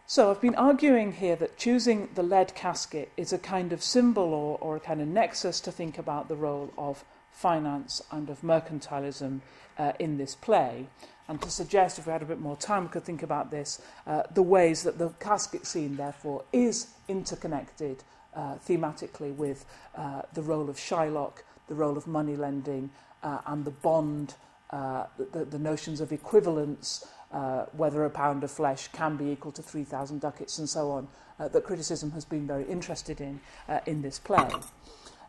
So 0.07 0.29
I've 0.29 0.41
been 0.41 0.55
arguing 0.55 1.13
here 1.13 1.35
that 1.37 1.57
choosing 1.57 2.09
the 2.13 2.21
lead 2.21 2.53
casket 2.53 3.11
is 3.17 3.33
a 3.33 3.39
kind 3.39 3.73
of 3.73 3.81
symbol 3.81 4.33
or, 4.33 4.57
or 4.59 4.75
a 4.75 4.79
kind 4.79 5.01
of 5.01 5.07
nexus 5.07 5.59
to 5.61 5.71
think 5.71 5.97
about 5.97 6.27
the 6.27 6.35
role 6.35 6.71
of 6.77 7.03
finance 7.31 8.03
and 8.11 8.29
of 8.29 8.41
mercantilism 8.41 9.41
uh, 9.79 9.93
in 9.97 10.17
this 10.17 10.35
play 10.35 10.87
and 11.27 11.41
to 11.41 11.49
suggest, 11.49 11.97
if 11.97 12.05
we 12.05 12.11
had 12.11 12.21
a 12.21 12.25
bit 12.25 12.39
more 12.39 12.55
time, 12.55 12.83
we 12.83 12.89
could 12.89 13.03
think 13.03 13.23
about 13.23 13.49
this, 13.49 13.81
uh, 14.05 14.23
the 14.33 14.43
ways 14.43 14.83
that 14.83 14.99
the 14.99 15.09
casket 15.19 15.65
scene, 15.65 15.95
therefore, 15.95 16.43
is 16.53 16.87
interconnected 17.07 18.03
uh, 18.35 18.55
thematically 18.67 19.33
with 19.35 19.65
uh, 19.95 20.21
the 20.33 20.41
role 20.41 20.69
of 20.69 20.77
Shylock, 20.77 21.43
the 21.67 21.75
role 21.75 21.97
of 21.97 22.07
money 22.07 22.35
lending, 22.35 22.89
uh, 23.23 23.39
and 23.47 23.65
the 23.65 23.71
bond, 23.71 24.35
uh, 24.71 25.05
the, 25.31 25.45
the 25.45 25.59
notions 25.59 26.01
of 26.01 26.11
equivalence, 26.11 27.07
uh, 27.31 27.65
whether 27.73 28.03
a 28.05 28.09
pound 28.09 28.43
of 28.43 28.51
flesh 28.51 28.87
can 28.89 29.17
be 29.17 29.29
equal 29.29 29.51
to 29.51 29.61
3,000 29.61 30.21
ducats, 30.21 30.59
and 30.59 30.69
so 30.69 30.91
on, 30.91 31.07
uh, 31.39 31.47
that 31.47 31.63
criticism 31.63 32.11
has 32.11 32.23
been 32.25 32.47
very 32.47 32.63
interested 32.65 33.19
in 33.19 33.39
uh, 33.67 33.79
in 33.85 34.01
this 34.01 34.19
play. 34.19 34.47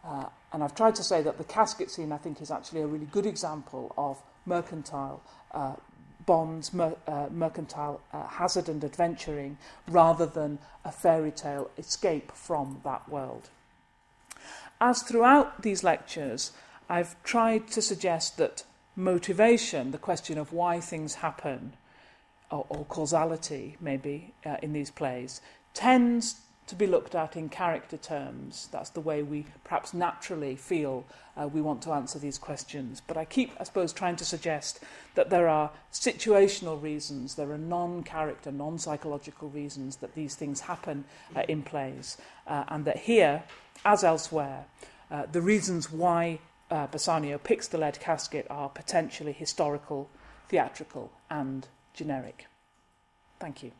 Uh, 0.05 0.27
and 0.53 0.63
I've 0.63 0.75
tried 0.75 0.95
to 0.97 1.03
say 1.03 1.21
that 1.23 1.37
the 1.37 1.45
casket 1.45 1.91
scene, 1.91 2.13
I 2.13 2.19
think, 2.19 2.41
is 2.41 2.51
actually 2.51 2.83
a 2.83 2.87
really 2.87 3.07
good 3.07 3.27
example 3.27 3.93
of 3.99 4.23
mercantile 4.45 5.21
uh, 5.53 5.75
bonds, 6.27 6.74
mer- 6.74 6.97
uh, 7.07 7.29
mercantile 7.31 8.01
uh, 8.12 8.27
hazard 8.27 8.68
and 8.68 8.85
adventuring, 8.85 9.57
rather 9.89 10.27
than 10.27 10.59
a 10.85 10.93
fairy 10.93 11.31
tale 11.31 11.70
escape 11.79 12.33
from 12.33 12.81
that 12.85 13.09
world. 13.09 13.49
As 14.81 15.03
throughout 15.03 15.62
these 15.62 15.83
lectures, 15.83 16.53
I've 16.89 17.20
tried 17.22 17.68
to 17.68 17.81
suggest 17.81 18.37
that 18.37 18.64
motivation, 18.95 19.91
the 19.91 19.99
question 19.99 20.39
of 20.39 20.53
why 20.53 20.81
things 20.81 21.14
happen, 21.14 21.74
or, 22.51 22.66
or 22.68 22.85
causality 22.85 23.77
maybe 23.81 24.35
uh, 24.45 24.57
in 24.62 24.72
these 24.72 24.91
plays, 24.91 25.41
tends 25.74 26.41
to 26.67 26.75
be 26.75 26.87
looked 26.87 27.14
at 27.14 27.37
in 27.37 27.49
character 27.49 27.97
terms. 27.97 28.69
That's 28.73 28.91
the 28.91 29.01
way 29.01 29.23
we 29.23 29.47
perhaps 29.64 29.95
naturally 29.95 30.57
feel 30.57 31.05
uh, 31.37 31.47
we 31.47 31.61
want 31.61 31.83
to 31.83 31.93
answer 31.93 32.19
these 32.19 32.39
questions. 32.39 33.01
But 33.07 33.17
I 33.17 33.25
keep, 33.25 33.53
I 33.61 33.64
suppose, 33.64 33.93
trying 33.93 34.17
to 34.17 34.25
suggest 34.25 34.81
that 35.14 35.31
there 35.31 35.49
are 35.49 35.71
situational 35.93 36.83
reasons, 36.83 37.37
there 37.37 37.51
are 37.53 37.59
non 37.59 38.03
character, 38.03 38.51
non 38.51 38.79
psychological 38.79 39.49
reasons 39.49 39.97
that 39.97 40.14
these 40.14 40.35
things 40.35 40.61
happen 40.61 41.05
uh, 41.37 41.43
in 41.49 41.62
plays. 41.62 42.17
Uh, 42.47 42.64
and 42.69 42.85
that 42.85 42.99
here, 42.99 43.45
as 43.85 44.03
elsewhere, 44.03 44.64
uh, 45.11 45.27
the 45.31 45.41
reasons 45.41 45.93
why 45.93 46.41
uh, 46.71 46.87
Bassanio 46.89 47.39
picks 47.39 47.69
the 47.69 47.79
lead 47.79 48.01
casket 48.01 48.47
are 48.51 48.69
potentially 48.69 49.33
historical, 49.33 50.11
theatrical, 50.49 51.12
and 51.31 51.69
generic. 51.95 52.47
Thank 53.39 53.62
you. 53.62 53.73